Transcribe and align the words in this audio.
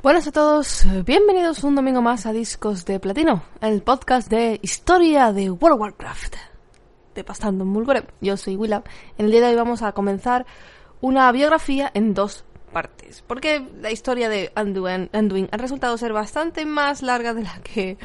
Buenas 0.00 0.28
a 0.28 0.32
todos, 0.32 0.86
bienvenidos 1.04 1.64
un 1.64 1.74
domingo 1.74 2.00
más 2.00 2.24
a 2.24 2.32
Discos 2.32 2.84
de 2.84 3.00
Platino, 3.00 3.42
el 3.60 3.82
podcast 3.82 4.30
de 4.30 4.60
historia 4.62 5.32
de 5.32 5.50
World 5.50 5.74
of 5.74 5.80
Warcraft, 5.80 6.36
de 7.16 7.24
Pastando 7.24 7.64
en. 7.64 8.04
Yo 8.20 8.36
soy 8.36 8.54
Willa. 8.54 8.84
En 9.18 9.26
el 9.26 9.32
día 9.32 9.40
de 9.40 9.48
hoy 9.48 9.56
vamos 9.56 9.82
a 9.82 9.90
comenzar 9.90 10.46
una 11.00 11.32
biografía 11.32 11.90
en 11.94 12.14
dos 12.14 12.44
partes, 12.72 13.24
porque 13.26 13.68
la 13.80 13.90
historia 13.90 14.28
de 14.28 14.52
Anduin, 14.54 15.10
Anduin 15.12 15.48
ha 15.50 15.56
resultado 15.56 15.98
ser 15.98 16.12
bastante 16.12 16.64
más 16.64 17.02
larga 17.02 17.34
de 17.34 17.42
la 17.42 17.60
que 17.64 17.98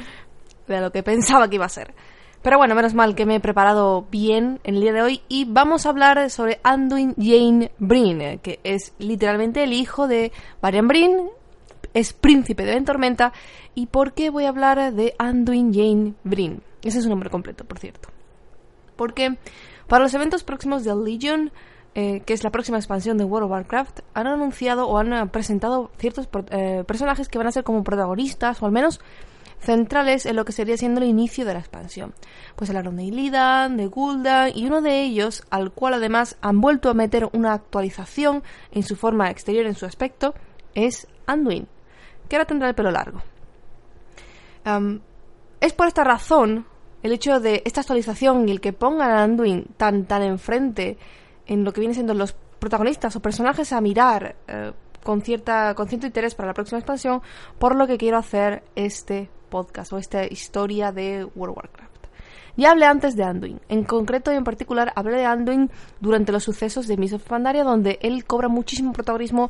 de 0.68 0.82
lo 0.82 0.92
que 0.92 1.04
pensaba 1.04 1.48
que 1.48 1.58
iba 1.58 1.66
a 1.66 1.70
ser. 1.70 1.94
Pero 2.42 2.58
bueno, 2.58 2.74
menos 2.74 2.96
mal 2.96 3.14
que 3.14 3.28
me 3.28 3.36
he 3.36 3.40
preparado 3.40 4.08
bien 4.10 4.60
en 4.64 4.76
el 4.76 4.82
día 4.82 4.94
de 4.94 5.04
hoy 5.04 5.22
y 5.28 5.46
vamos 5.46 5.86
a 5.86 5.90
hablar 5.90 6.32
sobre 6.32 6.60
Anduin 6.64 7.14
Jane 7.18 7.72
Breen, 7.78 8.40
que 8.40 8.60
es 8.64 8.94
literalmente 8.98 9.64
el 9.64 9.74
hijo 9.74 10.08
de 10.08 10.32
Varian 10.60 10.88
Breen, 10.88 11.30
es 11.94 12.14
príncipe 12.14 12.66
de 12.66 12.74
Ventormenta 12.74 13.34
y 13.76 13.88
por 13.88 14.14
qué 14.14 14.30
voy 14.30 14.46
a 14.46 14.50
hablar 14.50 14.94
de 14.94 15.16
Anduin 15.18 15.74
Jane 15.74 16.14
Breen. 16.24 16.62
Ese 16.84 16.98
es 16.98 17.04
su 17.04 17.10
nombre 17.10 17.30
completo, 17.30 17.64
por 17.64 17.80
cierto. 17.80 18.10
Porque 18.96 19.38
para 19.88 20.04
los 20.04 20.14
eventos 20.14 20.44
próximos 20.44 20.84
de 20.84 20.96
Legion, 20.96 21.52
eh, 21.96 22.22
que 22.26 22.34
es 22.34 22.44
la 22.44 22.52
próxima 22.52 22.78
expansión 22.78 23.18
de 23.18 23.24
World 23.24 23.46
of 23.46 23.52
Warcraft, 23.52 24.00
han 24.14 24.28
anunciado 24.28 24.88
o 24.88 24.98
han 24.98 25.30
presentado 25.30 25.92
ciertos 25.98 26.28
eh, 26.50 26.84
personajes 26.88 27.30
que 27.30 27.38
van 27.38 27.48
a 27.48 27.52
ser 27.52 27.64
como 27.64 27.84
protagonistas 27.84 28.62
o 28.62 28.66
al 28.66 28.72
menos 28.72 29.00
centrales 29.60 30.26
en 30.26 30.36
lo 30.36 30.44
que 30.44 30.52
sería 30.52 30.76
siendo 30.76 31.00
el 31.00 31.08
inicio 31.08 31.46
de 31.46 31.54
la 31.54 31.60
expansión. 31.60 32.14
Pues 32.56 32.70
hablaron 32.70 32.98
de 32.98 33.04
Illidan, 33.04 33.78
de 33.78 33.88
Gul'dan 33.88 34.52
y 34.54 34.66
uno 34.66 34.82
de 34.82 35.04
ellos, 35.04 35.44
al 35.52 35.72
cual 35.72 35.94
además 35.94 36.38
han 36.42 36.60
vuelto 36.60 36.90
a 36.90 36.94
meter 36.94 37.30
una 37.32 37.54
actualización 37.54 38.44
en 38.72 38.84
su 38.84 38.98
forma 38.98 39.30
exterior, 39.30 39.66
en 39.66 39.76
su 39.76 39.86
aspecto, 39.86 40.34
es 40.76 41.08
Anduin 41.28 41.68
que 42.34 42.38
ahora 42.38 42.48
tendrá 42.48 42.68
el 42.68 42.74
pelo 42.74 42.90
largo. 42.90 43.22
es 45.62 45.74
por 45.74 45.88
esta 45.88 46.04
razón 46.04 46.66
el 47.04 47.12
hecho 47.12 47.40
de 47.40 47.62
esta 47.64 47.82
actualización 47.82 48.50
y 48.50 48.52
el 48.52 48.60
que 48.60 48.74
pongan 48.74 49.12
a 49.12 49.22
Anduin 49.22 49.66
tan, 49.78 50.06
tan 50.06 50.24
enfrente 50.24 50.98
en 51.46 51.64
lo 51.64 51.72
que 51.72 51.82
vienen 51.82 51.94
siendo 51.94 52.16
los 52.16 52.34
protagonistas 52.58 53.16
o 53.16 53.20
personajes 53.20 53.72
a 53.72 53.82
mirar 53.82 54.36
eh, 54.48 54.72
con, 55.04 55.22
cierta, 55.22 55.76
con 55.76 55.88
cierto 55.88 56.08
interés 56.08 56.34
para 56.34 56.48
la 56.48 56.56
próxima 56.56 56.80
expansión, 56.80 57.22
por 57.60 57.76
lo 57.76 57.86
que 57.86 58.00
quiero 58.00 58.18
hacer 58.18 58.64
este 58.76 59.30
podcast 59.50 59.94
o 59.94 60.00
esta 60.00 60.26
historia 60.26 60.92
de 60.92 61.26
World 61.36 61.52
of 61.52 61.58
Warcraft. 61.58 61.93
Ya 62.56 62.72
hablé 62.72 62.86
antes 62.86 63.16
de 63.16 63.24
Anduin. 63.24 63.60
En 63.68 63.84
concreto 63.84 64.32
y 64.32 64.36
en 64.36 64.44
particular 64.44 64.94
hablé 64.96 65.18
de 65.18 65.26
Anduin 65.26 65.72
durante 66.00 66.32
los 66.32 66.44
sucesos 66.44 66.88
de 66.88 66.98
Miss 66.98 67.16
Pandaria, 67.16 67.64
donde 67.64 67.98
él 68.02 68.26
cobra 68.26 68.48
muchísimo 68.48 68.94
protagonismo 68.94 69.50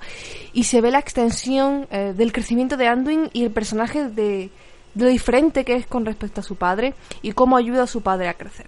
y 0.54 0.64
se 0.64 0.80
ve 0.80 0.90
la 0.90 1.00
extensión 1.00 1.88
eh, 1.92 2.14
del 2.16 2.31
crecimiento 2.31 2.78
de 2.78 2.88
Anduin 2.88 3.30
y 3.34 3.44
el 3.44 3.52
personaje 3.52 4.08
de, 4.08 4.52
lo 4.96 5.08
diferente 5.08 5.66
que 5.66 5.76
es 5.76 5.86
con 5.86 6.06
respecto 6.06 6.42
a 6.42 6.44
su 6.44 6.56
padre 6.56 6.94
y 7.22 7.34
cómo 7.34 7.58
ayuda 7.58 7.84
a 7.84 7.88
su 7.88 8.02
padre 8.02 8.30
a 8.30 8.36
crecer. 8.36 8.68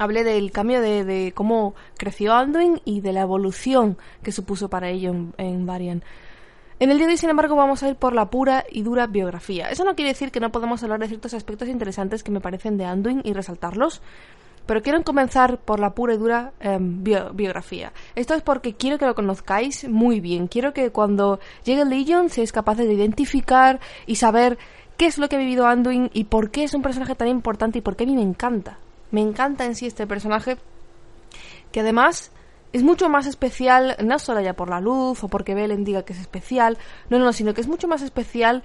Hablé 0.00 0.24
del 0.24 0.50
cambio 0.50 0.80
de, 0.80 1.32
cómo 1.36 1.74
creció 1.96 2.32
Anduin 2.34 2.80
y 2.84 3.00
de 3.02 3.12
la 3.12 3.20
evolución 3.20 3.96
que 4.24 4.32
supuso 4.32 4.68
para 4.68 4.88
ello 4.88 5.10
en, 5.10 5.34
en 5.38 5.66
Varian. 5.66 6.02
En 6.84 6.90
el 6.90 6.98
día 6.98 7.06
de 7.06 7.14
hoy, 7.14 7.16
sin 7.16 7.30
embargo, 7.30 7.56
vamos 7.56 7.82
a 7.82 7.88
ir 7.88 7.96
por 7.96 8.12
la 8.12 8.28
pura 8.28 8.66
y 8.70 8.82
dura 8.82 9.06
biografía. 9.06 9.70
Eso 9.70 9.84
no 9.84 9.94
quiere 9.94 10.10
decir 10.10 10.30
que 10.30 10.38
no 10.38 10.52
podamos 10.52 10.82
hablar 10.82 11.00
de 11.00 11.08
ciertos 11.08 11.32
aspectos 11.32 11.66
interesantes 11.66 12.22
que 12.22 12.30
me 12.30 12.42
parecen 12.42 12.76
de 12.76 12.84
Anduin 12.84 13.22
y 13.24 13.32
resaltarlos, 13.32 14.02
pero 14.66 14.82
quiero 14.82 15.02
comenzar 15.02 15.56
por 15.56 15.80
la 15.80 15.94
pura 15.94 16.12
y 16.12 16.18
dura 16.18 16.52
em, 16.60 17.02
biografía. 17.02 17.94
Esto 18.16 18.34
es 18.34 18.42
porque 18.42 18.74
quiero 18.74 18.98
que 18.98 19.06
lo 19.06 19.14
conozcáis 19.14 19.88
muy 19.88 20.20
bien. 20.20 20.46
Quiero 20.46 20.74
que 20.74 20.90
cuando 20.90 21.40
llegue 21.64 21.86
Legion 21.86 22.28
seáis 22.28 22.52
capaces 22.52 22.86
de 22.86 22.92
identificar 22.92 23.80
y 24.04 24.16
saber 24.16 24.58
qué 24.98 25.06
es 25.06 25.16
lo 25.16 25.30
que 25.30 25.36
ha 25.36 25.38
vivido 25.38 25.66
Anduin 25.66 26.10
y 26.12 26.24
por 26.24 26.50
qué 26.50 26.64
es 26.64 26.74
un 26.74 26.82
personaje 26.82 27.14
tan 27.14 27.28
importante 27.28 27.78
y 27.78 27.80
por 27.80 27.96
qué 27.96 28.04
a 28.04 28.08
mí 28.08 28.14
me 28.14 28.20
encanta. 28.20 28.76
Me 29.10 29.22
encanta 29.22 29.64
en 29.64 29.74
sí 29.74 29.86
este 29.86 30.06
personaje 30.06 30.58
que 31.72 31.80
además 31.80 32.30
es 32.74 32.82
mucho 32.82 33.08
más 33.08 33.26
especial, 33.26 33.96
no 34.04 34.18
solo 34.18 34.40
ya 34.40 34.54
por 34.54 34.68
la 34.68 34.80
luz 34.80 35.22
o 35.22 35.28
porque 35.28 35.54
Belen 35.54 35.84
diga 35.84 36.04
que 36.04 36.12
es 36.12 36.18
especial, 36.18 36.76
no, 37.08 37.20
no, 37.20 37.32
sino 37.32 37.54
que 37.54 37.60
es 37.60 37.68
mucho 37.68 37.86
más 37.86 38.02
especial 38.02 38.64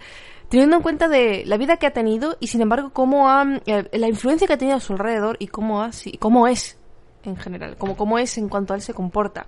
teniendo 0.49 0.77
en 0.77 0.81
cuenta 0.81 1.07
de 1.07 1.43
la 1.45 1.57
vida 1.57 1.77
que 1.77 1.85
ha 1.85 1.93
tenido 1.93 2.35
y 2.39 2.47
sin 2.47 2.61
embargo 2.61 2.89
cómo 2.89 3.29
ha, 3.29 3.45
eh, 3.67 3.87
la 3.93 4.07
influencia 4.07 4.47
que 4.47 4.53
ha 4.53 4.57
tenido 4.57 4.77
a 4.77 4.79
su 4.79 4.93
alrededor 4.93 5.37
y 5.39 5.45
cómo, 5.45 5.83
ha, 5.83 5.91
cómo 6.17 6.47
es 6.47 6.75
en 7.23 7.37
general, 7.37 7.77
cómo, 7.77 7.95
cómo 7.95 8.17
es 8.17 8.35
en 8.39 8.49
cuanto 8.49 8.73
a 8.73 8.77
él 8.77 8.81
se 8.81 8.95
comporta. 8.95 9.45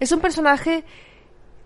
Es 0.00 0.12
un 0.12 0.20
personaje 0.20 0.84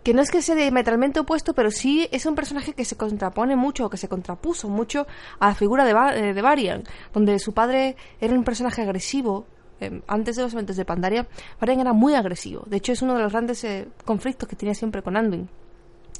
que 0.04 0.14
no 0.14 0.22
es 0.22 0.30
que 0.30 0.40
sea 0.40 0.54
diametralmente 0.54 1.18
opuesto, 1.18 1.54
pero 1.54 1.72
sí 1.72 2.08
es 2.12 2.24
un 2.24 2.36
personaje 2.36 2.72
que 2.72 2.84
se 2.84 2.96
contrapone 2.96 3.56
mucho, 3.56 3.86
o 3.86 3.90
que 3.90 3.96
se 3.96 4.06
contrapuso 4.06 4.68
mucho 4.68 5.08
a 5.40 5.48
la 5.48 5.54
figura 5.56 5.84
de, 5.84 6.20
eh, 6.20 6.34
de 6.34 6.42
Varian, 6.42 6.84
donde 7.12 7.36
su 7.40 7.52
padre 7.52 7.96
era 8.20 8.32
un 8.32 8.44
personaje 8.44 8.82
agresivo, 8.82 9.46
Em, 9.80 10.02
antes 10.08 10.36
de 10.36 10.42
los 10.42 10.52
eventos 10.52 10.76
de 10.76 10.84
Pandaria, 10.84 11.26
Varian 11.60 11.80
era 11.80 11.92
muy 11.92 12.14
agresivo. 12.14 12.64
De 12.66 12.78
hecho, 12.78 12.92
es 12.92 13.02
uno 13.02 13.14
de 13.14 13.22
los 13.22 13.32
grandes 13.32 13.62
eh, 13.64 13.88
conflictos 14.04 14.48
que 14.48 14.56
tenía 14.56 14.74
siempre 14.74 15.02
con 15.02 15.16
Anduin. 15.16 15.48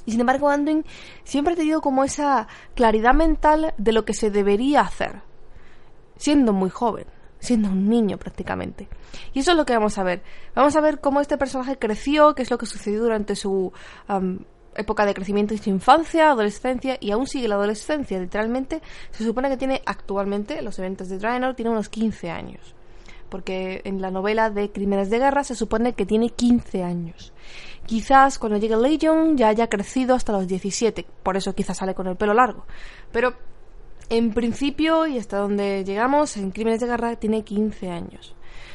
Y 0.06 0.12
sin 0.12 0.20
embargo, 0.20 0.48
Anduin 0.48 0.84
siempre 1.24 1.54
ha 1.54 1.56
tenido 1.56 1.80
como 1.80 2.04
esa 2.04 2.46
claridad 2.74 3.14
mental 3.14 3.74
de 3.76 3.92
lo 3.92 4.04
que 4.04 4.14
se 4.14 4.30
debería 4.30 4.82
hacer, 4.82 5.22
siendo 6.16 6.52
muy 6.52 6.70
joven, 6.70 7.06
siendo 7.40 7.68
un 7.68 7.88
niño 7.88 8.16
prácticamente. 8.16 8.88
Y 9.34 9.40
eso 9.40 9.50
es 9.50 9.56
lo 9.56 9.66
que 9.66 9.74
vamos 9.74 9.98
a 9.98 10.04
ver. 10.04 10.22
Vamos 10.54 10.76
a 10.76 10.80
ver 10.80 11.00
cómo 11.00 11.20
este 11.20 11.36
personaje 11.36 11.78
creció, 11.78 12.34
qué 12.34 12.42
es 12.42 12.50
lo 12.50 12.58
que 12.58 12.66
sucedió 12.66 13.02
durante 13.02 13.36
su 13.36 13.72
época 14.76 15.04
de 15.04 15.12
crecimiento 15.12 15.52
y 15.52 15.58
su 15.58 15.68
infancia, 15.68 16.30
adolescencia 16.30 16.96
y 17.00 17.10
aún 17.10 17.26
sigue 17.26 17.48
la 17.48 17.56
adolescencia. 17.56 18.18
Literalmente, 18.18 18.80
se 19.10 19.24
supone 19.24 19.50
que 19.50 19.56
tiene 19.56 19.82
actualmente, 19.84 20.62
los 20.62 20.78
eventos 20.78 21.08
de 21.08 21.18
Draenor, 21.18 21.54
tiene 21.54 21.70
unos 21.72 21.88
15 21.88 22.30
años 22.30 22.77
porque 23.28 23.82
en 23.84 24.00
la 24.00 24.10
novela 24.10 24.50
de 24.50 24.70
Crímenes 24.70 25.10
de 25.10 25.18
Guerra 25.18 25.44
se 25.44 25.54
supone 25.54 25.92
que 25.92 26.06
tiene 26.06 26.30
15 26.30 26.82
años. 26.82 27.32
Quizás 27.86 28.38
cuando 28.38 28.58
llegue 28.58 28.76
Legion 28.76 29.36
ya 29.36 29.48
haya 29.48 29.68
crecido 29.68 30.14
hasta 30.14 30.32
los 30.32 30.46
17, 30.46 31.06
por 31.22 31.36
eso 31.36 31.54
quizás 31.54 31.78
sale 31.78 31.94
con 31.94 32.06
el 32.06 32.16
pelo 32.16 32.34
largo. 32.34 32.66
Pero 33.12 33.34
en 34.10 34.32
principio 34.32 35.06
y 35.06 35.18
hasta 35.18 35.38
donde 35.38 35.84
llegamos, 35.84 36.36
en 36.36 36.50
Crímenes 36.50 36.80
de 36.80 36.86
Guerra 36.86 37.16
tiene 37.16 37.44
15 37.44 37.90
años. 37.90 38.34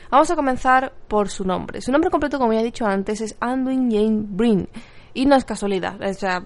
Vamos 0.10 0.30
a 0.30 0.36
comenzar 0.36 0.94
por 1.08 1.30
su 1.30 1.44
nombre. 1.44 1.82
Su 1.82 1.92
nombre 1.92 2.12
completo, 2.12 2.38
como 2.38 2.54
ya 2.54 2.62
he 2.62 2.64
dicho 2.64 2.86
antes, 2.86 3.22
es 3.22 3.36
Anduin 3.40 3.92
Jane 3.92 4.24
Breen. 4.28 4.70
Y 5.16 5.26
no 5.26 5.36
es 5.36 5.46
casualidad, 5.46 6.02
o 6.02 6.14
sea, 6.14 6.44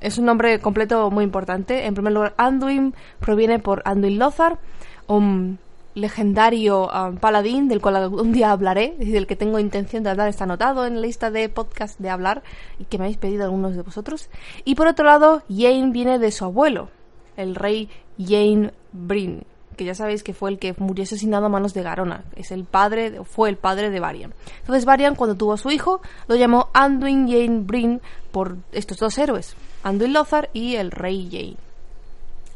es 0.00 0.18
un 0.18 0.24
nombre 0.24 0.58
completo 0.60 1.10
muy 1.10 1.24
importante. 1.24 1.86
En 1.86 1.94
primer 1.94 2.12
lugar, 2.12 2.34
Anduin 2.36 2.94
proviene 3.20 3.58
por 3.58 3.82
Anduin 3.84 4.18
Lothar, 4.18 4.58
un 5.06 5.58
legendario 5.94 6.88
um, 6.88 7.16
paladín 7.16 7.68
del 7.68 7.80
cual 7.80 8.12
un 8.12 8.32
día 8.32 8.50
hablaré 8.50 8.96
y 8.98 9.10
del 9.10 9.26
que 9.26 9.36
tengo 9.36 9.58
intención 9.58 10.02
de 10.02 10.10
hablar 10.10 10.28
está 10.28 10.44
anotado 10.44 10.86
en 10.86 10.96
la 10.96 11.02
lista 11.02 11.30
de 11.30 11.48
podcast 11.48 11.98
de 11.98 12.10
hablar 12.10 12.42
y 12.78 12.84
que 12.84 12.98
me 12.98 13.04
habéis 13.04 13.18
pedido 13.18 13.44
algunos 13.44 13.76
de 13.76 13.82
vosotros. 13.82 14.30
Y 14.64 14.74
por 14.74 14.86
otro 14.86 15.04
lado 15.04 15.42
Jane 15.48 15.90
viene 15.90 16.18
de 16.18 16.30
su 16.30 16.44
abuelo 16.44 16.88
el 17.36 17.54
rey 17.54 17.88
Jane 18.18 18.72
Bryn 18.92 19.44
que 19.76 19.84
ya 19.86 19.94
sabéis 19.94 20.22
que 20.22 20.34
fue 20.34 20.50
el 20.50 20.58
que 20.58 20.74
murió 20.78 21.04
asesinado 21.04 21.46
a 21.46 21.48
manos 21.48 21.72
de 21.72 21.82
Garona 21.82 22.24
es 22.36 22.52
el 22.52 22.64
padre 22.64 23.20
fue 23.24 23.48
el 23.48 23.56
padre 23.56 23.90
de 23.90 24.00
Varian. 24.00 24.34
Entonces 24.60 24.84
Varian 24.84 25.14
cuando 25.14 25.36
tuvo 25.36 25.54
a 25.54 25.58
su 25.58 25.70
hijo 25.70 26.00
lo 26.28 26.36
llamó 26.36 26.68
Anduin 26.74 27.26
Jane 27.26 27.60
Bryn 27.60 28.00
por 28.32 28.58
estos 28.72 28.98
dos 28.98 29.16
héroes 29.18 29.56
Anduin 29.82 30.12
Lothar 30.12 30.50
y 30.52 30.76
el 30.76 30.90
rey 30.90 31.28
Jane. 31.30 31.56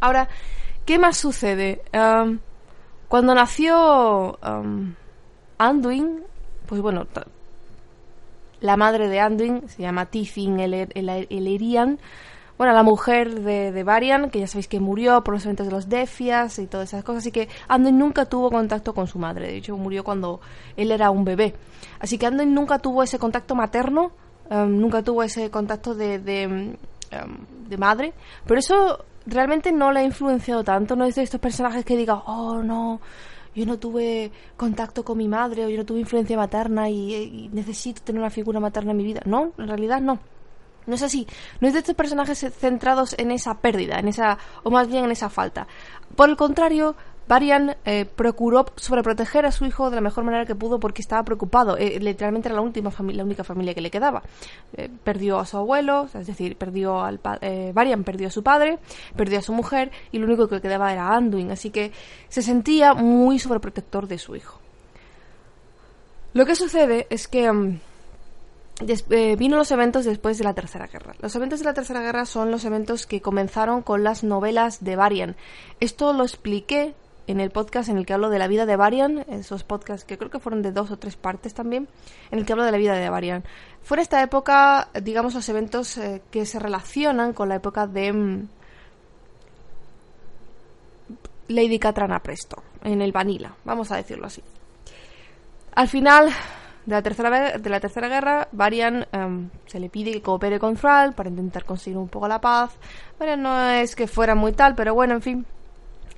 Ahora 0.01 0.29
¿qué 0.85 0.99
más 0.99 1.17
sucede? 1.17 1.83
Um, 1.95 2.39
cuando 3.09 3.35
nació 3.35 4.39
um, 4.43 4.95
Anduin, 5.59 6.23
pues 6.67 6.81
bueno, 6.81 7.07
la 8.61 8.77
madre 8.77 9.09
de 9.09 9.21
Anduin 9.21 9.69
se 9.69 9.83
llama 9.83 10.07
Tifin 10.07 10.61
el, 10.61 10.75
el, 10.75 11.99
Bueno, 12.59 12.73
la 12.73 12.83
mujer 12.83 13.41
de, 13.41 13.71
de, 13.71 13.85
Varian, 13.85 14.31
que 14.31 14.41
ya 14.41 14.47
sabéis 14.47 14.67
que 14.67 14.81
murió 14.81 15.23
por 15.23 15.35
los 15.35 15.45
eventos 15.45 15.67
de 15.67 15.73
los 15.73 15.89
Defias 15.89 16.59
y 16.59 16.67
todas 16.67 16.89
esas 16.89 17.05
cosas, 17.05 17.23
así 17.23 17.31
que 17.31 17.49
Anduin 17.69 17.99
nunca 17.99 18.25
tuvo 18.25 18.51
contacto 18.51 18.93
con 18.93 19.07
su 19.07 19.19
madre. 19.19 19.47
De 19.47 19.57
hecho, 19.57 19.77
murió 19.77 20.03
cuando 20.03 20.41
él 20.77 20.91
era 20.91 21.11
un 21.11 21.25
bebé. 21.25 21.55
Así 22.01 22.19
que 22.19 22.27
Anduin 22.27 22.53
nunca 22.55 22.79
tuvo 22.79 23.03
ese 23.03 23.19
contacto 23.19 23.55
materno 23.55 24.11
em, 24.51 24.81
nunca 24.81 25.03
tuvo 25.03 25.23
ese 25.23 25.51
contacto 25.51 25.95
de, 25.95 26.19
de, 26.19 26.43
em, 26.43 26.77
de 27.69 27.77
madre, 27.77 28.15
pero 28.47 28.59
eso 28.59 29.05
realmente 29.27 29.73
no 29.73 29.93
le 29.93 30.01
ha 30.01 30.05
influenciado 30.05 30.65
tanto, 30.65 30.97
no 30.97 31.05
es 31.05 31.15
de 31.17 31.23
estos 31.23 31.41
personajes 31.41 31.85
que 31.85 31.97
diga, 31.97 32.23
oh 32.27 32.63
no, 32.63 33.01
yo 33.55 33.65
no 33.65 33.79
tuve 33.79 34.31
contacto 34.57 35.05
con 35.05 35.19
mi 35.19 35.29
madre 35.29 35.65
o 35.65 35.69
yo 35.69 35.79
no 35.79 35.87
tuve 35.87 36.01
influencia 36.01 36.37
materna 36.37 36.89
y, 36.91 37.49
necesito 37.53 38.03
tener 38.03 38.21
una 38.21 38.31
figura 38.31 38.61
materna 38.61 38.91
en 38.91 38.97
mi 38.99 39.05
vida. 39.05 39.23
No, 39.25 39.53
en 39.59 39.69
realidad 39.69 40.01
no. 40.01 40.19
No 40.87 40.95
es 40.95 41.03
así. 41.03 41.27
No 41.61 41.67
es 41.67 41.75
de 41.75 41.81
estos 41.81 41.97
personajes 41.97 42.39
centrados 42.57 43.15
en 43.19 43.33
esa 43.33 43.59
pérdida, 43.59 43.99
en 43.99 44.09
esa, 44.09 44.39
o 44.63 44.71
más 44.71 44.87
bien 44.89 45.05
en 45.07 45.11
esa 45.11 45.31
falta. 45.31 45.67
Por 46.15 46.29
el 46.29 46.37
contrario, 46.37 46.95
Varian 47.29 47.77
eh, 47.85 48.05
procuró 48.05 48.67
sobreproteger 48.77 49.47
a 49.47 49.53
su 49.53 49.65
hijo 49.65 49.91
de 49.91 49.97
la 49.97 50.01
mejor 50.01 50.25
manera 50.25 50.47
que 50.47 50.55
pudo 50.55 50.79
porque 50.79 51.03
estaba 51.03 51.25
preocupado. 51.25 51.77
Eh, 51.77 51.99
literalmente 52.01 52.49
era 52.49 52.55
la, 52.55 52.61
última 52.61 52.93
la 52.99 53.25
única 53.25 53.43
familia 53.43 53.75
que 53.75 53.81
le 53.81 53.91
quedaba. 53.91 54.23
Eh, 54.77 54.89
perdió 55.03 55.39
a 55.39 55.47
su 55.47 55.57
abuelo, 55.57 56.09
es 56.15 56.27
decir, 56.27 56.57
perdió 56.57 57.03
al 57.03 57.21
Varian 57.73 58.05
perdió 58.05 58.29
a 58.29 58.31
su 58.31 58.43
padre, 58.43 58.79
perdió 59.17 59.41
a 59.41 59.43
su 59.43 59.53
mujer 59.53 59.91
y 60.13 60.19
lo 60.19 60.27
único 60.27 60.49
que 60.49 60.61
quedaba 60.61 60.93
era 60.93 61.15
Anduin. 61.15 61.51
Así 61.51 61.71
que 61.71 61.91
se 62.29 62.43
sentía 62.43 62.95
muy 62.95 63.39
sobreprotector 63.39 64.07
de 64.07 64.19
su 64.19 64.37
hijo. 64.37 64.61
Lo 66.33 66.47
que 66.47 66.55
sucede 66.55 67.07
es 67.11 67.29
que... 67.29 67.51
Mm, 67.51 67.81
vino 69.39 69.57
los 69.57 69.71
eventos 69.71 70.05
después 70.05 70.37
de 70.37 70.45
la 70.45 70.53
Tercera 70.53 70.87
Guerra. 70.87 71.15
Los 71.21 71.35
eventos 71.35 71.61
de 71.61 71.65
la 71.65 71.73
Tercera 71.73 72.03
Guerra 72.03 72.27
son 72.27 72.51
los 72.51 72.63
eventos 72.67 73.07
que 73.07 73.23
comenzaron 73.23 73.81
con 73.81 74.05
las 74.05 74.23
novelas 74.23 74.85
de 74.85 74.97
Varian. 74.97 75.35
Esto 75.81 76.13
lo 76.13 76.25
expliqué 76.25 76.95
en 77.27 77.41
el 77.41 77.51
podcast 77.51 77.89
en 77.89 77.99
el 77.99 78.07
que 78.07 78.13
hablo 78.13 78.31
de 78.31 78.39
la 78.39 78.49
vida 78.49 78.67
de 78.67 78.77
Varian, 78.77 79.25
esos 79.29 79.65
podcasts 79.65 80.05
que 80.05 80.17
creo 80.19 80.31
que 80.31 80.39
fueron 80.39 80.63
de 80.63 80.73
dos 80.73 80.91
o 80.91 80.99
tres 80.99 81.17
partes 81.17 81.55
también, 81.55 81.89
en 82.31 82.39
el 82.39 82.47
que 82.47 82.53
hablo 82.53 82.65
de 82.65 82.73
la 82.73 82.79
vida 82.79 82.95
de 82.95 83.11
Varian. 83.11 83.45
Fue 83.83 84.01
esta 84.01 84.23
época, 84.23 84.89
digamos, 85.03 85.35
los 85.35 85.49
eventos 85.49 85.97
eh, 85.99 86.23
que 86.31 86.47
se 86.47 86.59
relacionan 86.59 87.33
con 87.33 87.49
la 87.49 87.57
época 87.57 87.87
de 87.87 88.13
mm, 88.13 88.49
Lady 91.49 91.79
Catrana 91.79 92.21
Presto, 92.21 92.63
en 92.83 93.03
el 93.03 93.13
Vanilla, 93.13 93.55
vamos 93.65 93.91
a 93.91 93.97
decirlo 93.97 94.27
así. 94.27 94.43
Al 95.75 95.89
final 95.89 96.31
de 96.87 96.95
la 96.95 97.03
tercera, 97.03 97.59
de 97.59 97.71
la 97.71 97.81
tercera 97.81 98.09
guerra, 98.09 98.49
Varian 98.53 99.07
em, 99.13 99.51
se 99.67 99.81
le 99.81 99.91
pide 99.91 100.13
que 100.13 100.23
coopere 100.23 100.59
con 100.59 100.77
Thrall 100.77 101.13
para 101.13 101.29
intentar 101.29 101.65
conseguir 101.65 101.99
un 101.99 102.09
poco 102.09 102.29
la 102.29 102.41
paz. 102.41 102.71
Varian 103.19 103.43
no 103.43 103.71
es 103.71 103.95
que 103.97 104.07
fuera 104.07 104.35
muy 104.35 104.53
tal, 104.53 104.75
pero 104.75 104.95
bueno, 104.95 105.15
en 105.15 105.23
fin, 105.23 105.47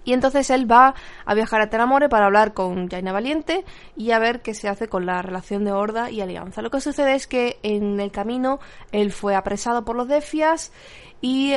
y 0.09 0.15
entonces 0.15 0.49
él 0.49 0.71
va 0.71 0.95
a 1.27 1.35
viajar 1.35 1.61
a 1.61 1.69
Tenamore 1.69 2.09
para 2.09 2.25
hablar 2.25 2.55
con 2.55 2.89
Jaina 2.89 3.13
Valiente 3.13 3.67
y 3.95 4.13
a 4.13 4.19
ver 4.19 4.41
qué 4.41 4.55
se 4.55 4.67
hace 4.67 4.89
con 4.89 5.05
la 5.05 5.21
relación 5.21 5.67
de 5.67 5.73
Horda 5.73 6.11
y 6.11 6.23
Alianza. 6.23 6.63
Lo 6.63 6.71
que 6.71 6.81
sucede 6.81 7.15
es 7.15 7.27
que 7.27 7.59
en 7.63 8.01
el 8.01 8.11
camino 8.11 8.59
él 8.91 9.13
fue 9.13 9.37
apresado 9.37 9.85
por 9.85 9.97
los 9.97 10.09
Defias 10.09 10.73
y 11.21 11.57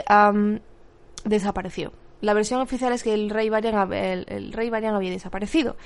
desapareció. 1.24 1.94
La 2.20 2.34
versión 2.34 2.60
oficial 2.60 2.92
es 2.92 3.04
que 3.04 3.14
el 3.14 3.30
rey 3.30 3.48
Varian, 3.48 3.94
el, 3.94 4.52
rey 4.52 4.70
Varian 4.70 4.96
había 4.96 5.12
desaparecido. 5.12 5.78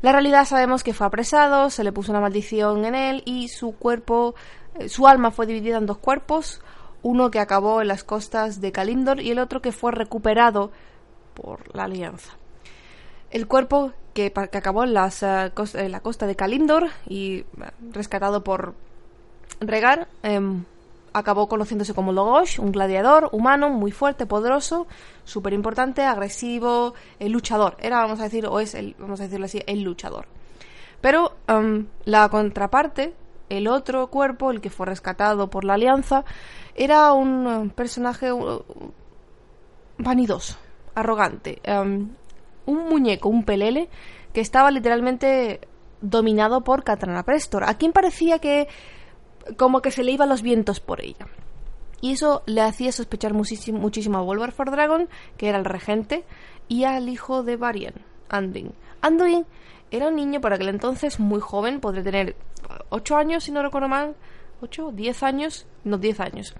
La 0.00 0.12
realidad 0.12 0.46
sabemos 0.46 0.82
que 0.82 0.94
fue 0.94 1.06
apresado, 1.06 1.68
se 1.68 1.84
le 1.84 1.92
puso 1.92 2.12
una 2.12 2.22
maldición 2.22 2.86
en 2.86 2.94
él 2.94 3.22
y 3.26 3.48
su 3.48 3.72
cuerpo, 3.72 4.34
eh, 4.76 4.88
su 4.88 5.06
alma 5.06 5.32
fue 5.32 5.44
dividida 5.44 5.76
en 5.76 5.84
dos 5.84 5.98
cuerpos, 5.98 6.62
uno 7.02 7.30
que 7.30 7.40
acabó 7.40 7.82
en 7.82 7.88
las 7.88 8.04
costas 8.04 8.62
de 8.62 8.72
Kalindor 8.72 9.20
y 9.20 9.32
el 9.32 9.38
otro 9.38 9.60
que 9.60 9.70
fue 9.70 9.92
recuperado 9.92 10.70
por 11.36 11.74
la 11.76 11.84
alianza. 11.84 12.32
El 13.30 13.46
cuerpo 13.46 13.92
que, 14.14 14.32
que 14.32 14.58
acabó 14.58 14.84
en, 14.84 14.94
las, 14.94 15.22
eh, 15.22 15.52
la 15.88 16.00
costa 16.00 16.26
de 16.26 16.34
Kalindor 16.34 16.88
y 17.06 17.38
eh, 17.38 17.44
rescatado 17.92 18.42
por 18.42 18.74
Regar, 19.60 20.08
em, 20.22 20.64
acabó 21.12 21.48
conociéndose 21.48 21.94
como 21.94 22.12
Logosh, 22.12 22.58
un 22.58 22.72
gladiador 22.72 23.30
humano 23.32 23.70
muy 23.70 23.90
fuerte, 23.90 24.26
poderoso, 24.26 24.86
súper 25.24 25.52
importante, 25.52 26.02
agresivo, 26.02 26.94
el 27.18 27.32
luchador. 27.32 27.76
Era, 27.80 27.98
vamos 27.98 28.20
a 28.20 28.24
decir, 28.24 28.46
o 28.46 28.60
es, 28.60 28.74
el, 28.74 28.94
vamos 28.98 29.20
a 29.20 29.24
decirlo 29.24 29.46
así, 29.46 29.62
el 29.66 29.82
luchador. 29.82 30.26
Pero 31.00 31.36
em, 31.46 31.86
la 32.04 32.28
contraparte, 32.28 33.14
el 33.48 33.68
otro 33.68 34.08
cuerpo, 34.08 34.50
el 34.50 34.60
que 34.60 34.70
fue 34.70 34.86
rescatado 34.86 35.48
por 35.48 35.64
la 35.64 35.74
Alianza, 35.74 36.24
era 36.74 37.12
un 37.12 37.46
eh, 37.46 37.72
personaje 37.74 38.30
vanidoso, 39.98 40.56
arrogante. 40.96 41.60
Em, 41.62 42.08
un 42.66 42.88
muñeco, 42.88 43.28
un 43.28 43.44
pelele, 43.44 43.88
que 44.32 44.40
estaba 44.40 44.72
literalmente 44.72 45.60
dominado 46.00 46.62
por 46.64 46.82
Katana 46.82 47.22
Prestor, 47.22 47.62
a 47.64 47.74
quien 47.78 47.92
parecía 47.92 48.40
que 48.40 48.66
como 49.56 49.80
que 49.80 49.92
se 49.92 50.02
le 50.02 50.10
iban 50.10 50.28
los 50.28 50.42
vientos 50.42 50.80
por 50.80 51.00
ella. 51.00 51.28
Y 52.00 52.12
eso 52.12 52.42
le 52.46 52.62
hacía 52.62 52.92
sospechar 52.92 53.32
muchísimo, 53.32 53.78
muchísimo 53.78 54.18
a 54.18 54.22
Wolver 54.22 54.52
for 54.52 54.70
Dragon, 54.70 55.08
que 55.36 55.48
era 55.48 55.58
el 55.58 55.64
regente, 55.64 56.24
y 56.68 56.84
al 56.84 57.08
hijo 57.08 57.42
de 57.42 57.56
Varian, 57.56 57.94
Anduin. 58.28 58.72
Anduin 59.00 59.46
era 59.90 60.08
un 60.08 60.16
niño 60.16 60.40
para 60.40 60.56
aquel 60.56 60.68
entonces 60.68 61.20
muy 61.20 61.40
joven, 61.40 61.80
podría 61.80 62.02
tener 62.02 62.36
8 62.90 63.16
años, 63.16 63.44
si 63.44 63.52
no 63.52 63.62
recuerdo 63.62 63.88
mal, 63.88 64.16
8, 64.60 64.90
10 64.92 65.22
años, 65.22 65.66
no 65.84 65.98
10 65.98 66.20
años. 66.20 66.54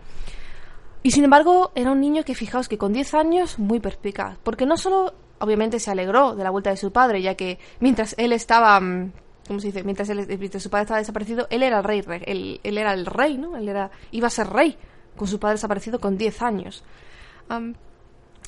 Y 1.06 1.12
sin 1.12 1.22
embargo, 1.22 1.70
era 1.76 1.92
un 1.92 2.00
niño 2.00 2.24
que 2.24 2.34
fijaos 2.34 2.68
que 2.68 2.78
con 2.78 2.92
10 2.92 3.14
años 3.14 3.60
muy 3.60 3.78
perspicaz, 3.78 4.38
porque 4.42 4.66
no 4.66 4.76
solo 4.76 5.14
obviamente 5.38 5.78
se 5.78 5.88
alegró 5.88 6.34
de 6.34 6.42
la 6.42 6.50
vuelta 6.50 6.70
de 6.70 6.76
su 6.76 6.90
padre, 6.90 7.22
ya 7.22 7.36
que 7.36 7.60
mientras 7.78 8.16
él 8.18 8.32
estaba 8.32 8.80
mm, 8.80 9.12
¿cómo 9.46 9.60
se 9.60 9.68
dice? 9.68 9.84
Mientras, 9.84 10.08
su 10.08 10.68
padre 10.68 10.82
estaba 10.82 10.98
desaparecido, 10.98 11.46
él 11.48 11.62
era 11.62 11.78
el 11.78 11.84
rey, 11.84 12.02
él, 12.24 12.60
era 12.64 12.92
el 12.92 13.06
rey, 13.06 13.38
¿no? 13.38 13.56
Él 13.56 13.68
era 13.68 13.92
iba 14.10 14.26
a 14.26 14.30
ser 14.30 14.48
rey 14.48 14.76
con 15.16 15.28
su 15.28 15.38
padre 15.38 15.54
desaparecido 15.54 16.00
con 16.00 16.18
10 16.18 16.42
años. 16.42 16.82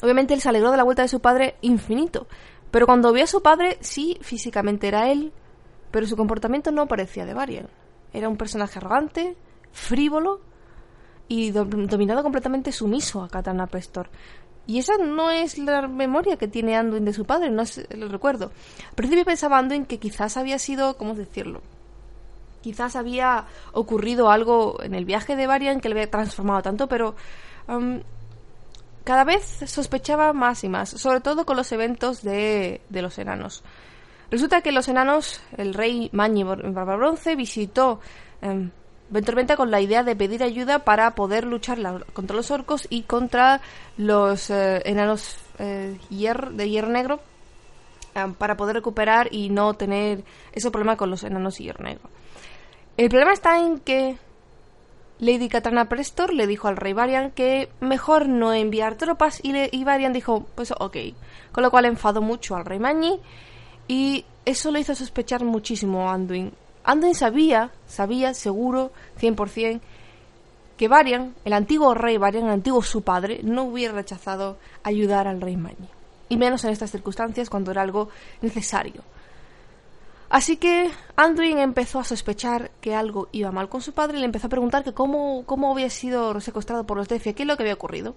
obviamente 0.03 0.35
él 0.35 0.41
se 0.41 0.49
alegró 0.49 0.73
de 0.73 0.79
la 0.79 0.83
vuelta 0.83 1.03
de 1.03 1.09
su 1.09 1.21
padre 1.21 1.59
infinito, 1.61 2.27
pero 2.73 2.87
cuando 2.87 3.13
vio 3.13 3.23
a 3.23 3.29
su 3.29 3.41
padre, 3.41 3.79
sí, 3.83 4.19
físicamente 4.21 4.89
era 4.89 5.13
él, 5.13 5.33
pero 5.93 6.09
su 6.09 6.17
comportamiento 6.17 6.73
no 6.73 6.89
parecía 6.89 7.25
de 7.25 7.35
Varian. 7.35 7.69
Era 8.13 8.29
un 8.29 8.37
personaje 8.37 8.81
arrogante, 8.81 9.37
frívolo 9.71 10.48
y 11.29 11.51
dominado 11.51 12.23
completamente 12.23 12.73
sumiso 12.73 13.23
a 13.23 13.29
Katana 13.29 13.67
Prestor. 13.67 14.09
Y 14.67 14.79
esa 14.79 14.99
no 14.99 15.31
es 15.31 15.57
la 15.59 15.89
memoria 15.89 16.37
que 16.37 16.49
tiene 16.49 16.77
Anduin 16.77 17.05
de 17.05 17.13
su 17.13 17.25
padre, 17.25 17.51
no 17.51 17.63
es 17.63 17.79
el 17.79 18.11
recuerdo. 18.11 18.51
Al 18.89 18.95
principio 18.95 19.25
pensaba 19.25 19.59
Anduin 19.59 19.87
que 19.87 19.99
quizás 19.99 20.37
había 20.37 20.59
sido, 20.59 20.97
¿cómo 20.97 21.15
decirlo? 21.15 21.63
Quizás 22.61 22.97
había 22.97 23.47
ocurrido 23.73 24.31
algo 24.31 24.83
en 24.83 24.95
el 24.95 25.05
viaje 25.05 25.37
de 25.37 25.47
Varian 25.47 25.81
que 25.81 25.89
le 25.89 25.95
había 25.95 26.11
transformado 26.11 26.63
tanto, 26.63 26.87
pero 26.87 27.15
cada 29.05 29.25
vez 29.25 29.43
sospechaba 29.67 30.33
más 30.33 30.65
y 30.65 30.69
más, 30.69 30.91
sobre 30.91 31.21
todo 31.21 31.47
con 31.47 31.57
los 31.57 31.73
eventos 31.73 32.23
de, 32.23 32.83
de 32.89 33.03
los 33.03 33.19
enanos. 33.19 33.63
Resulta 34.31 34.61
que 34.61 34.73
los 34.73 34.89
enanos, 34.89 35.41
el 35.57 35.73
rey 35.73 36.11
Mañi 36.13 36.45
Bronce 36.45 37.35
visitó 37.35 38.01
em, 38.43 38.71
Ventormenta 39.11 39.57
con 39.57 39.71
la 39.71 39.81
idea 39.81 40.03
de 40.03 40.15
pedir 40.15 40.43
ayuda 40.43 40.81
para 40.81 41.15
poder 41.15 41.45
luchar 41.45 41.79
contra 42.13 42.37
los 42.37 42.51
orcos 42.51 42.87
y 42.91 43.03
contra 43.03 43.61
los 43.97 44.51
eh, 44.51 44.83
enanos 44.85 45.37
eh, 45.59 45.99
de 46.11 46.69
hierro 46.69 46.89
negro 46.89 47.21
para 48.37 48.57
poder 48.57 48.75
recuperar 48.77 49.29
y 49.33 49.49
no 49.49 49.75
tener 49.75 50.25
ese 50.53 50.71
problema 50.71 50.97
con 50.97 51.11
los 51.11 51.23
enanos 51.23 51.57
de 51.57 51.65
hierro 51.65 51.85
negro. 51.85 52.11
El 52.97 53.09
problema 53.09 53.33
está 53.33 53.61
en 53.61 53.79
que 53.79 54.19
Lady 55.21 55.49
Katana 55.49 55.89
Prestor 55.89 56.33
le 56.33 56.47
dijo 56.47 56.69
al 56.69 56.77
rey 56.77 56.93
Varian 56.93 57.31
que 57.31 57.71
mejor 57.81 58.29
no 58.29 58.53
enviar 58.53 58.97
tropas 58.97 59.41
y, 59.43 59.53
le, 59.53 59.69
y 59.73 59.85
Varian 59.85 60.13
dijo, 60.13 60.47
pues 60.55 60.73
ok. 60.79 60.97
Con 61.53 61.63
lo 61.63 61.71
cual 61.71 61.87
enfadó 61.87 62.23
mucho 62.23 62.57
al 62.57 62.65
rey 62.65 62.79
Mañi 62.79 63.21
y 63.87 64.25
eso 64.45 64.71
le 64.71 64.81
hizo 64.81 64.95
sospechar 64.95 65.45
muchísimo 65.45 66.11
a 66.11 66.15
Anduin 66.15 66.53
Anduin 66.89 67.15
sabía, 67.15 67.71
sabía 67.87 68.33
seguro, 68.33 68.93
100%, 69.21 69.79
que 70.79 70.89
Varian, 70.89 71.35
el 71.45 71.53
antiguo 71.53 71.93
rey 71.93 72.17
Varian, 72.17 72.47
el 72.47 72.51
antiguo 72.53 72.81
su 72.81 73.03
padre, 73.03 73.41
no 73.43 73.65
hubiera 73.65 73.93
rechazado 73.93 74.57
ayudar 74.83 75.29
al 75.29 75.43
rey 75.43 75.59
Mañi. 75.59 75.91
Y 76.31 76.39
menos 76.39 76.65
en 76.65 76.71
estas 76.71 76.91
circunstancias 76.91 77.51
cuando 77.51 77.73
era 77.73 77.83
algo 77.83 78.09
necesario. 78.41 79.03
Así 80.31 80.57
que 80.57 80.91
Anduin 81.15 81.59
empezó 81.59 81.99
a 81.99 82.05
sospechar 82.05 82.71
que 82.81 82.95
algo 82.95 83.29
iba 83.33 83.53
mal 83.53 83.69
con 83.69 83.83
su 83.83 83.93
padre 83.93 84.17
y 84.17 84.21
le 84.21 84.27
empezó 84.27 84.47
a 84.47 84.51
preguntar 84.51 84.83
que 84.83 84.95
cómo, 84.95 85.43
cómo 85.45 85.71
había 85.71 85.91
sido 85.91 86.41
secuestrado 86.41 86.85
por 86.85 86.97
los 86.97 87.07
Defia, 87.07 87.35
qué 87.35 87.43
es 87.43 87.47
lo 87.47 87.59
que 87.59 87.65
había 87.65 87.75
ocurrido. 87.75 88.15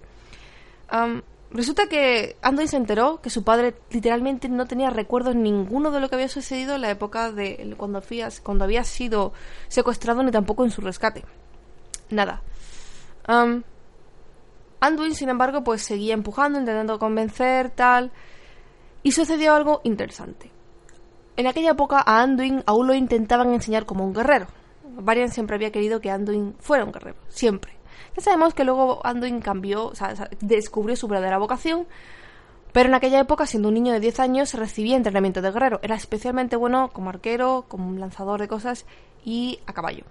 Resulta 1.54 1.86
que 1.86 2.36
Anduin 2.40 2.66
se 2.66 2.78
enteró 2.78 3.20
que 3.20 3.28
su 3.28 3.44
padre 3.44 3.74
literalmente 3.90 4.48
no 4.48 4.66
tenía 4.66 4.88
recuerdos 4.88 5.34
ninguno 5.34 5.90
de 5.90 6.00
lo 6.00 6.08
que 6.08 6.14
había 6.14 6.28
sucedido 6.28 6.74
en 6.76 6.80
la 6.80 6.90
época 6.90 7.30
de 7.30 7.74
cuando, 7.76 8.02
cuando 8.42 8.64
había 8.64 8.84
sido 8.84 9.34
secuestrado 9.68 10.22
ni 10.22 10.30
tampoco 10.30 10.64
en 10.64 10.70
su 10.70 10.80
rescate. 10.80 11.24
Nada. 12.08 12.42
Anduin, 14.80 15.14
sin 15.14 15.28
embargo, 15.28 15.62
pues 15.62 15.82
seguía 15.82 16.14
empujando, 16.14 16.58
intentando 16.58 16.98
convencer, 16.98 17.68
tal. 17.70 18.12
Y 19.02 19.12
sucedió 19.12 19.54
algo 19.54 19.82
interesante. 19.84 20.50
En 21.36 21.46
aquella 21.46 21.72
época 21.72 22.02
a 22.04 22.22
Anduin 22.22 22.62
aún 22.64 22.86
lo 22.86 22.94
intentaban 22.94 23.52
enseñar 23.52 23.84
como 23.84 24.04
un 24.04 24.14
guerrero. 24.14 24.46
Varian 24.84 25.30
siempre 25.30 25.56
había 25.56 25.70
querido 25.70 26.00
que 26.00 26.10
Anduin 26.10 26.54
fuera 26.60 26.84
un 26.84 26.92
guerrero, 26.92 27.18
siempre. 27.28 27.81
Ya 28.16 28.22
sabemos 28.22 28.54
que 28.54 28.64
luego 28.64 29.00
Anduin 29.04 29.40
cambió, 29.40 29.86
o 29.86 29.94
sea, 29.94 30.28
descubrió 30.40 30.96
su 30.96 31.08
verdadera 31.08 31.38
vocación, 31.38 31.86
pero 32.72 32.88
en 32.88 32.94
aquella 32.94 33.20
época, 33.20 33.46
siendo 33.46 33.68
un 33.68 33.74
niño 33.74 33.92
de 33.92 34.00
10 34.00 34.20
años, 34.20 34.54
recibía 34.54 34.96
entrenamiento 34.96 35.42
de 35.42 35.50
guerrero. 35.50 35.78
Era 35.82 35.94
especialmente 35.94 36.56
bueno 36.56 36.88
como 36.88 37.10
arquero, 37.10 37.66
como 37.68 37.98
lanzador 37.98 38.40
de 38.40 38.48
cosas 38.48 38.86
y 39.24 39.60
a 39.66 39.74
caballo. 39.74 40.04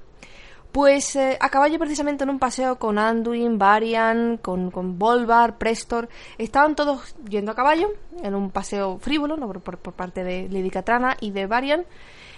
Pues 0.71 1.17
eh, 1.17 1.37
a 1.41 1.49
caballo 1.49 1.77
precisamente 1.79 2.23
en 2.23 2.29
un 2.29 2.39
paseo 2.39 2.77
con 2.77 2.97
Anduin, 2.97 3.57
Varian, 3.57 4.37
con, 4.37 4.71
con 4.71 4.97
Volvar, 4.97 5.57
Prestor. 5.57 6.07
Estaban 6.37 6.75
todos 6.75 7.13
yendo 7.27 7.51
a 7.51 7.55
caballo 7.55 7.89
en 8.23 8.35
un 8.35 8.51
paseo 8.51 8.97
frívolo 8.99 9.35
¿no? 9.35 9.49
por, 9.49 9.77
parte 9.77 10.23
de 10.23 10.47
Lady 10.49 10.69
Catrana 10.69 11.17
y 11.19 11.31
de 11.31 11.47
Varian. 11.47 11.83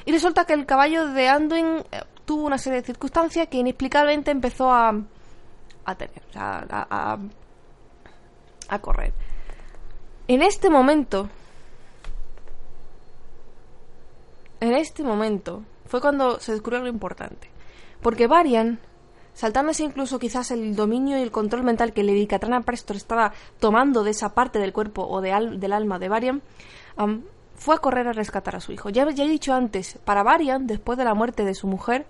Y 0.05 0.11
resulta 0.11 0.45
que 0.45 0.53
el 0.53 0.65
caballo 0.65 1.09
de 1.09 1.29
Anduin 1.29 1.83
eh, 1.91 2.01
tuvo 2.25 2.45
una 2.45 2.57
serie 2.57 2.79
de 2.79 2.87
circunstancias 2.87 3.47
que 3.49 3.57
inexplicablemente 3.57 4.31
empezó 4.31 4.71
a, 4.71 4.99
a 5.85 5.95
tener, 5.95 6.21
a, 6.35 7.19
correr. 8.81 9.13
En 10.27 10.41
este 10.41 10.69
momento, 10.69 11.29
en 14.59 14.73
este 14.73 15.03
momento, 15.03 15.63
fue 15.85 16.01
cuando 16.01 16.39
se 16.39 16.53
descubrió 16.53 16.79
algo 16.79 16.89
importante. 16.89 17.49
Porque 18.01 18.27
Varian, 18.27 18.79
saltándose 19.33 19.83
incluso 19.83 20.19
quizás 20.19 20.51
el 20.51 20.75
dominio 20.75 21.17
y 21.17 21.21
el 21.21 21.31
control 21.31 21.63
mental 21.63 21.93
que 21.93 22.03
Lady 22.03 22.27
Katrana 22.27 22.61
Prestor 22.61 22.95
estaba 22.95 23.33
tomando 23.59 24.03
de 24.03 24.11
esa 24.11 24.33
parte 24.33 24.59
del 24.59 24.73
cuerpo 24.73 25.05
o 25.07 25.21
del 25.21 25.73
alma 25.73 25.99
de 25.99 26.09
Varian, 26.09 26.41
fue 27.55 27.75
a 27.75 27.79
correr 27.79 28.07
a 28.07 28.13
rescatar 28.13 28.55
a 28.55 28.59
su 28.59 28.71
hijo. 28.71 28.89
Ya 28.89 29.03
he 29.03 29.27
dicho 29.27 29.53
antes, 29.53 29.99
para 30.03 30.23
Varian, 30.23 30.67
después 30.67 30.97
de 30.97 31.05
la 31.05 31.13
muerte 31.13 31.45
de 31.45 31.53
su 31.53 31.67
mujer, 31.67 32.05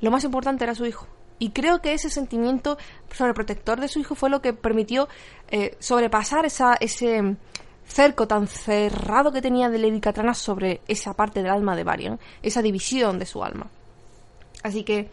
lo 0.00 0.10
más 0.10 0.24
importante 0.24 0.64
era 0.64 0.74
su 0.74 0.86
hijo. 0.86 1.06
Y 1.38 1.50
creo 1.50 1.82
que 1.82 1.92
ese 1.92 2.08
sentimiento 2.08 2.78
sobreprotector 3.12 3.80
de 3.80 3.88
su 3.88 3.98
hijo 3.98 4.14
fue 4.14 4.30
lo 4.30 4.40
que 4.40 4.52
permitió 4.52 5.08
eh, 5.48 5.76
sobrepasar 5.78 6.46
esa, 6.46 6.74
ese 6.74 7.36
cerco 7.86 8.26
tan 8.26 8.46
cerrado 8.48 9.32
que 9.32 9.42
tenía 9.42 9.68
de 9.68 9.78
Lady 9.78 10.00
Katrana 10.00 10.34
sobre 10.34 10.80
esa 10.88 11.14
parte 11.14 11.42
del 11.42 11.52
alma 11.52 11.76
de 11.76 11.84
Varian, 11.84 12.18
esa 12.42 12.62
división 12.62 13.18
de 13.18 13.26
su 13.26 13.44
alma. 13.44 13.68
Así 14.62 14.82
que 14.82 15.08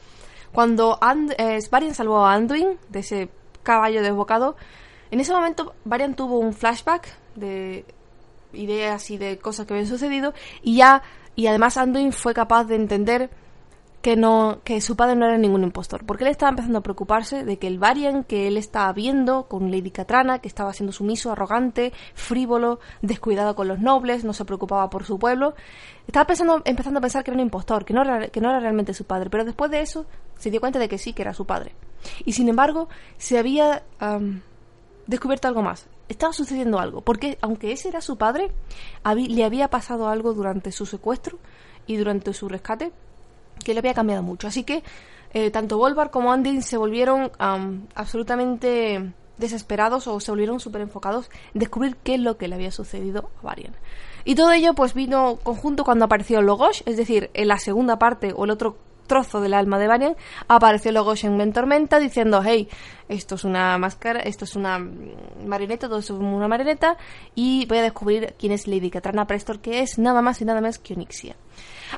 cuando 0.52 0.98
And 1.02 1.34
eh, 1.38 1.60
Varian 1.70 1.94
salvó 1.94 2.26
a 2.26 2.34
Anduin 2.34 2.78
de 2.90 3.00
ese 3.00 3.30
caballo 3.62 4.02
desbocado, 4.02 4.56
en 5.12 5.20
ese 5.20 5.34
momento 5.34 5.76
Varian 5.84 6.16
tuvo 6.16 6.40
un 6.40 6.54
flashback 6.54 7.08
de 7.36 7.86
ideas 8.54 9.10
y 9.12 9.18
de 9.18 9.38
cosas 9.40 9.66
que 9.66 9.74
habían 9.74 9.88
sucedido 9.88 10.34
y 10.62 10.78
ya 10.78 11.02
y 11.36 11.48
además 11.48 11.78
Anduin 11.78 12.12
fue 12.12 12.34
capaz 12.34 12.66
de 12.66 12.76
entender 12.76 13.30
que 14.04 14.18
no 14.18 14.60
que 14.66 14.82
su 14.82 14.98
padre 14.98 15.16
no 15.16 15.26
era 15.26 15.38
ningún 15.38 15.64
impostor, 15.64 16.06
porque 16.06 16.26
él 16.26 16.30
estaba 16.30 16.50
empezando 16.50 16.80
a 16.80 16.84
preocuparse 16.84 17.46
de 17.46 17.58
que 17.58 17.68
el 17.68 17.80
Varian 17.80 18.26
que 18.26 18.48
él 18.48 18.58
estaba 18.58 18.92
viendo 18.92 19.48
con 19.48 19.72
Lady 19.72 19.92
Catrana, 19.92 20.40
que 20.40 20.50
estaba 20.50 20.74
siendo 20.74 20.92
sumiso, 20.92 21.32
arrogante, 21.32 21.94
frívolo, 22.14 22.82
descuidado 23.02 23.56
con 23.56 23.70
los 23.70 23.80
nobles, 23.80 24.26
no 24.26 24.34
se 24.34 24.44
preocupaba 24.44 24.90
por 24.90 25.06
su 25.06 25.18
pueblo, 25.18 25.56
estaba 26.06 26.28
pensando, 26.28 26.62
empezando 26.66 26.98
a 26.98 27.02
pensar 27.02 27.24
que 27.24 27.32
era 27.32 27.38
un 27.38 27.46
impostor, 27.46 27.86
que 27.86 27.94
no 27.94 28.02
era, 28.02 28.28
que 28.28 28.42
no 28.42 28.50
era 28.50 28.60
realmente 28.60 28.94
su 28.94 29.06
padre, 29.06 29.30
pero 29.30 29.46
después 29.46 29.72
de 29.72 29.80
eso 29.80 30.06
se 30.38 30.52
dio 30.52 30.60
cuenta 30.60 30.80
de 30.80 30.90
que 30.90 30.98
sí, 30.98 31.14
que 31.14 31.22
era 31.22 31.34
su 31.34 31.46
padre. 31.46 31.74
Y 32.26 32.34
sin 32.34 32.50
embargo, 32.50 32.90
se 33.18 33.40
había 33.40 33.84
descubierto 35.08 35.48
algo 35.48 35.62
más. 35.62 35.88
Estaba 36.10 36.34
sucediendo 36.34 36.78
algo, 36.78 37.00
porque 37.00 37.38
aunque 37.40 37.72
ese 37.72 37.88
era 37.88 38.02
su 38.02 38.18
padre, 38.18 38.52
le 39.16 39.46
había 39.46 39.70
pasado 39.70 40.10
algo 40.10 40.34
durante 40.34 40.74
su 40.74 40.86
secuestro 40.86 41.40
y 41.88 41.96
durante 41.96 42.34
su 42.34 42.50
rescate 42.50 42.92
que 43.64 43.74
le 43.74 43.80
había 43.80 43.94
cambiado 43.94 44.24
mucho. 44.24 44.48
Así 44.48 44.64
que 44.64 44.84
eh, 45.34 45.50
tanto 45.50 45.78
Volvar 45.78 46.12
como 46.12 46.32
Andy 46.32 46.62
se 46.62 46.78
volvieron 46.78 47.32
absolutamente 47.96 49.14
desesperados 49.38 50.08
o 50.08 50.20
se 50.20 50.32
volvieron 50.32 50.60
súper 50.60 50.82
enfocados 50.82 51.30
en 51.54 51.60
descubrir 51.60 51.98
qué 51.98 52.16
es 52.16 52.22
lo 52.22 52.38
que 52.38 52.48
le 52.48 52.56
había 52.56 52.72
sucedido 52.72 53.32
a 53.40 53.46
Varian. 53.46 53.74
Y 54.26 54.36
todo 54.36 54.52
ello 54.52 54.74
pues 54.74 54.94
vino 54.94 55.40
conjunto 55.44 55.84
cuando 55.84 56.06
apareció 56.06 56.42
Logos, 56.42 56.84
es 56.86 56.98
decir, 56.98 57.30
en 57.34 57.48
la 57.48 57.58
segunda 57.58 57.98
parte 57.98 58.32
o 58.36 58.46
el 58.46 58.52
otro 58.52 58.78
trozo 59.08 59.42
del 59.42 59.54
alma 59.54 59.80
de 59.80 59.88
Varian, 59.88 60.16
apareció 60.48 60.92
Logos 60.92 61.24
en 61.24 61.52
Tormenta 61.52 62.00
diciendo, 62.00 62.42
hey, 62.44 62.70
esto 63.10 63.36
es 63.36 63.44
una 63.44 63.78
máscara, 63.78 64.22
esto 64.22 64.46
es 64.46 64.56
una 64.56 64.80
marioneta, 65.46 65.88
todo 65.88 66.00
es 66.00 66.10
una 66.10 66.48
marioneta, 66.48 66.98
y 67.36 67.66
voy 67.66 67.80
a 67.80 67.84
descubrir 67.84 68.36
quién 68.40 68.54
es 68.54 68.66
Lady 68.66 68.90
Katrana 68.90 69.28
Prestor, 69.28 69.60
que 69.60 69.82
es 69.82 69.98
nada 69.98 70.22
más 70.22 70.42
y 70.42 70.46
nada 70.46 70.62
menos 70.62 70.80
que 70.80 70.94
Onyxia. 70.94 71.36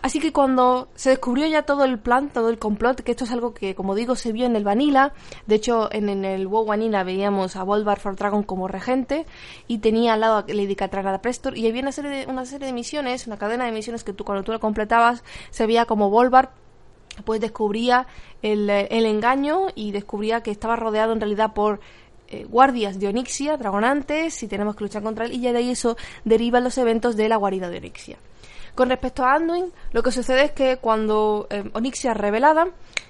Así 0.01 0.19
que 0.19 0.31
cuando 0.31 0.89
se 0.95 1.09
descubrió 1.09 1.47
ya 1.47 1.63
todo 1.63 1.83
el 1.83 1.99
plan, 1.99 2.29
todo 2.29 2.49
el 2.49 2.59
complot, 2.59 3.01
que 3.01 3.11
esto 3.11 3.23
es 3.23 3.31
algo 3.31 3.53
que, 3.53 3.75
como 3.75 3.95
digo, 3.95 4.15
se 4.15 4.31
vio 4.31 4.45
en 4.45 4.55
el 4.55 4.63
Vanilla, 4.63 5.13
de 5.47 5.55
hecho 5.55 5.89
en, 5.91 6.25
el 6.25 6.47
WoW 6.47 6.65
Vanilla 6.65 7.03
veíamos 7.03 7.55
a 7.55 7.63
Volvar 7.63 7.99
for 7.99 8.15
Dragon 8.15 8.43
como 8.43 8.67
regente 8.67 9.25
y 9.67 9.79
tenía 9.79 10.13
al 10.13 10.21
lado 10.21 10.37
a 10.37 10.45
Lady 10.47 10.75
Catrana 10.75 11.21
Prestor 11.21 11.57
y 11.57 11.67
había 11.67 11.81
una 11.81 11.91
serie 11.91 12.11
de, 12.11 12.25
una 12.27 12.45
serie 12.45 12.67
de 12.67 12.73
misiones, 12.73 13.27
una 13.27 13.37
cadena 13.37 13.65
de 13.65 13.71
misiones 13.71 14.03
que 14.03 14.13
tú 14.13 14.23
cuando 14.23 14.43
tú 14.43 14.51
la 14.51 14.59
completabas 14.59 15.23
se 15.49 15.65
veía 15.65 15.85
como 15.85 16.09
Volvar 16.09 16.51
pues 17.23 17.39
descubría 17.39 18.07
el, 18.41 18.69
engaño 18.69 19.67
y 19.73 19.91
descubría 19.91 20.41
que 20.41 20.51
estaba 20.51 20.75
rodeado 20.75 21.13
en 21.13 21.21
realidad 21.21 21.53
por 21.53 21.79
eh, 22.27 22.45
guardias 22.45 22.99
de 22.99 23.07
Onyxia, 23.07 23.55
dragonantes, 23.55 24.41
y 24.43 24.47
tenemos 24.47 24.75
que 24.75 24.83
luchar 24.83 25.03
contra 25.03 25.25
él, 25.25 25.33
y 25.33 25.39
ya 25.39 25.53
de 25.53 25.59
ahí 25.59 25.69
eso 25.69 25.95
derivan 26.23 26.63
los 26.63 26.77
eventos 26.77 27.15
de 27.15 27.29
la 27.29 27.37
guarida 27.37 27.69
de 27.69 27.77
Onyxia. 27.77 28.17
Con 28.75 28.89
respecto 28.89 29.23
a 29.23 29.35
Anduin, 29.35 29.71
lo 29.93 30.03
que 30.03 30.11
sucede 30.11 30.43
es 30.43 30.51
que 30.51 30.77
cuando 30.77 31.47
eh, 31.49 31.63
Onyxia 31.73 32.11
es 32.11 32.17
revelada, 32.17 32.67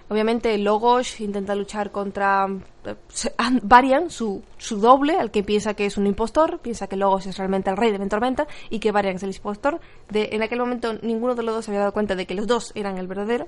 obviamente 0.10 0.55
Logos 0.60 1.19
intenta 1.19 1.55
luchar 1.55 1.91
contra 1.91 2.48
eh, 2.86 2.95
Varian, 3.63 4.12
su, 4.12 4.43
su 4.57 4.77
doble, 4.77 5.17
al 5.17 5.31
que 5.31 5.41
piensa 5.41 5.74
que 5.74 5.88
es 5.88 5.98
un 5.98 6.05
impostor, 6.05 6.60
piensa 6.60 6.86
que 6.86 6.95
Logos 6.95 7.25
es 7.25 7.38
realmente 7.39 7.72
el 7.72 7.77
rey 7.77 7.91
de 7.91 7.98
Ventormenta 7.98 8.48
y 8.69 8.77
que 8.77 8.91
Varian 8.91 9.15
es 9.15 9.24
el 9.24 9.36
impostor. 9.36 9.79
En 10.13 10.43
aquel 10.43 10.60
momento 10.60 10.93
ninguno 11.01 11.34
de 11.34 11.41
los 11.41 11.55
dos 11.55 11.65
se 11.65 11.72
había 11.72 11.79
dado 11.79 11.93
cuenta 11.93 12.13
de 12.13 12.27
que 12.27 12.36
los 12.36 12.45
dos 12.45 12.72
eran 12.75 13.00
el 13.00 13.07
verdadero. 13.07 13.48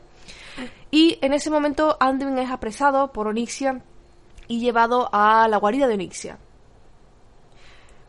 Y 0.89 1.19
en 1.21 1.33
ese 1.33 1.51
momento 1.51 1.97
Anduin 1.99 2.39
es 2.39 2.49
apresado 2.49 3.11
por 3.11 3.27
Onyxia 3.27 3.83
y 4.47 4.59
llevado 4.59 5.07
a 5.11 5.47
la 5.47 5.57
guarida 5.57 5.87
de 5.87 5.93
Onyxia. 5.93 6.39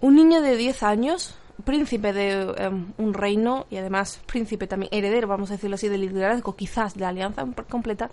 Un 0.00 0.14
niño 0.14 0.40
de 0.40 0.56
10 0.56 0.82
años 0.84 1.37
príncipe 1.64 2.12
de 2.12 2.54
em, 2.56 2.92
un 2.98 3.14
reino 3.14 3.66
y 3.70 3.76
además 3.76 4.20
príncipe 4.26 4.66
también, 4.66 4.90
heredero, 4.92 5.28
vamos 5.28 5.50
a 5.50 5.54
decirlo 5.54 5.74
así, 5.74 5.88
del 5.88 6.02
liderazgo 6.02 6.56
quizás 6.56 6.94
de 6.94 7.00
la 7.00 7.08
alianza 7.08 7.46
completa, 7.68 8.10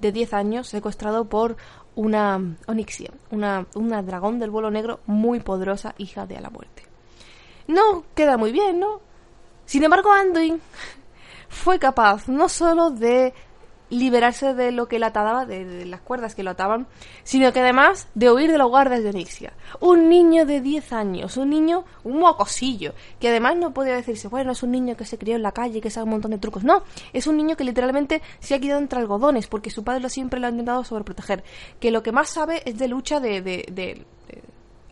de 0.00 0.12
10 0.12 0.34
años, 0.34 0.68
secuestrado 0.68 1.24
por 1.24 1.56
una 1.94 2.40
Onyxia, 2.66 3.10
una, 3.30 3.66
una 3.74 4.02
dragón 4.02 4.38
del 4.38 4.50
vuelo 4.50 4.70
negro 4.70 5.00
muy 5.06 5.40
poderosa, 5.40 5.94
hija 5.98 6.26
de 6.26 6.40
la 6.40 6.50
muerte. 6.50 6.84
No 7.66 8.04
queda 8.14 8.36
muy 8.36 8.52
bien, 8.52 8.78
¿no? 8.78 9.00
Sin 9.66 9.82
embargo, 9.82 10.12
Anduin 10.12 10.60
fue 11.48 11.78
capaz 11.78 12.28
no 12.28 12.48
solo 12.48 12.90
de 12.90 13.34
liberarse 13.90 14.54
de 14.54 14.72
lo 14.72 14.86
que 14.86 14.98
le 14.98 15.06
ataba, 15.06 15.46
de, 15.46 15.86
las 15.86 16.00
cuerdas 16.00 16.34
que 16.34 16.42
lo 16.42 16.50
ataban, 16.50 16.86
sino 17.24 17.52
que 17.52 17.60
además 17.60 18.08
de 18.14 18.30
huir 18.30 18.50
de 18.50 18.58
los 18.58 18.68
guardias 18.68 19.02
de 19.02 19.10
Onyxia. 19.10 19.52
Un 19.80 20.08
niño 20.08 20.44
de 20.44 20.60
10 20.60 20.92
años, 20.92 21.36
un 21.36 21.50
niño, 21.50 21.84
un 22.04 22.18
mocosillo, 22.18 22.94
que 23.20 23.28
además 23.28 23.56
no 23.56 23.72
podía 23.72 23.94
decirse, 23.94 24.28
bueno, 24.28 24.52
es 24.52 24.62
un 24.62 24.72
niño 24.72 24.96
que 24.96 25.04
se 25.04 25.18
crió 25.18 25.36
en 25.36 25.42
la 25.42 25.52
calle, 25.52 25.80
que 25.80 25.90
sabe 25.90 26.04
un 26.04 26.10
montón 26.10 26.32
de 26.32 26.38
trucos. 26.38 26.64
No, 26.64 26.82
es 27.12 27.26
un 27.26 27.36
niño 27.36 27.56
que 27.56 27.64
literalmente 27.64 28.22
se 28.40 28.54
ha 28.54 28.60
quedado 28.60 28.80
entre 28.80 28.98
algodones, 28.98 29.46
porque 29.46 29.70
su 29.70 29.84
padre 29.84 30.00
lo 30.00 30.08
siempre 30.08 30.40
lo 30.40 30.46
ha 30.46 30.50
intentado 30.50 30.84
sobreproteger. 30.84 31.42
Que 31.80 31.90
lo 31.90 32.02
que 32.02 32.12
más 32.12 32.28
sabe 32.30 32.62
es 32.66 32.78
de 32.78 32.88
lucha 32.88 33.20
de, 33.20 33.40
de, 33.40 33.64
de, 33.72 34.04
de 34.26 34.42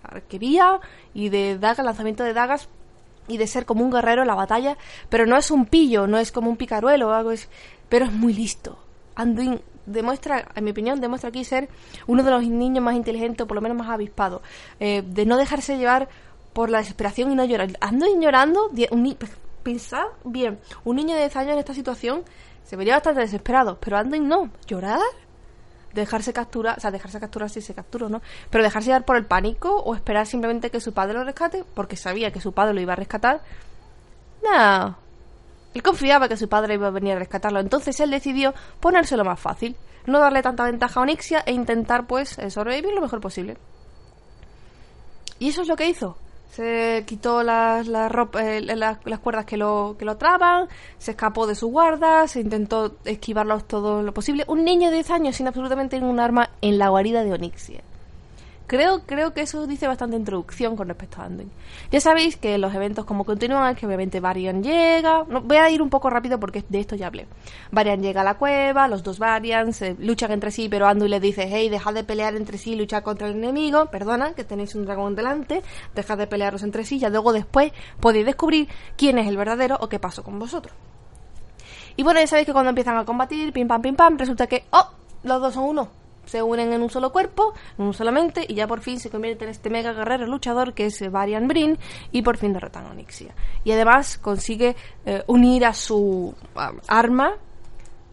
arquería 0.03 0.81
y 1.13 1.29
de 1.29 1.59
daga, 1.59 1.83
lanzamiento 1.83 2.25
de 2.25 2.33
dagas 2.33 2.69
y 3.29 3.39
de 3.39 3.47
ser 3.47 3.67
como 3.67 3.85
un 3.85 3.91
guerrero 3.91 4.23
en 4.23 4.29
la 4.29 4.37
batalla, 4.37 4.79
pero 5.09 5.27
no 5.27 5.37
es 5.37 5.51
un 5.51 5.67
pillo, 5.67 6.07
no 6.07 6.19
es 6.19 6.31
como 6.31 6.49
un 6.49 6.57
picaruelo 6.57 7.13
algo, 7.13 7.33
pero 7.89 8.05
es 8.05 8.13
muy 8.13 8.33
listo 8.33 8.79
Anduin 9.17 9.61
demuestra, 9.87 10.49
en 10.55 10.65
mi 10.65 10.71
opinión, 10.71 11.01
demuestra 11.01 11.31
aquí 11.31 11.45
ser 11.45 11.69
uno 12.07 12.23
de 12.23 12.31
los 12.31 12.47
niños 12.47 12.85
más 12.85 12.95
inteligentes, 12.95 13.45
o 13.45 13.47
por 13.47 13.55
lo 13.55 13.61
menos 13.61 13.77
más 13.79 13.89
avispados, 13.89 14.43
eh, 14.79 15.03
de 15.07 15.27
no 15.27 15.37
dejarse 15.37 15.79
llevar 15.79 16.09
por 16.53 16.71
la 16.71 16.79
desesperación 16.79 17.33
y 17.33 17.35
no 17.35 17.45
llorar. 17.45 17.71
Anduin 17.81 18.21
llorando, 18.21 18.71
un, 18.91 19.17
pensad 19.63 20.07
bien, 20.25 20.59
un 20.85 20.97
niño 20.97 21.15
de 21.15 21.23
10 21.23 21.37
años 21.37 21.53
en 21.53 21.59
esta 21.59 21.75
situación 21.75 22.23
se 22.65 22.77
vería 22.77 22.95
bastante 22.95 23.21
desesperado, 23.21 23.79
pero 23.81 23.97
Anduin 23.97 24.29
no, 24.29 24.51
llorar, 24.67 25.01
dejarse 25.95 26.33
capturar, 26.33 26.79
o 26.79 26.81
sea, 26.81 26.91
dejarse 26.91 27.21
capturar 27.21 27.51
si 27.51 27.61
se 27.61 27.75
capturó, 27.75 28.09
¿no? 28.09 28.23
Pero 28.51 28.65
dejarse 28.65 28.89
llevar 28.89 29.05
por 29.05 29.17
el 29.17 29.25
pánico 29.25 29.77
o 29.77 29.95
esperar 29.95 30.27
simplemente 30.27 30.71
que 30.71 30.81
su 30.81 30.93
padre 30.93 31.15
lo 31.15 31.25
rescate, 31.25 31.65
porque 31.75 31.97
sabía 31.97 32.33
que 32.33 32.41
su 32.41 32.53
padre 32.53 32.75
lo 32.75 32.81
iba 32.81 32.93
a 32.93 32.97
rescatar. 32.97 33.41
No, 34.43 34.97
él 35.77 35.83
confiaba 35.83 36.27
que 36.27 36.39
su 36.39 36.49
padre 36.49 36.73
iba 36.73 36.87
a 36.87 36.91
venir 36.91 37.13
a 37.13 37.19
rescatarlo, 37.19 37.61
entonces 37.61 38.01
él 38.01 38.11
decidió 38.11 38.55
ponérselo 38.81 39.27
más 39.27 39.39
fácil, 39.39 39.77
no 40.07 40.19
darle 40.19 40.41
tanta 40.41 40.65
ventaja 40.65 40.99
a 40.99 41.03
Onyxia 41.03 41.43
e 41.45 41.53
intentar 41.53 42.07
pues 42.07 42.39
eh, 42.39 42.51
sobrevivir 42.51 42.95
lo 42.95 43.03
mejor 43.03 43.21
posible. 43.21 43.59
Y 45.39 45.51
eso 45.51 45.61
es 45.61 45.69
lo 45.69 45.77
que 45.77 45.87
hizo. 45.87 46.17
se 46.51 47.05
quitó 47.07 47.43
las, 47.43 47.89
las, 47.89 48.11
eh, 48.41 48.63
las, 48.63 49.19
cuerdas 49.21 49.45
que 49.45 49.59
lo, 49.59 49.97
que 49.99 50.07
lo 50.07 50.17
traban, 50.17 50.67
se 50.97 51.11
escapó 51.11 51.47
de 51.47 51.55
su 51.55 51.67
guarda, 51.69 52.27
se 52.27 52.41
intentó 52.41 52.97
esquivarlos 53.05 53.69
todo 53.69 54.03
lo 54.03 54.15
posible. 54.15 54.47
Un 54.49 54.65
niño 54.65 54.89
de 54.89 54.95
10 54.95 55.11
años 55.11 55.37
sin 55.37 55.47
absolutamente 55.47 56.01
ningún 56.01 56.21
arma 56.21 56.49
en 56.63 56.79
la 56.79 56.89
guarida 56.89 57.23
de 57.23 57.35
Onyxia. 57.35 57.83
Creo, 58.67 59.03
creo 59.07 59.33
que 59.33 59.43
eso 59.43 59.65
dice 59.69 59.87
bastante 59.87 60.17
introducción 60.17 60.75
con 60.75 60.89
respecto 60.89 61.21
a 61.21 61.27
Anduin. 61.27 61.53
Ya 61.93 62.01
sabéis 62.01 62.37
que 62.37 62.59
los 62.59 62.75
eventos 62.75 63.05
como 63.05 63.25
continúan, 63.25 63.77
que 63.77 63.87
obviamente 63.87 64.19
Varian 64.19 64.61
llega. 64.61 65.25
No, 65.29 65.41
voy 65.41 65.59
a 65.59 65.71
ir 65.71 65.81
un 65.81 65.89
poco 65.89 66.11
rápido 66.11 66.41
porque 66.41 66.65
de 66.69 66.81
esto 66.81 66.97
ya 66.97 67.07
hablé. 67.07 67.29
Varian 67.71 68.03
llega 68.03 68.23
a 68.23 68.25
la 68.25 68.35
cueva, 68.35 68.89
los 68.89 69.05
dos 69.05 69.21
Varian 69.21 69.73
se 69.73 69.95
luchan 70.01 70.33
entre 70.33 70.51
sí, 70.51 70.69
pero 70.69 70.89
Anduin 70.89 71.13
le 71.13 71.21
dice, 71.21 71.47
hey, 71.49 71.69
dejad 71.69 71.95
de 71.95 72.03
pelear 72.03 72.35
entre 72.35 72.59
sí, 72.59 72.75
luchad 72.75 73.05
contra 73.05 73.29
el 73.29 73.37
enemigo, 73.37 73.87
perdona, 73.87 74.33
que 74.33 74.43
tenéis 74.43 74.75
un 74.75 74.85
dragón 74.85 75.15
delante, 75.15 75.63
dejad 75.95 76.19
de 76.19 76.27
pelearos 76.27 76.65
entre 76.65 76.85
sí, 76.85 76.99
ya 76.99 77.09
luego 77.09 77.33
después 77.33 77.73
podéis 78.01 78.27
descubrir 78.27 78.69
quién 78.97 79.19
es 79.19 79.29
el 79.29 79.37
verdadero 79.37 79.79
o 79.81 79.89
qué 79.89 80.01
pasó 80.01 80.25
con 80.25 80.41
vosotros. 80.41 80.75
Y 81.95 82.03
bueno, 82.03 82.19
ya 82.19 82.27
sabéis 82.27 82.47
que 82.47 82.53
cuando 82.53 82.71
empiezan 82.71 82.97
a 82.97 83.05
combatir, 83.05 83.53
pim 83.53 83.69
pam 83.69 83.81
pim 83.81 83.95
pam, 83.95 84.19
resulta 84.19 84.49
que, 84.49 84.65
oh, 84.71 84.91
los 85.23 85.41
dos 85.41 85.55
son 85.55 85.65
uno 85.65 86.06
se 86.27 86.43
unen 86.43 86.73
en 86.73 86.83
un 86.83 86.91
solo 86.91 87.11
cuerpo, 87.11 87.55
en 87.79 87.87
un 87.87 87.95
solamente, 87.95 88.45
y 88.47 88.55
ya 88.55 88.67
por 88.67 88.81
fin 88.81 89.01
se 89.01 89.11
convierte 89.11 89.45
en 89.45 89.51
este 89.51 89.71
mega 89.71 89.93
guerrero 89.93 90.27
luchador 90.27 90.75
que 90.75 90.87
es 90.87 91.11
Varian 91.11 91.49
Brin, 91.49 91.79
y 92.13 92.23
por 92.23 92.37
fin 92.37 92.53
derrotan 92.53 92.87
a 92.87 92.91
Onyxia. 92.91 93.35
Y 93.65 93.73
además 93.73 94.19
consigue 94.19 94.77
eh, 95.05 95.25
unir 95.27 95.65
a 95.65 95.73
su 95.73 96.35
arma, 96.87 97.35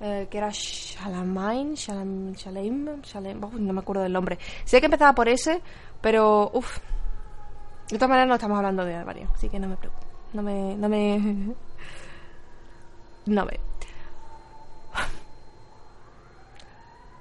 eh, 0.02 0.28
que 0.30 0.38
era 0.38 0.50
Shalamain, 0.52 1.76
Shalam, 1.76 2.34
Shalaim, 2.34 3.02
Shalaim, 3.02 3.40
no 3.40 3.74
me 3.74 3.80
acuerdo 3.80 4.04
del 4.04 4.14
nombre. 4.14 4.38
Sé 4.66 4.80
que 4.80 4.88
empezaba 4.88 5.14
por 5.14 5.30
ese, 5.30 5.62
pero 6.02 6.52
uff. 6.54 6.80
De 7.90 7.98
todas 7.98 8.10
maneras 8.10 8.28
no 8.28 8.36
estamos 8.36 8.58
hablando 8.58 8.86
de 8.86 9.04
Varian, 9.04 9.30
así 9.34 9.50
que 9.50 9.60
no 9.60 9.68
me 9.68 9.78
preocupo. 9.78 10.06
No 10.34 10.42
me... 10.42 10.76
No 10.76 10.90
me... 10.90 11.20
no 13.28 13.46
me... 13.46 13.60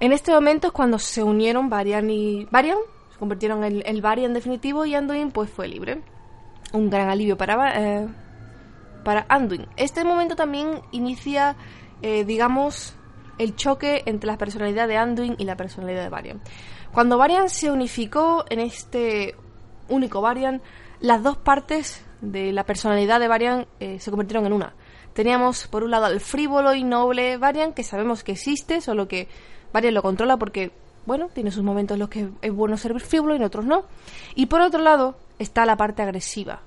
En 0.03 0.11
este 0.11 0.33
momento 0.33 0.67
es 0.67 0.73
cuando 0.73 0.99
se 0.99 1.23
unieron 1.23 1.69
Varian 1.69 2.09
y 2.09 2.45
Varian, 2.51 2.77
se 3.09 3.17
convirtieron 3.17 3.63
en 3.63 3.81
el 3.85 4.01
Varian 4.01 4.33
definitivo 4.33 4.85
y 4.85 4.95
Anduin 4.95 5.31
pues 5.31 5.49
fue 5.49 5.65
libre. 5.69 6.01
Un 6.73 6.89
gran 6.89 7.07
alivio 7.07 7.37
para, 7.37 7.81
eh, 7.81 8.09
para 9.05 9.25
Anduin. 9.29 9.65
Este 9.77 10.03
momento 10.03 10.35
también 10.35 10.81
inicia, 10.91 11.55
eh, 12.01 12.25
digamos, 12.25 12.97
el 13.37 13.55
choque 13.55 14.03
entre 14.05 14.27
la 14.27 14.37
personalidad 14.37 14.89
de 14.89 14.97
Anduin 14.97 15.35
y 15.37 15.45
la 15.45 15.55
personalidad 15.55 16.03
de 16.03 16.09
Varian. 16.09 16.41
Cuando 16.91 17.17
Varian 17.17 17.47
se 17.47 17.71
unificó 17.71 18.43
en 18.49 18.59
este 18.59 19.37
único 19.87 20.19
Varian, 20.19 20.61
las 20.99 21.23
dos 21.23 21.37
partes 21.37 22.05
de 22.19 22.51
la 22.51 22.65
personalidad 22.65 23.21
de 23.21 23.29
Varian 23.29 23.67
eh, 23.79 24.01
se 24.01 24.11
convirtieron 24.11 24.45
en 24.47 24.51
una. 24.51 24.73
Teníamos 25.13 25.67
por 25.67 25.85
un 25.85 25.91
lado 25.91 26.07
al 26.07 26.19
frívolo 26.19 26.75
y 26.75 26.83
noble 26.83 27.37
Varian, 27.37 27.71
que 27.71 27.83
sabemos 27.83 28.25
que 28.25 28.33
existe, 28.33 28.81
solo 28.81 29.07
que 29.07 29.29
Varian 29.73 29.95
lo 29.95 30.03
controla 30.03 30.37
porque, 30.37 30.71
bueno, 31.05 31.29
tiene 31.33 31.51
sus 31.51 31.63
momentos 31.63 31.95
en 31.95 31.99
los 31.99 32.09
que 32.09 32.29
es 32.41 32.53
bueno 32.53 32.77
ser 32.77 32.97
frívolo 32.99 33.33
y 33.33 33.37
en 33.37 33.43
otros 33.43 33.65
no. 33.65 33.83
Y 34.35 34.45
por 34.45 34.61
otro 34.61 34.81
lado 34.81 35.15
está 35.39 35.65
la 35.65 35.75
parte 35.75 36.03
agresiva, 36.03 36.61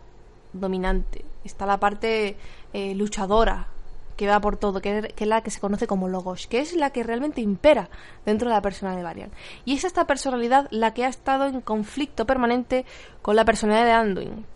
dominante. 0.53 1.25
Está 1.45 1.65
la 1.65 1.79
parte 1.79 2.37
eh, 2.73 2.95
luchadora, 2.97 3.69
que 4.17 4.27
va 4.27 4.41
por 4.41 4.57
todo, 4.57 4.81
que, 4.81 5.13
es 5.17 5.27
la 5.27 5.43
que 5.43 5.51
se 5.51 5.61
conoce 5.61 5.87
como 5.87 6.09
Logos, 6.09 6.49
que 6.49 6.59
es 6.59 6.75
la 6.75 6.91
que 6.91 7.05
realmente 7.05 7.41
impera 7.41 7.89
dentro 8.25 8.49
de 8.49 8.55
la 8.55 8.63
persona 8.63 8.97
de 8.97 9.05
Varian. 9.05 9.31
Y 9.65 9.75
es 9.75 9.85
esta 9.85 10.07
personalidad 10.07 10.67
la 10.71 10.93
que 10.93 11.05
ha 11.05 11.09
estado 11.09 11.47
en 11.47 11.61
conflicto 11.61 12.27
permanente 12.27 12.85
con 13.23 13.37
la 13.37 13.45
personalidad 13.45 13.85
de 13.85 13.93
Anduin. 13.93 14.47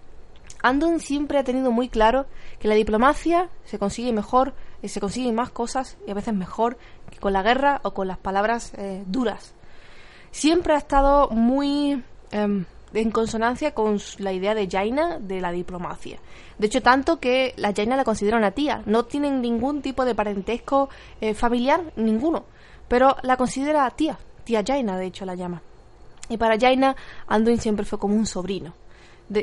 Anduin 0.62 0.99
siempre 0.99 1.38
ha 1.38 1.45
tenido 1.45 1.71
muy 1.71 1.88
claro 1.88 2.26
que 2.59 2.69
la 2.69 2.75
diplomacia 2.75 3.49
se 3.64 3.78
consigue 3.78 4.12
mejor, 4.12 4.54
y 4.83 4.88
se 4.88 5.00
consiguen 5.00 5.35
más 5.35 5.50
cosas 5.50 5.97
y 6.07 6.11
a 6.11 6.14
veces 6.14 6.35
mejor 6.35 6.78
con 7.21 7.33
la 7.33 7.43
guerra 7.43 7.81
o 7.85 7.93
con 7.93 8.09
las 8.09 8.19
palabras 8.19 8.73
eh, 8.77 9.05
duras. 9.07 9.55
Siempre 10.31 10.75
ha 10.75 10.79
estado 10.79 11.29
muy 11.31 12.03
em, 12.31 12.65
en 12.93 13.11
consonancia 13.11 13.73
con 13.73 13.99
la 14.19 14.33
idea 14.33 14.55
de 14.55 14.69
Jaina 14.69 15.19
de 15.19 15.41
la 15.41 15.53
diplomacia. 15.53 16.18
De 16.59 16.66
hecho, 16.66 16.83
tanto 16.83 17.21
que 17.21 17.55
la 17.57 17.73
Jaina 17.73 17.97
la 17.97 18.05
considera 18.05 18.37
una 18.37 18.51
tía. 18.51 18.83
No 18.87 19.05
tienen 19.05 19.40
ningún 19.40 19.83
tipo 19.83 20.05
de 20.05 20.14
parentesco 20.14 20.88
eh, 21.21 21.35
familiar, 21.35 21.81
ninguno. 21.97 22.44
Pero 22.88 23.16
la 23.23 23.37
considera 23.37 23.90
tía. 23.90 24.18
Tía 24.44 24.62
Jaina, 24.66 24.97
de 24.97 25.07
hecho, 25.07 25.25
la 25.25 25.35
llama. 25.35 25.62
Y 26.29 26.37
para 26.37 26.59
Jaina, 26.59 26.97
Anduin 27.27 27.61
siempre 27.61 27.85
fue 27.85 27.99
como 27.99 28.14
un 28.14 28.27
sobrino. 28.27 28.73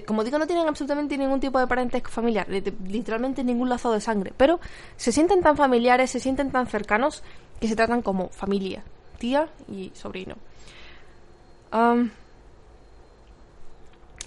Como 0.05 0.23
digo, 0.23 0.37
no 0.37 0.47
tienen 0.47 0.67
absolutamente 0.67 1.17
ningún 1.17 1.39
tipo 1.39 1.59
de 1.59 1.67
parentesco 1.67 2.11
familiar, 2.11 2.47
literalmente 2.49 3.43
ningún 3.43 3.69
lazo 3.69 3.91
de 3.91 4.01
sangre, 4.01 4.33
pero 4.35 4.59
se 4.97 5.11
sienten 5.11 5.41
tan 5.41 5.55
familiares, 5.55 6.11
se 6.11 6.19
sienten 6.19 6.51
tan 6.51 6.67
cercanos 6.67 7.23
que 7.59 7.67
se 7.67 7.75
tratan 7.75 8.01
como 8.01 8.29
familia, 8.29 8.83
tía 9.17 9.47
y 9.69 9.91
sobrino. 9.93 10.35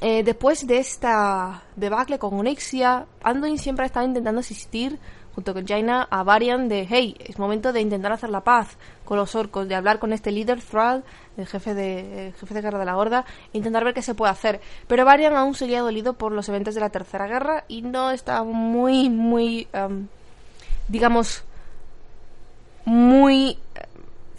Eh, 0.03 0.23
después 0.23 0.66
de 0.66 0.79
esta 0.79 1.62
debacle 1.77 2.18
con 2.18 2.38
Onyxia, 2.38 3.07
Anduin 3.23 3.59
siempre 3.59 3.85
ha 3.85 3.87
estado 3.87 4.07
intentando 4.07 4.40
asistir 4.40 4.99
junto 5.35 5.55
con 5.55 5.66
Jaina 5.66 6.07
a 6.11 6.23
Varian 6.23 6.69
de 6.69 6.87
hey, 6.88 7.16
es 7.21 7.38
momento 7.38 7.73
de 7.73 7.81
intentar 7.81 8.12
hacer 8.12 8.31
la 8.31 8.43
paz 8.43 8.77
con 9.05 9.16
los 9.16 9.35
orcos, 9.35 9.69
de 9.69 9.75
hablar 9.75 9.99
con 9.99 10.12
este 10.12 10.31
líder 10.31 10.61
Thrall, 10.61 11.05
el 11.37 11.47
jefe 11.47 11.75
de 11.75 12.33
jefe 12.38 12.55
de 12.55 12.62
guerra 12.62 12.79
de 12.79 12.85
la 12.85 12.97
Horda, 12.97 13.25
e 13.53 13.59
intentar 13.59 13.85
ver 13.85 13.95
qué 13.95 14.03
se 14.03 14.14
puede 14.14 14.33
hacer. 14.33 14.61
Pero 14.87 15.05
Varian 15.05 15.35
aún 15.37 15.55
seguía 15.55 15.81
dolido 15.81 16.14
por 16.14 16.33
los 16.33 16.49
eventos 16.49 16.75
de 16.75 16.81
la 16.81 16.90
Tercera 16.90 17.27
Guerra 17.27 17.64
y 17.69 17.83
no 17.83 18.11
estaba 18.11 18.45
muy 18.45 19.09
muy 19.09 19.69
digamos 20.88 21.45
muy 22.85 23.51
eh, 23.51 23.59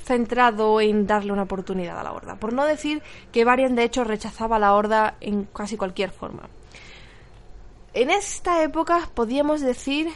centrado 0.04 0.82
en 0.82 1.08
darle 1.08 1.32
una 1.32 1.44
oportunidad 1.44 2.00
a 2.00 2.04
la 2.04 2.12
Horda. 2.12 2.36
Por 2.36 2.54
no 2.54 2.66
decir 2.66 3.02
que 3.32 3.46
Varian 3.46 3.76
de 3.76 3.84
hecho 3.84 4.04
rechazaba 4.04 4.58
a 4.58 4.60
la 4.60 4.74
Horda 4.74 5.16
en 5.22 5.46
casi 5.46 5.78
cualquier 5.78 6.12
forma. 6.12 6.50
En 7.94 8.10
esta 8.10 8.64
época 8.64 9.10
podíamos 9.14 9.62
decir 9.62 10.10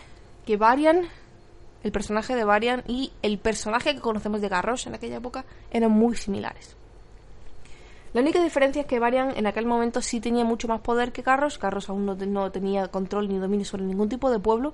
que 0.45 0.57
Varian, 0.57 1.03
el 1.83 1.91
personaje 1.91 2.35
de 2.35 2.43
Varian 2.43 2.83
y 2.87 3.11
el 3.21 3.37
personaje 3.37 3.95
que 3.95 4.01
conocemos 4.01 4.41
de 4.41 4.49
Garrosh 4.49 4.87
en 4.87 4.95
aquella 4.95 5.17
época 5.17 5.45
eran 5.71 5.91
muy 5.91 6.15
similares. 6.15 6.75
La 8.13 8.21
única 8.21 8.41
diferencia 8.41 8.83
es 8.83 8.87
que 8.87 8.97
Varian 8.97 9.35
en 9.35 9.45
aquel 9.45 9.65
momento 9.65 10.01
sí 10.01 10.21
tenía 10.21 10.45
mucho 10.45 10.69
más 10.69 10.79
poder 10.79 11.11
que 11.11 11.21
Garrosh. 11.21 11.57
Garrosh 11.59 11.89
aún 11.89 12.05
no, 12.05 12.49
tenía 12.49 12.87
control 12.87 13.27
ni 13.27 13.37
dominio 13.37 13.65
sobre 13.65 13.83
ningún 13.83 14.07
tipo 14.07 14.31
de 14.31 14.39
pueblo, 14.39 14.73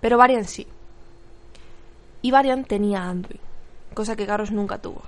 pero 0.00 0.18
Varian 0.18 0.44
sí. 0.44 0.66
Y 2.20 2.30
Varian 2.30 2.64
tenía 2.64 3.04
Anduin, 3.04 3.40
cosa 3.94 4.14
que 4.14 4.26
Garros 4.26 4.50
nunca 4.50 4.76
tuvo. 4.76 5.02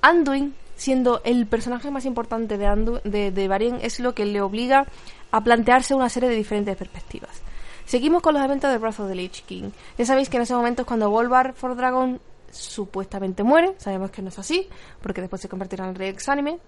Anduin, 0.00 0.54
siendo 0.74 1.20
el 1.24 1.46
personaje 1.46 1.90
más 1.90 2.06
importante 2.06 2.56
de, 2.56 3.00
de, 3.04 3.30
de 3.30 3.48
Varian, 3.48 3.78
es 3.82 4.00
lo 4.00 4.14
que 4.14 4.24
le 4.24 4.40
obliga 4.40 4.86
a 5.32 5.42
plantearse 5.42 5.94
una 5.94 6.08
serie 6.08 6.30
de 6.30 6.36
diferentes 6.36 6.76
perspectivas. 6.76 7.42
Seguimos 7.86 8.20
con 8.20 8.34
los 8.34 8.42
eventos 8.42 8.70
de 8.70 8.78
Breath 8.78 9.00
of 9.00 9.08
the 9.08 9.14
Lich 9.14 9.44
King. 9.44 9.70
Ya 9.96 10.04
sabéis 10.04 10.28
que 10.28 10.36
en 10.36 10.42
ese 10.42 10.54
momento 10.54 10.82
es 10.82 10.88
cuando 10.88 11.08
Wolvar 11.08 11.54
for 11.54 11.76
Dragon 11.76 12.20
supuestamente 12.50 13.42
muere. 13.42 13.74
Sabemos 13.78 14.10
que 14.10 14.22
no 14.22 14.28
es 14.28 14.38
así, 14.38 14.68
porque 15.00 15.20
después 15.20 15.40
se 15.40 15.48
convertirá 15.48 15.86
en 15.86 15.94
Rex 15.94 16.28
Anime. 16.28 16.58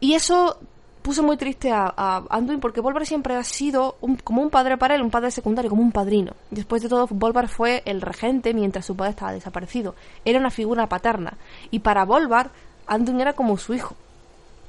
Y 0.00 0.14
eso 0.14 0.58
puso 1.04 1.22
muy 1.22 1.36
triste 1.36 1.70
a, 1.70 2.24
Anduin 2.30 2.60
porque 2.60 2.80
Volvar 2.80 3.04
siempre 3.04 3.36
ha 3.36 3.44
sido 3.44 3.96
como 4.24 4.40
un 4.40 4.48
padre 4.48 4.78
para 4.78 4.94
él, 4.94 5.02
un 5.02 5.10
padre 5.10 5.30
secundario, 5.30 5.70
como 5.70 5.82
un 5.82 5.92
padrino. 5.92 6.32
Después 6.50 6.82
de 6.82 6.88
todo, 6.88 7.06
Volvar 7.08 7.48
fue 7.48 7.82
el 7.84 8.00
regente 8.00 8.54
mientras 8.54 8.86
su 8.86 8.96
padre 8.96 9.10
estaba 9.10 9.32
desaparecido. 9.32 9.94
Era 10.24 10.38
una 10.40 10.50
figura 10.50 10.88
paterna. 10.88 11.36
Y 11.70 11.80
para 11.80 12.04
Volvar, 12.04 12.50
Anduin 12.86 13.20
era 13.20 13.34
como 13.34 13.58
su 13.58 13.74
hijo. 13.74 13.94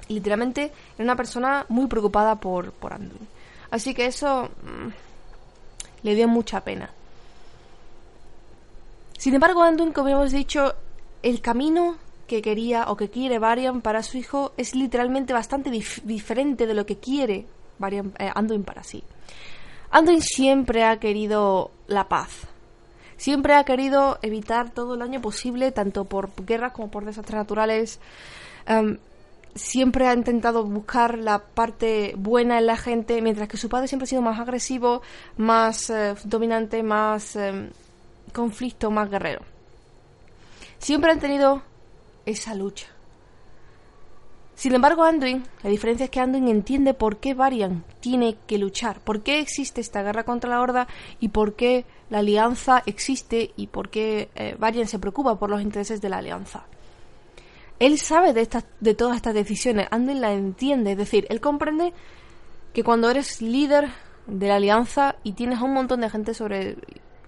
literalmente 0.08 0.72
era 0.98 1.04
una 1.04 1.16
persona 1.16 1.66
muy 1.70 1.88
preocupada 1.88 2.36
por, 2.36 2.74
por 2.74 2.94
Anduin. 2.94 3.28
Así 3.72 3.94
que 3.94 4.06
eso 4.06 4.50
mm, 4.64 5.05
le 6.06 6.14
dio 6.14 6.28
mucha 6.28 6.62
pena. 6.62 6.92
Sin 9.18 9.34
embargo, 9.34 9.64
Anduin, 9.64 9.92
como 9.92 10.10
hemos 10.10 10.32
dicho, 10.32 10.76
el 11.24 11.42
camino 11.42 11.98
que 12.28 12.44
quería 12.44 12.92
o 12.92 12.96
que 12.96 13.10
quiere 13.10 13.40
Varian 13.40 13.82
para 13.82 14.04
su 14.04 14.20
hijo 14.20 14.54
es 14.56 14.76
literalmente 14.76 15.34
bastante 15.34 15.72
diferente 15.72 16.68
de 16.68 16.74
lo 16.76 16.86
que 16.86 16.98
quiere 16.98 17.48
Varian, 17.80 18.14
eh, 18.20 18.30
Anduin 18.36 18.64
para 18.64 18.84
sí. 18.84 19.04
Anduin 19.90 20.22
siempre 20.22 20.84
ha 20.84 21.00
querido 21.00 21.72
la 21.88 22.08
paz. 22.08 22.30
Siempre 23.18 23.56
ha 23.56 23.64
querido 23.64 24.20
evitar 24.22 24.70
todo 24.70 24.94
el 24.94 25.00
daño 25.00 25.22
posible, 25.22 25.72
tanto 25.72 26.06
por 26.06 26.30
guerras 26.46 26.74
como 26.74 26.92
por 26.92 27.04
desastres 27.04 27.38
naturales. 27.38 28.00
Em, 28.68 29.00
siempre 29.56 30.08
ha 30.08 30.14
intentado 30.14 30.64
buscar 30.66 31.18
la 31.18 31.40
parte 31.40 32.14
buena 32.18 32.60
en 32.60 32.66
la 32.66 32.78
gente, 32.78 33.22
mientras 33.22 33.48
que 33.48 33.58
su 33.58 33.70
padre 33.70 33.88
siempre 33.88 34.04
ha 34.04 34.08
sido 34.08 34.22
más 34.22 34.40
agresivo, 34.40 35.02
más 35.38 35.90
eh, 35.90 36.14
dominante, 36.26 36.84
más 36.84 37.36
em, 37.38 37.70
conflicto, 38.34 38.92
más 38.92 39.10
guerrero. 39.10 39.42
Siempre 40.78 41.12
han 41.12 41.20
tenido 41.20 41.64
esa 42.26 42.54
lucha. 42.54 42.88
Sin 44.56 44.74
embargo, 44.74 45.04
Anduin, 45.04 45.44
la 45.64 45.70
diferencia 45.70 46.06
es 46.06 46.10
que 46.10 46.20
Anduin 46.20 46.48
entiende 46.48 46.94
por 46.94 47.18
qué 47.18 47.34
Varian 47.34 47.84
tiene 48.00 48.38
que 48.48 48.58
luchar, 48.58 49.00
por 49.02 49.22
qué 49.22 49.40
existe 49.40 49.82
esta 49.82 50.02
guerra 50.02 50.24
contra 50.24 50.50
la 50.50 50.62
Horda 50.62 50.88
y 51.20 51.30
por 51.30 51.56
qué 51.56 51.86
la 52.10 52.20
alianza 52.20 52.82
existe 52.86 53.52
y 53.58 53.68
por 53.68 53.90
qué 53.90 54.30
eh, 54.36 54.56
Varian 54.58 54.88
se 54.88 55.00
preocupa 55.00 55.38
por 55.38 55.50
los 55.50 55.62
intereses 55.62 56.02
de 56.02 56.10
la 56.10 56.18
alianza. 56.20 56.66
Él 57.80 57.98
sabe 58.00 58.34
de, 58.34 58.42
estas, 58.42 58.66
de 58.80 58.94
todas 58.94 59.18
estas 59.18 59.34
decisiones, 59.34 59.88
Anduin 59.92 60.22
la 60.22 60.32
entiende, 60.32 60.94
es 60.94 60.98
decir, 60.98 61.28
él 61.30 61.42
comprende 61.42 61.94
que 62.74 62.84
cuando 62.84 63.10
eres 63.10 63.42
líder 63.42 63.90
de 64.28 64.48
la 64.48 64.56
alianza 64.56 65.16
y 65.24 65.34
tienes 65.34 65.60
a 65.60 65.64
un 65.64 65.74
montón 65.74 66.02
de 66.02 66.10
gente 66.10 66.34
sobre, 66.34 66.78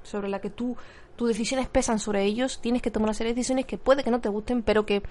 sobre 0.03 0.29
la 0.29 0.39
que 0.39 0.49
tú, 0.49 0.77
tus 1.15 1.27
decisiones 1.27 1.67
pesan 1.67 1.99
sobre 1.99 2.23
ellos, 2.23 2.59
tienes 2.61 2.81
que 2.81 2.91
tomar 2.91 3.07
una 3.07 3.13
serie 3.13 3.33
de 3.33 3.35
decisiones 3.35 3.65
que 3.65 3.77
puede 3.77 4.03
que 4.03 4.11
no 4.11 4.21
te 4.21 4.29
gusten, 4.29 4.63
pero 4.63 4.85
que 4.85 5.03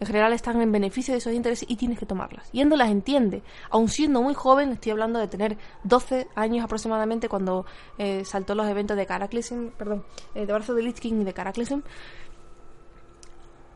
en 0.00 0.06
general 0.06 0.32
están 0.32 0.60
en 0.60 0.72
beneficio 0.72 1.12
de 1.12 1.18
esos 1.18 1.32
intereses 1.32 1.68
y 1.68 1.76
tienes 1.76 1.98
que 1.98 2.06
tomarlas. 2.06 2.48
Y 2.52 2.62
las 2.64 2.90
entiende, 2.90 3.42
aun 3.70 3.88
siendo 3.88 4.20
muy 4.20 4.34
joven, 4.34 4.72
estoy 4.72 4.92
hablando 4.92 5.18
de 5.18 5.28
tener 5.28 5.56
12 5.84 6.28
años 6.34 6.64
aproximadamente 6.64 7.28
cuando 7.28 7.64
eh, 7.98 8.24
saltó 8.24 8.54
los 8.54 8.66
eventos 8.66 8.96
de 8.96 9.06
Cataclysm, 9.06 9.68
perdón, 9.78 10.04
eh, 10.34 10.44
de 10.46 10.52
Brazo 10.52 10.74
de 10.74 10.82
Lich 10.82 11.04
y 11.04 11.24
de 11.24 11.32
Cataclysm, 11.32 11.80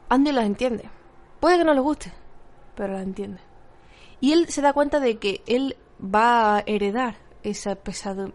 Andy 0.09 0.33
las 0.33 0.47
entiende. 0.47 0.97
Puede 1.40 1.59
que 1.59 1.64
no 1.64 1.74
le 1.74 1.81
guste, 1.81 2.12
pero 2.74 2.94
las 2.94 3.03
entiende. 3.03 3.40
Y 4.20 4.33
él 4.33 4.48
se 4.48 4.62
da 4.62 4.72
cuenta 4.72 5.01
de 5.01 5.18
que 5.18 5.42
él 5.46 5.77
va 6.03 6.57
a 6.57 6.62
heredar 6.66 7.16
esa, 7.42 7.79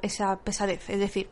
esa 0.02 0.40
pesadez. 0.40 0.90
Es 0.90 1.00
decir, 1.00 1.30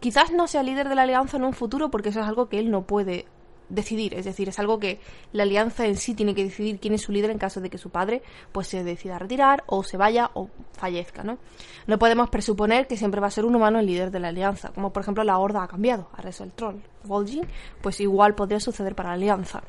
quizás 0.00 0.30
no 0.32 0.46
sea 0.46 0.62
líder 0.62 0.88
de 0.88 0.94
la 0.94 1.02
alianza 1.02 1.36
en 1.36 1.44
un 1.44 1.52
futuro 1.52 1.90
porque 1.90 2.10
eso 2.10 2.20
es 2.20 2.26
algo 2.26 2.48
que 2.48 2.58
él 2.58 2.70
no 2.70 2.82
puede 2.82 3.26
decidir, 3.68 4.14
es 4.14 4.24
decir, 4.24 4.48
es 4.48 4.58
algo 4.58 4.78
que 4.78 4.98
la 5.32 5.42
alianza 5.42 5.86
en 5.86 5.96
sí 5.96 6.14
tiene 6.14 6.34
que 6.34 6.44
decidir 6.44 6.80
quién 6.80 6.94
es 6.94 7.02
su 7.02 7.12
líder 7.12 7.30
en 7.30 7.38
caso 7.38 7.60
de 7.60 7.68
que 7.68 7.78
su 7.78 7.90
padre 7.90 8.22
pues 8.52 8.66
se 8.66 8.82
decida 8.82 9.18
retirar 9.18 9.62
o 9.66 9.82
se 9.82 9.96
vaya 9.96 10.30
o 10.34 10.48
fallezca, 10.72 11.22
¿no? 11.22 11.38
No 11.86 11.98
podemos 11.98 12.30
presuponer 12.30 12.86
que 12.86 12.96
siempre 12.96 13.20
va 13.20 13.26
a 13.26 13.30
ser 13.30 13.44
un 13.44 13.54
humano 13.54 13.78
el 13.78 13.86
líder 13.86 14.10
de 14.10 14.20
la 14.20 14.28
alianza, 14.28 14.70
como 14.70 14.92
por 14.92 15.02
ejemplo 15.02 15.22
la 15.24 15.38
Horda 15.38 15.62
ha 15.62 15.68
cambiado, 15.68 16.08
ahora 16.16 16.30
es 16.30 16.40
el 16.40 16.52
troll, 16.52 16.76
Vol'jin, 17.04 17.46
pues 17.82 18.00
igual 18.00 18.34
podría 18.34 18.60
suceder 18.60 18.94
para 18.94 19.10
la 19.10 19.16
alianza. 19.16 19.62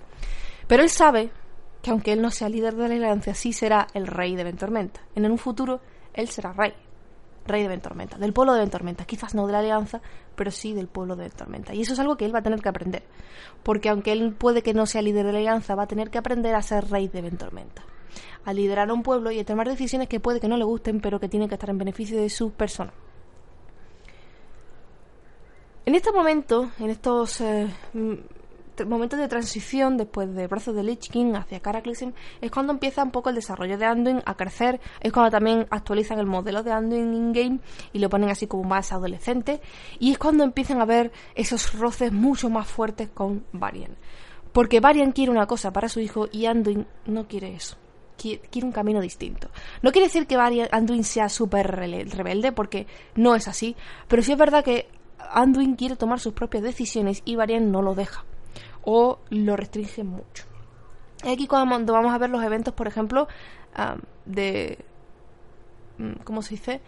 Pero 0.70 0.84
él 0.84 0.90
sabe 0.90 1.32
que 1.82 1.90
aunque 1.90 2.14
él 2.14 2.22
no 2.22 2.30
sea 2.30 2.48
líder 2.48 2.76
de 2.76 2.88
la 2.88 2.94
alianza, 2.94 3.34
sí 3.34 3.54
será 3.54 3.88
el 3.96 4.06
rey 4.06 4.36
de 4.36 4.44
Ventormenta. 4.44 5.02
En 5.16 5.30
un 5.30 5.40
futuro 5.40 5.82
él 6.14 6.30
será 6.30 6.54
rey, 6.54 6.74
rey 7.48 7.64
de 7.64 7.70
Ventormenta, 7.70 8.20
del 8.20 8.34
pueblo 8.34 8.54
de 8.54 8.60
Ventormenta, 8.60 9.06
quizás 9.06 9.34
no 9.34 9.48
de 9.48 9.54
la 9.54 9.60
alianza, 9.60 10.00
pero 10.36 10.52
sí 10.52 10.74
del 10.76 10.88
pueblo 10.88 11.16
de 11.16 11.24
Ventormenta. 11.24 11.74
Y 11.74 11.82
eso 11.82 11.94
es 11.94 12.00
algo 12.00 12.18
que 12.18 12.26
él 12.26 12.36
va 12.36 12.40
a 12.40 12.44
tener 12.44 12.62
que 12.62 12.70
aprender, 12.70 13.02
porque 13.64 13.90
aunque 13.90 14.12
él 14.12 14.36
puede 14.38 14.62
que 14.62 14.76
no 14.76 14.86
sea 14.86 15.02
líder 15.02 15.26
de 15.26 15.34
la 15.34 15.40
alianza, 15.40 15.74
va 15.74 15.84
a 15.84 15.88
tener 15.88 16.12
que 16.12 16.20
aprender 16.20 16.54
a 16.54 16.62
ser 16.62 16.88
rey 16.88 17.08
de 17.08 17.24
Ventormenta, 17.24 17.82
a 18.46 18.54
liderar 18.54 18.92
a 18.92 18.94
un 18.94 19.02
pueblo 19.02 19.32
y 19.32 19.40
a 19.40 19.46
tomar 19.46 19.68
decisiones 19.68 20.08
que 20.08 20.20
puede 20.20 20.40
que 20.40 20.48
no 20.48 20.58
le 20.58 20.66
gusten, 20.66 21.02
pero 21.02 21.20
que 21.20 21.30
tienen 21.30 21.50
que 21.50 21.56
estar 21.56 21.72
en 21.72 21.80
beneficio 21.80 22.22
de 22.22 22.30
su 22.30 22.52
persona. 22.52 22.94
En 25.88 25.96
este 25.96 26.12
momento, 26.12 26.70
en 26.78 26.92
estos 26.92 27.42
eh, 27.42 27.68
momentos 28.88 29.20
de 29.20 29.28
transición 29.28 29.98
después 29.98 30.34
de 30.34 30.48
Brazos 30.48 30.76
de 30.76 30.84
Lich 30.84 31.10
King 31.10 31.34
hacia 31.36 31.60
Cataclysm 31.60 32.12
es 32.42 32.52
cuando 32.52 32.74
empieza 32.74 33.04
un 33.04 33.12
poco 33.12 33.30
el 33.30 33.36
desarrollo 33.36 33.78
de 33.78 33.86
Anduin 33.86 34.22
a 34.26 34.36
crecer, 34.36 34.80
es 35.02 35.12
cuando 35.12 35.32
también 35.32 35.68
actualizan 35.70 36.20
el 36.20 36.26
modelo 36.26 36.64
de 36.64 36.72
Anduin 36.72 37.14
in-game 37.14 37.60
y 37.94 38.00
lo 38.00 38.10
ponen 38.10 38.30
así 38.30 38.48
como 38.48 38.64
más 38.64 38.92
adolescente 38.92 39.62
y 40.00 40.12
es 40.12 40.18
cuando 40.18 40.44
empiezan 40.44 40.82
a 40.82 40.86
ver 40.86 41.12
esos 41.36 41.74
roces 41.74 42.12
mucho 42.12 42.50
más 42.50 42.68
fuertes 42.68 43.10
con 43.10 43.46
Varian. 43.52 43.96
Porque 44.52 44.80
Varian 44.80 45.12
quiere 45.12 45.32
una 45.32 45.48
cosa 45.48 45.72
para 45.72 45.90
su 45.90 46.00
hijo 46.00 46.28
y 46.32 46.46
Anduin 46.46 46.88
no 47.06 47.28
quiere 47.28 47.56
eso. 47.56 47.78
Quiere, 48.18 48.42
un 48.64 48.74
camino 48.74 49.00
distinto. 49.00 49.50
No 49.82 49.92
quiere 49.92 50.08
decir 50.08 50.28
que 50.28 50.36
Anduin 50.36 51.06
sea 51.06 51.30
súper 51.30 51.68
rebelde, 51.68 52.52
porque 52.52 52.86
no 53.16 53.36
es 53.36 53.48
así, 53.48 53.78
pero 54.10 54.22
sí 54.22 54.34
es 54.34 54.38
verdad 54.38 54.64
que 54.64 54.90
Anduin 55.32 55.76
quiere 55.76 55.96
tomar 55.96 56.20
sus 56.20 56.34
propias 56.34 56.64
decisiones 56.64 57.22
y 57.24 57.36
Varian 57.36 57.72
no 57.72 57.82
lo 57.82 57.96
deja 57.96 58.26
o 58.84 59.20
lo 59.30 59.56
restringen 59.56 60.08
mucho. 60.08 60.46
Aquí 61.24 61.48
cuando 61.48 61.94
vamos 61.94 62.14
a 62.14 62.18
ver 62.18 62.30
los 62.30 62.44
eventos, 62.44 62.74
por 62.74 62.88
ejemplo, 62.88 63.28
de... 64.26 64.78
Mm, 65.98 66.14
¿Cómo 66.24 66.42
se 66.42 66.52
dice? 66.52 66.82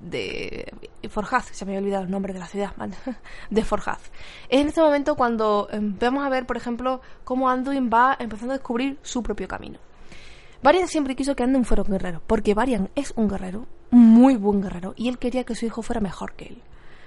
de 0.00 0.72
Forjaz, 1.08 1.48
se 1.52 1.64
me 1.64 1.72
había 1.72 1.80
olvidado 1.80 2.04
el 2.04 2.10
nombre 2.10 2.32
de 2.32 2.38
la 2.38 2.46
ciudad, 2.46 2.72
de 3.50 3.64
Forjaz. 3.64 4.10
Es 4.48 4.60
en 4.60 4.68
este 4.68 4.80
momento 4.80 5.14
cuando 5.14 5.68
em, 5.70 5.96
vamos 5.98 6.24
a 6.24 6.28
ver, 6.28 6.46
por 6.46 6.56
ejemplo, 6.56 7.00
cómo 7.24 7.48
Anduin 7.48 7.90
va 7.92 8.16
empezando 8.18 8.54
a 8.54 8.58
descubrir 8.58 8.98
su 9.02 9.22
propio 9.22 9.46
camino. 9.46 9.78
Varian 10.62 10.88
siempre 10.88 11.16
quiso 11.16 11.34
que 11.34 11.42
Anduin 11.42 11.64
fuera 11.64 11.82
un 11.82 11.90
guerrero, 11.90 12.22
porque 12.26 12.54
Varian 12.54 12.90
es 12.94 13.12
un 13.16 13.28
guerrero, 13.28 13.66
muy 13.90 14.36
buen 14.36 14.60
guerrero, 14.60 14.94
y 14.96 15.08
él 15.08 15.18
quería 15.18 15.44
que 15.44 15.54
su 15.54 15.66
hijo 15.66 15.82
fuera 15.82 16.00
mejor 16.00 16.32
que 16.34 16.46
él. 16.46 16.62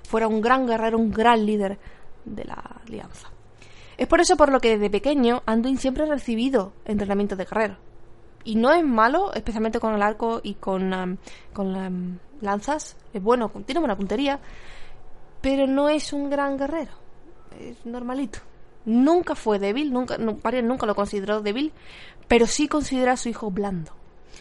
Fuera 0.07 0.27
un 0.27 0.41
gran 0.41 0.67
guerrero, 0.67 0.97
un 0.97 1.11
gran 1.11 1.45
líder 1.45 1.79
de 2.25 2.45
la 2.45 2.81
alianza. 2.85 3.32
Es 3.97 4.07
por 4.07 4.21
eso 4.21 4.37
por 4.37 4.51
lo 4.51 4.59
que 4.59 4.77
desde 4.77 4.89
pequeño 4.89 5.43
Anduin 5.45 5.77
siempre 5.77 6.03
ha 6.03 6.07
recibido 6.07 6.73
entrenamiento 6.85 7.35
de 7.35 7.45
guerrero. 7.45 7.77
Y 8.43 8.55
no 8.55 8.71
es 8.71 8.83
malo, 8.83 9.33
especialmente 9.33 9.79
con 9.79 9.93
el 9.93 10.01
arco 10.01 10.41
y 10.43 10.55
con, 10.55 10.93
um, 10.93 11.17
con 11.53 12.19
lanzas. 12.41 12.97
Es 13.13 13.23
bueno, 13.23 13.49
tiene 13.65 13.79
buena 13.79 13.95
puntería. 13.95 14.39
Pero 15.41 15.67
no 15.67 15.89
es 15.89 16.13
un 16.13 16.29
gran 16.29 16.57
guerrero. 16.57 16.91
Es 17.59 17.85
normalito. 17.85 18.39
Nunca 18.85 19.35
fue 19.35 19.59
débil, 19.59 19.93
nunca, 19.93 20.17
nunca 20.17 20.85
lo 20.85 20.95
consideró 20.95 21.41
débil, 21.41 21.71
pero 22.27 22.47
sí 22.47 22.67
considera 22.67 23.13
a 23.13 23.17
su 23.17 23.29
hijo 23.29 23.49
blando. 23.49 23.93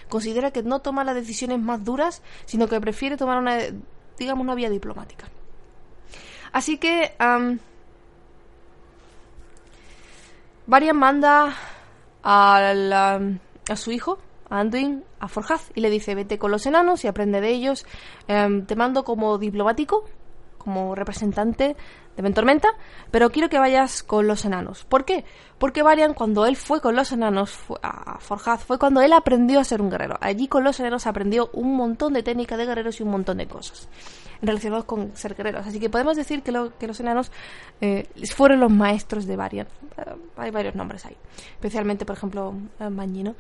Considera 0.09 0.51
que 0.51 0.63
no 0.63 0.81
toma 0.81 1.05
las 1.05 1.15
decisiones 1.15 1.61
más 1.61 1.85
duras, 1.85 2.23
sino 2.45 2.67
que 2.67 2.81
prefiere 2.81 3.17
tomar 3.17 3.39
una, 3.39 3.59
digamos, 4.19 4.43
una 4.43 4.55
vía 4.55 4.69
diplomática. 4.69 5.29
Así 6.53 6.77
que 6.77 7.15
Varian 10.73 10.97
manda 10.97 11.55
a, 12.23 13.19
a 13.69 13.77
su 13.77 13.93
hijo, 13.93 14.19
a 14.49 14.61
Anduin, 14.61 15.05
a 15.21 15.29
Forjaz 15.29 15.71
y 15.75 15.83
le 15.83 15.91
dice, 15.91 16.15
vete 16.15 16.39
con 16.39 16.51
los 16.51 16.65
enanos 16.65 17.05
y 17.05 17.09
aprende 17.09 17.43
de 17.43 17.51
ellos. 17.51 17.85
Em, 18.27 18.65
te 18.65 18.75
mando 18.75 19.05
como 19.05 19.37
diplomático, 19.37 20.07
como 20.57 20.95
representante 20.95 21.77
de 22.17 22.23
Ventormenta, 22.23 22.69
pero 23.11 23.29
quiero 23.29 23.51
que 23.51 23.59
vayas 23.59 24.03
con 24.03 24.27
los 24.27 24.47
enanos. 24.47 24.87
¿Por 24.87 25.05
qué? 25.05 25.27
Porque 25.59 25.83
Varian, 25.83 26.15
cuando 26.15 26.47
él 26.47 26.57
fue 26.57 26.81
con 26.81 26.97
los 26.97 27.13
enanos 27.13 27.55
a 27.83 28.19
Forjaz, 28.21 28.65
fue 28.65 28.79
cuando 28.79 29.03
él 29.03 29.13
aprendió 29.13 29.61
a 29.61 29.65
ser 29.65 29.83
un 29.83 29.91
guerrero. 29.91 30.17
Allí 30.23 30.49
con 30.49 30.65
los 30.65 30.81
enanos 30.81 31.07
aprendió 31.07 31.51
un 31.53 31.77
montón 31.77 32.15
de 32.15 32.23
técnicas 32.23 32.57
de 32.57 32.65
guerreros 32.65 32.99
y 32.99 33.03
un 33.03 33.11
montón 33.11 33.37
de 33.37 33.47
cosas 33.47 33.91
relacionados 34.43 34.85
con 34.85 35.17
ser 35.17 35.35
guerreros. 35.35 35.67
Así 35.67 35.81
que 35.81 35.89
podemos 35.89 36.17
decir 36.17 36.43
que, 36.43 36.53
que 36.79 36.87
los 36.87 37.01
enanos 37.01 37.31
eh, 37.81 38.09
fueron 38.35 38.61
los 38.61 38.71
maestros 38.71 39.27
de 39.27 39.37
Varian. 39.37 39.67
Eh, 39.97 40.15
hay 40.37 40.51
varios 40.51 40.75
nombres 40.75 41.07
ahí. 41.07 41.17
Especialmente, 41.55 42.05
por 42.05 42.17
ejemplo, 42.17 42.55
Mañino. 42.91 43.35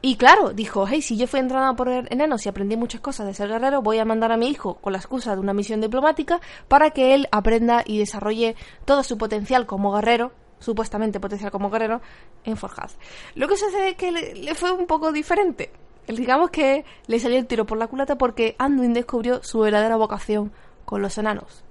Y 0.00 0.16
claro, 0.16 0.52
dijo, 0.52 0.86
hey, 0.88 1.02
si 1.02 1.16
yo 1.16 1.26
fui 1.26 1.40
entrenado 1.40 1.74
por 1.74 1.88
enanos 1.88 2.46
y 2.46 2.48
aprendí 2.48 2.76
muchas 2.76 3.00
cosas 3.00 3.26
de 3.26 3.34
ser 3.34 3.48
guerrero, 3.48 3.82
voy 3.82 3.98
a 3.98 4.04
mandar 4.04 4.30
a 4.30 4.36
mi 4.36 4.48
hijo 4.48 4.74
con 4.74 4.92
la 4.92 4.98
excusa 4.98 5.34
de 5.34 5.40
una 5.40 5.52
misión 5.52 5.80
diplomática 5.80 6.40
para 6.68 6.90
que 6.90 7.14
él 7.14 7.26
aprenda 7.32 7.82
y 7.84 7.98
desarrolle 7.98 8.54
todo 8.84 9.02
su 9.02 9.18
potencial 9.18 9.66
como 9.66 9.92
guerrero, 9.92 10.30
supuestamente 10.60 11.18
potencial 11.18 11.50
como 11.50 11.68
guerrero, 11.68 12.00
en 12.44 12.56
Forjaz. 12.56 12.96
Lo 13.34 13.48
que 13.48 13.56
sucede 13.56 13.90
es 13.90 13.96
que 13.96 14.12
le, 14.12 14.54
fue 14.54 14.70
un 14.70 14.86
poco 14.86 15.10
diferente. 15.10 15.72
Digamos 16.08 16.50
que 16.50 16.84
le 17.06 17.20
salió 17.20 17.38
el 17.38 17.46
tiro 17.46 17.66
por 17.66 17.78
la 17.78 17.86
culata 17.86 18.16
porque 18.16 18.56
Anduin 18.58 18.94
descubrió 18.94 19.42
su 19.42 19.60
verdadera 19.60 19.96
vocación 19.96 20.52
con 20.84 21.02
los 21.02 21.18
enanos. 21.18 21.62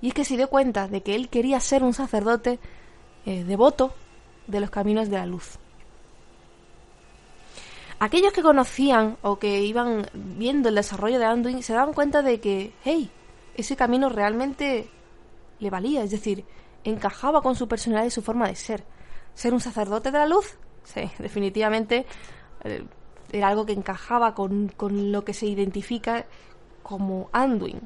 Y 0.00 0.08
es 0.08 0.14
que 0.14 0.24
se 0.24 0.36
dio 0.36 0.48
cuenta 0.48 0.86
de 0.86 1.02
que 1.02 1.14
él 1.14 1.28
quería 1.28 1.58
ser 1.60 1.82
un 1.82 1.94
sacerdote 1.94 2.58
eh, 3.24 3.44
devoto 3.44 3.94
de 4.46 4.60
los 4.60 4.70
caminos 4.70 5.08
de 5.08 5.16
la 5.16 5.26
luz 5.26 5.58
aquellos 8.04 8.32
que 8.32 8.42
conocían 8.42 9.16
o 9.22 9.38
que 9.38 9.62
iban 9.62 10.06
viendo 10.12 10.68
el 10.68 10.74
desarrollo 10.74 11.18
de 11.18 11.24
Anduin 11.24 11.62
se 11.62 11.72
daban 11.72 11.94
cuenta 11.94 12.20
de 12.20 12.38
que, 12.38 12.72
hey, 12.84 13.10
ese 13.56 13.76
camino 13.76 14.10
realmente 14.10 14.90
le 15.58 15.70
valía, 15.70 16.02
es 16.02 16.10
decir, 16.10 16.44
encajaba 16.84 17.40
con 17.40 17.56
su 17.56 17.66
personalidad 17.66 18.06
y 18.06 18.10
su 18.10 18.20
forma 18.20 18.48
de 18.48 18.56
ser. 18.56 18.84
Ser 19.34 19.54
un 19.54 19.60
sacerdote 19.60 20.10
de 20.10 20.18
la 20.18 20.26
luz, 20.26 20.58
sí, 20.84 21.10
definitivamente 21.18 22.04
eh, 22.64 22.84
era 23.34 23.48
algo 23.48 23.66
que 23.66 23.72
encajaba 23.72 24.34
con, 24.34 24.68
con 24.76 25.12
lo 25.12 25.24
que 25.24 25.34
se 25.34 25.46
identifica 25.46 26.24
como 26.82 27.28
Anduin. 27.32 27.80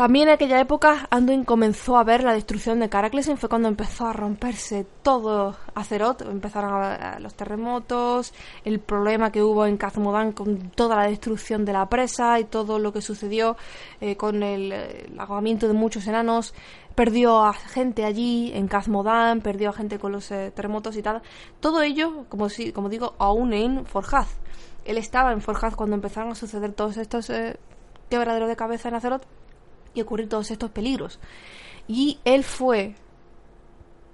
También 0.00 0.28
en 0.28 0.34
aquella 0.36 0.58
época 0.58 1.06
Anduin 1.10 1.44
comenzó 1.44 1.98
a 1.98 2.04
ver 2.04 2.24
la 2.24 2.32
destrucción 2.32 2.80
de 2.80 2.88
Caraclesen, 2.88 3.36
fue 3.36 3.50
cuando 3.50 3.68
empezó 3.68 4.06
a 4.06 4.14
romperse 4.14 4.86
todo 5.02 5.54
Azeroth, 5.74 6.22
empezaron 6.22 6.72
a, 6.72 7.18
los 7.20 7.34
terremotos, 7.34 8.32
el 8.64 8.80
problema 8.80 9.30
que 9.30 9.42
hubo 9.42 9.66
en 9.66 9.76
Kazmodan 9.76 10.32
con 10.32 10.70
toda 10.70 10.96
la 10.96 11.02
destrucción 11.02 11.66
de 11.66 11.74
la 11.74 11.86
presa 11.90 12.40
y 12.40 12.44
todo 12.44 12.78
lo 12.78 12.94
que 12.94 13.02
sucedió 13.02 13.58
eh, 14.00 14.16
con 14.16 14.42
el, 14.42 14.72
el 14.72 15.58
de 15.58 15.72
muchos 15.74 16.06
enanos, 16.06 16.54
perdió 16.94 17.44
a 17.44 17.52
gente 17.52 18.04
allí 18.04 18.52
en 18.54 18.68
Kazmodan, 18.68 19.40
perdió 19.40 19.70
a 19.70 19.72
gente 19.72 19.98
con 19.98 20.12
los 20.12 20.30
eh, 20.30 20.52
terremotos 20.54 20.96
y 20.96 21.02
tal. 21.02 21.22
Todo 21.60 21.82
ello, 21.82 22.26
como, 22.28 22.48
si, 22.48 22.72
como 22.72 22.88
digo, 22.88 23.14
aún 23.18 23.52
en 23.52 23.86
Forjaz. 23.86 24.28
Él 24.84 24.98
estaba 24.98 25.32
en 25.32 25.40
Forjaz 25.40 25.76
cuando 25.76 25.94
empezaron 25.94 26.32
a 26.32 26.34
suceder 26.34 26.72
todos 26.72 26.96
estos 26.96 27.30
eh, 27.30 27.58
quebraderos 28.08 28.48
de 28.48 28.56
cabeza 28.56 28.88
en 28.88 28.94
Azeroth 28.94 29.24
y 29.94 30.00
ocurrir 30.00 30.28
todos 30.28 30.50
estos 30.50 30.70
peligros. 30.70 31.20
Y 31.88 32.18
él 32.24 32.44
fue 32.44 32.94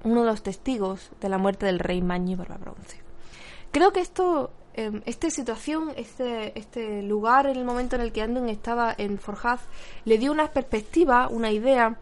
uno 0.05 0.21
de 0.21 0.27
los 0.27 0.43
testigos 0.43 1.11
de 1.21 1.29
la 1.29 1.39
muerte 1.39 1.67
del 1.67 1.79
rey 1.79 2.01
Mañi 2.03 2.37
Bronce. 2.37 3.01
Creo 3.73 3.93
que 3.93 4.01
esto, 4.01 4.51
em, 4.75 5.03
esta 5.05 5.31
situación, 5.31 5.93
este, 5.97 6.59
este 6.59 7.03
lugar 7.03 7.47
en 7.47 7.57
el 7.57 7.65
momento 7.65 7.97
en 7.97 8.03
el 8.03 8.13
que 8.13 8.23
Anduin 8.23 8.49
estaba 8.49 8.95
en 8.97 9.19
Forjaz, 9.19 9.61
le 10.05 10.19
dio 10.19 10.33
una 10.33 10.49
perspectiva, 10.49 11.29
una 11.29 11.51
idea, 11.51 11.99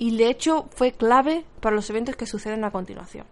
y 0.00 0.16
de 0.16 0.28
hecho 0.28 0.66
fue 0.70 0.92
clave 0.92 1.44
para 1.60 1.76
los 1.76 1.90
eventos 1.90 2.16
que 2.16 2.24
suceden 2.24 2.64
a 2.64 2.70
continuación. 2.70 3.26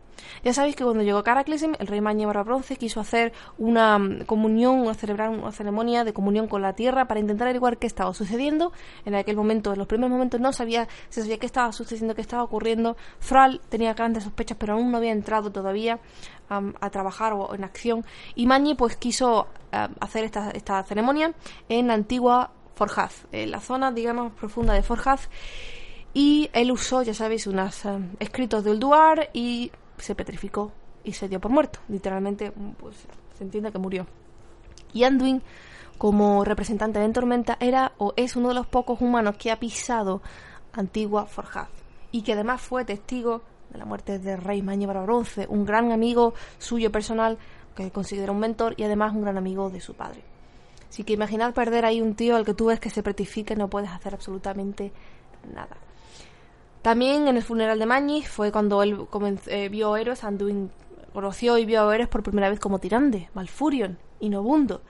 Ya 0.45 0.53
sabéis 0.53 0.77
que 0.77 0.85
cuando 0.85 1.03
llegó 1.03 1.23
Caraclesem, 1.23 1.73
el 1.79 1.87
rey 1.87 2.03
Mañebra 2.03 2.43
Bronce 2.43 2.77
quiso 2.77 3.01
hacer 3.01 3.33
una 3.57 3.99
mm, 3.99 4.27
comunión, 4.27 4.81
una 4.81 4.93
celebrar 4.93 5.31
una 5.31 5.51
ceremonia 5.51 6.05
de 6.05 6.13
comunión 6.13 6.47
con 6.47 6.61
la 6.61 6.75
tierra 6.75 7.09
para 7.09 7.21
intentar 7.21 7.47
averiguar 7.47 7.79
qué 7.79 7.87
estaba 7.87 8.13
sucediendo. 8.13 8.71
En 9.07 9.15
aquel 9.15 9.35
momento, 9.35 9.73
en 9.73 9.79
los 9.79 9.87
primeros 9.87 10.11
momentos, 10.11 10.43
no 10.43 10.53
sabía, 10.53 10.89
se 11.09 11.23
sabía 11.23 11.39
qué 11.39 11.47
estaba 11.47 11.73
sucediendo, 11.73 12.15
qué 12.15 12.21
estaba 12.21 12.43
ocurriendo. 12.43 12.99
Fral 13.19 13.63
tenía 13.71 13.95
grandes 13.95 14.25
sospechas, 14.25 14.59
pero 14.61 14.75
aún 14.75 14.91
no 14.91 14.99
había 14.99 15.13
entrado 15.13 15.51
todavía 15.51 16.01
a 16.51 16.91
trabajar 16.91 17.33
o 17.33 17.55
en 17.55 17.65
acción. 17.65 18.05
Y 18.35 18.47
Mañi 18.47 18.75
pues 18.75 18.97
quiso 18.97 19.47
hacer 19.71 20.25
esta, 20.25 20.51
esta 20.51 20.83
ceremonia 20.83 21.33
en 21.71 21.87
la 21.87 21.95
antigua 21.95 22.51
Forjaz, 22.75 23.27
en 23.33 23.51
la 23.51 23.61
zona, 23.61 23.91
digamos, 23.91 24.33
profunda 24.35 24.75
de 24.75 24.83
Forjaz. 24.83 25.31
Y 26.21 26.51
él 26.53 26.73
usó, 26.73 27.03
ya 27.05 27.15
sabéis, 27.15 27.47
unos 27.47 27.81
escritos 28.19 28.65
de 28.65 28.73
Ulduar 28.73 29.31
y 29.33 29.71
se 29.99 30.17
petrificó 30.17 30.73
y 31.05 31.13
se 31.13 31.29
dio 31.29 31.39
por 31.39 31.53
muerto. 31.53 31.79
Literalmente, 31.89 32.51
pues 32.51 32.97
se 33.37 33.45
entiende 33.45 33.71
que 33.71 33.79
murió. 33.79 34.05
Y 34.93 35.05
Anduin, 35.05 35.41
como 35.97 36.45
representante 36.45 36.99
de 36.99 37.09
Tormenta, 37.11 37.57
era 37.61 37.93
o 37.99 38.15
es 38.17 38.35
uno 38.35 38.49
de 38.49 38.55
los 38.55 38.67
pocos 38.67 39.01
humanos 39.01 39.37
que 39.37 39.53
ha 39.53 39.61
pisado 39.61 40.21
Antigua 40.73 41.25
Forjaz 41.27 41.69
y 42.11 42.23
que 42.23 42.33
además 42.33 42.63
fue 42.63 42.85
testigo 42.85 43.43
de 43.71 43.79
la 43.79 43.85
muerte 43.85 44.19
del 44.19 44.43
rey 44.43 44.61
Mañebra 44.61 45.03
Bronce, 45.03 45.47
un 45.49 45.65
gran 45.65 45.93
amigo 45.93 46.35
suyo 46.59 46.91
personal 46.91 47.39
que 47.77 47.93
considera 47.93 48.33
un 48.33 48.41
mentor 48.41 48.75
y 48.77 48.83
además 48.83 49.15
un 49.15 49.23
gran 49.23 49.39
amigo 49.39 49.71
de 49.71 49.81
su 49.81 49.95
padre. 49.95 50.25
Así 50.89 51.05
que 51.05 51.13
imaginad 51.13 51.55
perder 51.55 51.85
ahí 51.85 52.01
un 52.01 52.17
tío 52.17 52.35
al 52.35 52.45
que 52.45 52.55
tú 52.55 52.67
ves 52.67 52.81
que 52.81 52.91
se 52.91 53.05
petrifica 53.05 53.55
y 53.55 53.57
no 53.57 53.71
puedes 53.71 53.91
hacer 53.91 54.15
absolutamente 54.15 54.91
nada. 55.55 55.77
También 56.83 57.29
en 57.29 57.37
el 57.37 57.43
funeral 57.43 57.79
de 57.79 57.87
Mañi 57.87 58.23
fue 58.23 58.53
cuando 58.53 58.83
él 58.83 59.07
eh, 59.47 59.69
vio 59.69 59.95
a 59.95 60.01
Eros, 60.01 60.25
Anduin 60.25 60.71
conoció 61.13 61.59
y 61.59 61.65
vio 61.65 61.89
a 61.89 61.95
Eros 61.95 62.09
por 62.09 62.23
primera 62.23 62.49
vez 62.49 62.61
como 62.61 62.79
Tirande, 62.79 63.29
Malfurion 63.35 63.99
y 64.21 64.29
Nobundo. 64.29 64.83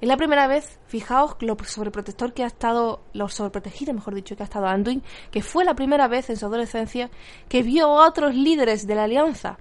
Es 0.00 0.08
la 0.08 0.16
primera 0.16 0.46
vez, 0.46 0.78
fijaos 0.86 1.36
lo 1.40 1.56
sobreprotector 1.64 2.34
que 2.34 2.44
ha 2.44 2.46
estado, 2.46 3.00
lo 3.14 3.28
sobreprotegido, 3.28 3.94
mejor 3.94 4.14
dicho, 4.14 4.36
que 4.36 4.42
ha 4.42 4.44
estado 4.44 4.66
Anduin, 4.66 5.02
que 5.30 5.42
fue 5.42 5.64
la 5.64 5.74
primera 5.74 6.06
vez 6.06 6.28
en 6.28 6.36
su 6.36 6.46
adolescencia 6.46 7.10
que 7.48 7.62
vio 7.62 7.86
a 7.86 8.06
otros 8.06 8.34
líderes 8.34 8.86
de 8.86 8.94
la 8.94 9.04
alianza, 9.04 9.58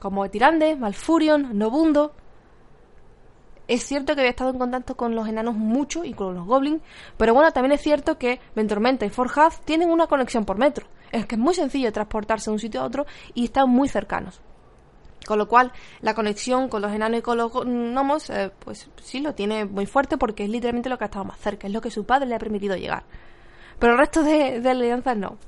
como 0.00 0.28
Tirande, 0.28 0.74
Malfurion, 0.74 1.56
Nobundo, 1.56 2.12
es 3.66 3.84
cierto 3.84 4.14
que 4.14 4.20
había 4.20 4.30
estado 4.30 4.50
en 4.50 4.58
contacto 4.58 4.96
con 4.96 5.14
los 5.14 5.26
enanos 5.26 5.54
mucho 5.54 6.04
y 6.04 6.12
con 6.12 6.34
los 6.34 6.46
goblins, 6.46 6.82
pero 7.16 7.34
bueno, 7.34 7.50
también 7.52 7.72
es 7.72 7.80
cierto 7.80 8.18
que 8.18 8.40
Ventormenta 8.54 9.06
y 9.06 9.10
Forjaz 9.10 9.60
tienen 9.64 9.90
una 9.90 10.06
conexión 10.06 10.44
por 10.44 10.58
metro. 10.58 10.86
Es 11.12 11.26
que 11.26 11.36
es 11.36 11.40
muy 11.40 11.54
sencillo 11.54 11.92
transportarse 11.92 12.50
de 12.50 12.54
un 12.54 12.58
sitio 12.58 12.80
a 12.80 12.84
otro 12.84 13.06
y 13.34 13.44
están 13.44 13.70
muy 13.70 13.88
cercanos. 13.88 14.40
Con 15.26 15.38
lo 15.38 15.48
cual, 15.48 15.72
la 16.02 16.14
conexión 16.14 16.68
con 16.68 16.82
los 16.82 16.92
enanos 16.92 17.20
y 17.20 17.22
con 17.22 17.38
los 17.38 17.50
gnomos, 17.52 18.28
eh, 18.28 18.50
pues 18.58 18.90
sí 19.02 19.20
lo 19.20 19.34
tiene 19.34 19.64
muy 19.64 19.86
fuerte 19.86 20.18
porque 20.18 20.44
es 20.44 20.50
literalmente 20.50 20.90
lo 20.90 20.98
que 20.98 21.04
ha 21.04 21.06
estado 21.06 21.24
más 21.24 21.38
cerca, 21.38 21.66
es 21.66 21.72
lo 21.72 21.80
que 21.80 21.90
su 21.90 22.04
padre 22.04 22.26
le 22.26 22.34
ha 22.34 22.38
permitido 22.38 22.76
llegar. 22.76 23.04
Pero 23.78 23.94
el 23.94 23.98
resto 23.98 24.22
de, 24.22 24.60
de 24.60 24.70
alianzas 24.70 25.16
no. 25.16 25.38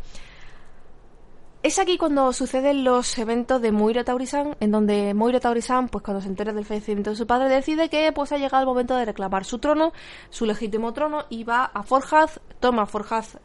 Es 1.67 1.81
aquí 1.81 1.99
cuando 1.99 2.33
suceden 2.33 2.85
los 2.85 3.19
eventos 3.19 3.61
de 3.61 3.73
Moira 3.73 4.05
Taurisan, 4.05 4.55
en 4.61 4.71
donde 4.71 5.15
Moira 5.15 5.41
Taurisan, 5.41 5.89
pues 5.89 6.05
cuando 6.05 6.21
se 6.21 6.29
entera 6.29 6.53
del 6.53 6.65
fallecimiento 6.65 7.11
de 7.11 7.17
su 7.17 7.27
padre, 7.27 7.49
decide 7.49 7.89
que 7.89 8.13
pues 8.13 8.31
ha 8.31 8.39
llegado 8.39 8.63
el 8.63 8.69
momento 8.69 8.95
de 8.95 9.05
reclamar 9.05 9.45
su 9.45 9.59
trono, 9.59 9.93
su 10.31 10.47
legítimo 10.47 10.93
trono, 10.93 11.25
y 11.29 11.43
va 11.43 11.65
a 11.65 11.83
Forjaz, 11.83 12.39
toma 12.61 12.87
Forjaz 12.87 13.39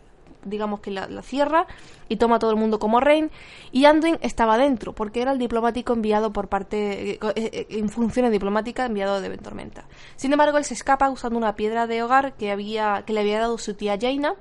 digamos 0.44 0.82
que 0.82 0.92
la, 0.92 1.08
cierra 1.24 1.66
y 2.10 2.18
toma 2.18 2.36
a 2.36 2.40
todo 2.40 2.52
el 2.52 2.58
mundo 2.58 2.78
como 2.78 3.00
rey 3.00 3.28
y 3.72 3.86
Anduin 3.86 4.20
estaba 4.22 4.60
dentro 4.60 4.94
porque 4.94 5.24
era 5.24 5.32
el 5.32 5.40
diplomático 5.40 5.94
enviado 5.94 6.32
por 6.32 6.48
parte 6.48 7.14
eh, 7.14 7.20
eh, 7.24 7.32
eh, 7.36 7.68
en 7.70 7.90
funciones 7.90 8.32
diplomáticas 8.32 8.88
enviado 8.88 9.22
de 9.22 9.30
Ventormenta 9.30 9.86
sin 10.16 10.32
embargo 10.32 10.58
él 10.58 10.66
se 10.66 10.74
escapa 10.74 11.12
usando 11.12 11.38
una 11.38 11.56
piedra 11.56 11.86
de 11.86 12.02
hogar 12.02 12.34
que 12.34 12.50
había 12.50 13.04
que 13.06 13.14
le 13.14 13.20
había 13.20 13.40
dado 13.40 13.60
su 13.60 13.76
tía 13.76 14.00
Jaina 14.02 14.34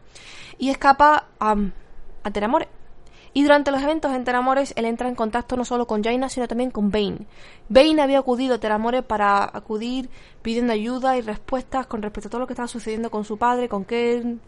y 0.57 0.71
escapa 0.71 1.27
a, 1.39 1.57
a 2.23 2.31
Teramore 2.31 2.69
y 3.33 3.43
durante 3.43 3.71
los 3.71 3.83
eventos 3.83 4.13
en 4.13 4.25
Teramores, 4.25 4.73
él 4.77 4.85
entra 4.85 5.09
en 5.09 5.15
contacto 5.15 5.57
no 5.57 5.65
solo 5.65 5.87
con 5.87 6.03
Jaina, 6.03 6.29
sino 6.29 6.49
también 6.49 6.71
con 6.71 6.91
Bane. 6.91 7.27
Bane 7.69 8.03
había 8.03 8.19
acudido 8.19 8.57
a 8.57 8.59
Teramores 8.59 9.05
para 9.05 9.45
acudir 9.45 10.11
pidiendo 10.43 10.73
ayuda 10.73 11.17
y 11.17 11.21
respuestas 11.21 11.87
con 11.87 12.03
respecto 12.03 12.29
a 12.29 12.31
todo 12.31 12.41
lo 12.41 12.47
que 12.47 12.55
estaba 12.55 12.69
sucediendo 12.69 13.11
con 13.11 13.25
su 13.25 13.39
padre, 13.39 13.69
con 13.69 13.85
Ken, 13.85 14.41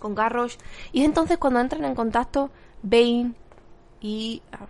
con 0.00 0.14
Garrosh. 0.14 0.56
Y 0.92 1.00
es 1.00 1.06
entonces 1.06 1.36
cuando 1.36 1.60
entran 1.60 1.84
en 1.84 1.94
contacto 1.94 2.50
Bane 2.82 3.32
y 4.00 4.42
ah, 4.52 4.66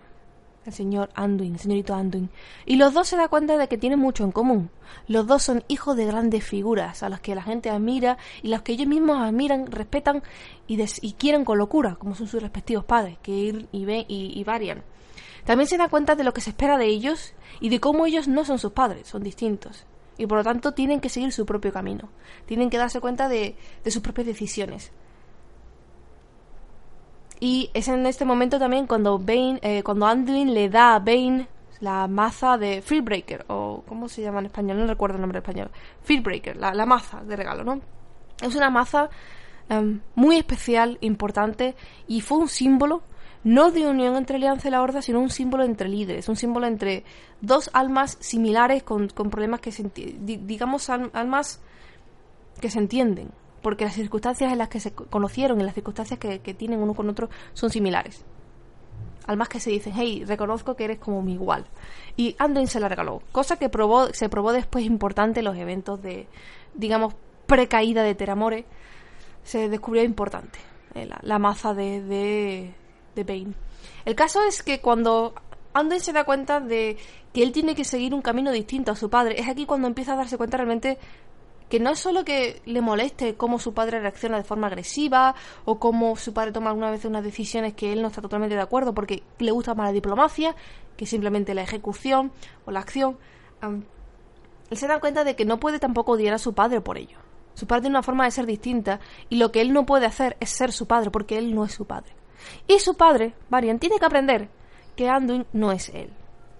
el 0.66 0.72
señor 0.72 1.10
Anduin, 1.14 1.54
el 1.54 1.60
señorito 1.60 1.94
Anduin. 1.94 2.30
Y 2.66 2.76
los 2.76 2.94
dos 2.94 3.08
se 3.08 3.16
dan 3.16 3.28
cuenta 3.28 3.56
de 3.56 3.68
que 3.68 3.78
tienen 3.78 3.98
mucho 3.98 4.24
en 4.24 4.32
común. 4.32 4.70
Los 5.06 5.26
dos 5.26 5.42
son 5.42 5.64
hijos 5.68 5.96
de 5.96 6.06
grandes 6.06 6.44
figuras, 6.44 7.02
a 7.02 7.08
los 7.08 7.20
que 7.20 7.34
la 7.34 7.42
gente 7.42 7.70
admira 7.70 8.18
y 8.42 8.48
los 8.48 8.62
que 8.62 8.72
ellos 8.72 8.86
mismos 8.86 9.18
admiran, 9.18 9.70
respetan 9.70 10.22
y, 10.66 10.76
quieren 11.14 11.44
con 11.44 11.58
locura, 11.58 11.96
como 11.96 12.14
son 12.14 12.26
sus 12.26 12.42
respectivos 12.42 12.84
padres, 12.84 13.18
que 13.22 13.32
ir 13.32 13.68
y 13.72 13.84
ven 13.84 14.04
y, 14.08 14.42
varian. 14.44 14.82
También 15.44 15.68
se 15.68 15.76
dan 15.76 15.90
cuenta 15.90 16.14
de 16.14 16.24
lo 16.24 16.32
que 16.32 16.40
se 16.40 16.50
espera 16.50 16.78
de 16.78 16.86
ellos 16.86 17.34
y 17.60 17.68
de 17.68 17.80
cómo 17.80 18.06
ellos 18.06 18.28
no 18.28 18.44
son 18.44 18.58
sus 18.58 18.72
padres, 18.72 19.08
son 19.08 19.22
distintos. 19.22 19.84
Y 20.16 20.26
por 20.26 20.38
lo 20.38 20.44
tanto 20.44 20.72
tienen 20.72 21.00
que 21.00 21.08
seguir 21.08 21.32
su 21.32 21.44
propio 21.44 21.72
camino. 21.72 22.08
Tienen 22.46 22.70
que 22.70 22.78
darse 22.78 23.00
cuenta 23.00 23.28
de 23.28 23.56
sus 23.86 24.00
propias 24.00 24.26
decisiones. 24.26 24.92
Y 27.44 27.70
es 27.74 27.88
en 27.88 28.06
este 28.06 28.24
momento 28.24 28.58
también 28.58 28.86
cuando 28.86 29.18
Bane, 29.18 29.58
eh, 29.60 29.82
cuando 29.82 30.06
Anduin 30.06 30.54
le 30.54 30.70
da 30.70 30.94
a 30.94 30.98
Bane 30.98 31.46
la 31.80 32.08
maza 32.08 32.56
de 32.56 32.80
Fearbreaker, 32.80 33.44
o 33.48 33.84
¿cómo 33.86 34.08
se 34.08 34.22
llama 34.22 34.38
en 34.38 34.46
español? 34.46 34.78
No 34.78 34.86
recuerdo 34.86 35.16
el 35.16 35.20
nombre 35.20 35.40
español. 35.40 35.70
Fearbreaker, 36.04 36.56
la, 36.56 36.72
la 36.72 36.86
maza 36.86 37.22
de 37.22 37.36
regalo, 37.36 37.62
¿no? 37.62 37.82
Es 38.40 38.54
una 38.54 38.70
maza 38.70 39.10
em, 39.68 40.00
muy 40.14 40.36
especial, 40.36 40.96
importante, 41.02 41.74
y 42.08 42.22
fue 42.22 42.38
un 42.38 42.48
símbolo 42.48 43.02
no 43.42 43.70
de 43.70 43.88
unión 43.88 44.16
entre 44.16 44.36
Alianza 44.36 44.68
y 44.68 44.70
la 44.70 44.80
Horda, 44.80 45.02
sino 45.02 45.20
un 45.20 45.28
símbolo 45.28 45.64
entre 45.64 45.90
líderes, 45.90 46.30
un 46.30 46.36
símbolo 46.36 46.66
entre 46.66 47.04
dos 47.42 47.68
almas 47.74 48.16
similares 48.20 48.82
con, 48.84 49.08
con 49.08 49.28
problemas 49.28 49.60
que 49.60 49.70
se, 49.70 49.82
digamos, 49.92 50.88
almas 50.88 51.60
que 52.58 52.70
se 52.70 52.78
entienden, 52.78 53.32
porque 53.64 53.86
las 53.86 53.94
circunstancias 53.94 54.52
en 54.52 54.58
las 54.58 54.68
que 54.68 54.78
se 54.78 54.92
conocieron 54.92 55.58
y 55.58 55.64
las 55.64 55.74
circunstancias 55.74 56.20
que, 56.20 56.38
tienen 56.54 56.80
uno 56.80 56.92
con 56.92 57.08
otro 57.08 57.30
son 57.54 57.70
similares. 57.70 58.22
Al 59.26 59.38
más 59.38 59.48
que 59.48 59.58
se 59.58 59.70
dicen, 59.70 59.94
hey, 59.96 60.22
reconozco 60.26 60.76
que 60.76 60.84
eres 60.84 60.98
como 60.98 61.22
mi 61.22 61.32
igual. 61.32 61.64
Y 62.14 62.36
Anduin 62.38 62.68
se 62.68 62.78
la 62.78 62.88
regaló, 62.88 63.22
cosa 63.32 63.56
que 63.56 63.70
probó, 63.70 64.12
se 64.12 64.28
probó 64.28 64.52
después 64.52 64.84
importante 64.84 65.40
en 65.40 65.46
los 65.46 65.56
eventos 65.56 66.02
de, 66.02 66.28
digamos, 66.74 67.14
precaída 67.46 68.02
de 68.02 68.14
Teramore. 68.14 68.66
Se 69.44 69.70
descubrió 69.70 70.04
importante 70.04 70.58
eh, 70.94 71.08
la, 71.22 71.38
maza 71.38 71.72
de, 71.72 72.02
de, 72.02 72.74
de 73.14 73.24
Bane. 73.24 73.54
El 74.04 74.14
caso 74.14 74.44
es 74.46 74.62
que 74.62 74.82
cuando 74.82 75.32
Anduin 75.72 76.00
se 76.00 76.12
da 76.12 76.24
cuenta 76.24 76.60
de 76.60 76.98
que 77.32 77.42
él 77.42 77.52
tiene 77.52 77.74
que 77.74 77.84
seguir 77.84 78.12
un 78.12 78.20
camino 78.20 78.52
distinto 78.52 78.92
a 78.92 78.96
su 78.96 79.08
padre, 79.08 79.40
es 79.40 79.48
aquí 79.48 79.64
cuando 79.64 79.88
empieza 79.88 80.12
a 80.12 80.16
darse 80.16 80.36
cuenta 80.36 80.58
realmente 80.58 80.98
que 81.68 81.80
no 81.80 81.90
es 81.90 81.98
solo 81.98 82.24
que 82.24 82.62
le 82.66 82.80
moleste 82.80 83.36
cómo 83.36 83.58
su 83.58 83.74
padre 83.74 84.00
reacciona 84.00 84.36
de 84.36 84.44
forma 84.44 84.66
agresiva 84.66 85.34
o 85.64 85.78
cómo 85.78 86.16
su 86.16 86.32
padre 86.32 86.52
toma 86.52 86.70
alguna 86.70 86.90
vez 86.90 87.04
unas 87.04 87.24
decisiones 87.24 87.74
que 87.74 87.92
él 87.92 88.02
no 88.02 88.08
está 88.08 88.22
totalmente 88.22 88.54
de 88.54 88.60
acuerdo 88.60 88.94
porque 88.94 89.22
le 89.38 89.50
gusta 89.50 89.74
más 89.74 89.86
la 89.86 89.92
diplomacia 89.92 90.54
que 90.96 91.06
simplemente 91.06 91.54
la 91.54 91.62
ejecución 91.62 92.32
o 92.64 92.70
la 92.70 92.80
acción. 92.80 93.18
él 94.70 94.76
se 94.76 94.86
da 94.86 95.00
cuenta 95.00 95.24
de 95.24 95.36
que 95.36 95.44
no 95.44 95.58
puede 95.58 95.78
tampoco 95.78 96.12
odiar 96.12 96.34
a 96.34 96.38
su 96.38 96.54
padre 96.54 96.80
por 96.80 96.98
ello. 96.98 97.18
Su 97.54 97.66
padre 97.66 97.82
tiene 97.82 97.96
una 97.96 98.02
forma 98.02 98.24
de 98.24 98.32
ser 98.32 98.46
distinta 98.46 99.00
y 99.28 99.36
lo 99.36 99.52
que 99.52 99.60
él 99.60 99.72
no 99.72 99.86
puede 99.86 100.06
hacer 100.06 100.36
es 100.40 100.50
ser 100.50 100.72
su 100.72 100.86
padre 100.86 101.10
porque 101.10 101.38
él 101.38 101.54
no 101.54 101.64
es 101.64 101.72
su 101.72 101.86
padre. 101.86 102.12
Y 102.66 102.78
su 102.78 102.94
padre, 102.96 103.34
Varian, 103.48 103.78
tiene 103.78 103.98
que 103.98 104.06
aprender 104.06 104.48
que 104.96 105.08
Anduin 105.08 105.46
no 105.52 105.72
es 105.72 105.88
él. 105.88 106.10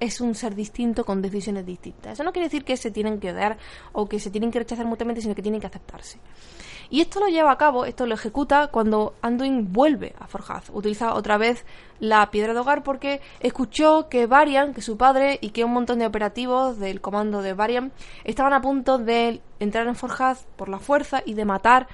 Es 0.05 0.21
un 0.21 0.35
ser 0.35 0.55
distinto 0.55 1.07
con 1.07 1.23
decisiones 1.23 1.65
distintas. 1.65 2.13
Eso 2.13 2.25
no 2.25 2.33
quiere 2.33 2.49
decir 2.49 2.63
que 2.63 2.77
se 2.77 2.91
tienen 2.91 3.19
que 3.21 3.33
odiar 3.33 3.57
o 3.93 4.07
que 4.07 4.21
se 4.21 4.31
tienen 4.31 4.51
que 4.51 4.59
rechazar 4.59 4.85
mutuamente, 4.85 5.23
sino 5.23 5.35
que 5.35 5.41
tienen 5.41 5.63
que 5.63 5.67
aceptarse. 5.67 6.19
Y 6.91 7.01
esto 7.01 7.21
lo 7.21 7.29
lleva 7.29 7.51
a 7.51 7.57
cabo, 7.57 7.87
esto 7.87 8.05
lo 8.07 8.15
ejecuta 8.15 8.67
cuando 8.67 9.15
Anduin 9.23 9.73
vuelve 9.73 10.15
a 10.19 10.27
Forjaz. 10.27 10.69
Utiliza 10.75 11.15
otra 11.15 11.39
vez 11.39 11.65
la 12.01 12.31
piedra 12.31 12.53
de 12.53 12.61
hogar 12.61 12.83
porque 12.83 13.23
escuchó 13.41 14.11
que 14.11 14.27
Varian, 14.27 14.75
que 14.75 14.83
su 14.83 14.99
padre 14.99 15.39
y 15.41 15.51
que 15.51 15.65
un 15.65 15.73
montón 15.73 16.01
de 16.01 16.07
operativos 16.07 16.79
del 16.79 17.01
comando 17.01 17.41
de 17.41 17.55
Varian 17.55 17.91
estaban 18.25 18.53
a 18.53 18.61
punto 18.61 18.99
de 18.99 19.41
entrar 19.59 19.87
en 19.87 19.97
Forjaz 19.97 20.47
por 20.57 20.69
la 20.69 20.81
fuerza 20.81 21.23
y 21.25 21.33
de 21.33 21.47
matar 21.47 21.89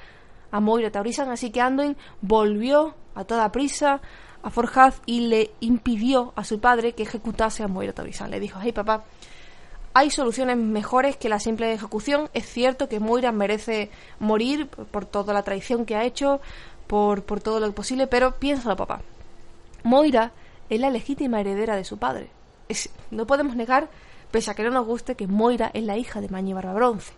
a 0.50 0.58
Moira 0.58 0.90
Taurisan. 0.90 1.30
Así 1.30 1.50
que 1.52 1.60
Anduin 1.60 1.96
volvió 2.22 2.96
a 3.14 3.22
toda 3.22 3.52
prisa 3.52 4.00
a 4.42 4.50
Forjaz 4.50 5.00
y 5.06 5.28
le 5.28 5.50
impidió 5.60 6.32
a 6.36 6.44
su 6.44 6.60
padre 6.60 6.92
que 6.92 7.02
ejecutase 7.02 7.62
a 7.62 7.68
Moira 7.68 7.92
Taurisan. 7.92 8.30
Le 8.30 8.40
dijo, 8.40 8.58
hey 8.62 8.72
papá, 8.72 9.04
hay 9.92 10.10
soluciones 10.10 10.56
mejores 10.56 11.16
que 11.16 11.28
la 11.28 11.40
simple 11.40 11.72
ejecución. 11.72 12.28
Es 12.32 12.46
cierto 12.46 12.88
que 12.88 13.00
Moira 13.00 13.32
merece 13.32 13.90
morir 14.18 14.68
por 14.68 15.04
toda 15.04 15.34
la 15.34 15.42
traición 15.42 15.84
que 15.84 15.96
ha 15.96 16.04
hecho, 16.04 16.40
por, 16.86 17.24
por 17.24 17.40
todo 17.40 17.60
lo 17.60 17.72
posible, 17.72 18.06
pero 18.06 18.36
piénsalo 18.38 18.76
papá. 18.76 19.02
Moira 19.82 20.32
es 20.68 20.80
la 20.80 20.90
legítima 20.90 21.40
heredera 21.40 21.76
de 21.76 21.84
su 21.84 21.98
padre. 21.98 22.30
Es, 22.68 22.90
no 23.10 23.26
podemos 23.26 23.56
negar, 23.56 23.88
pese 24.30 24.50
a 24.50 24.54
que 24.54 24.62
no 24.62 24.70
nos 24.70 24.86
guste, 24.86 25.16
que 25.16 25.26
Moira 25.26 25.70
es 25.74 25.82
la 25.82 25.96
hija 25.96 26.20
de 26.20 26.28
Mañi 26.28 26.54
Bronce 26.54 27.12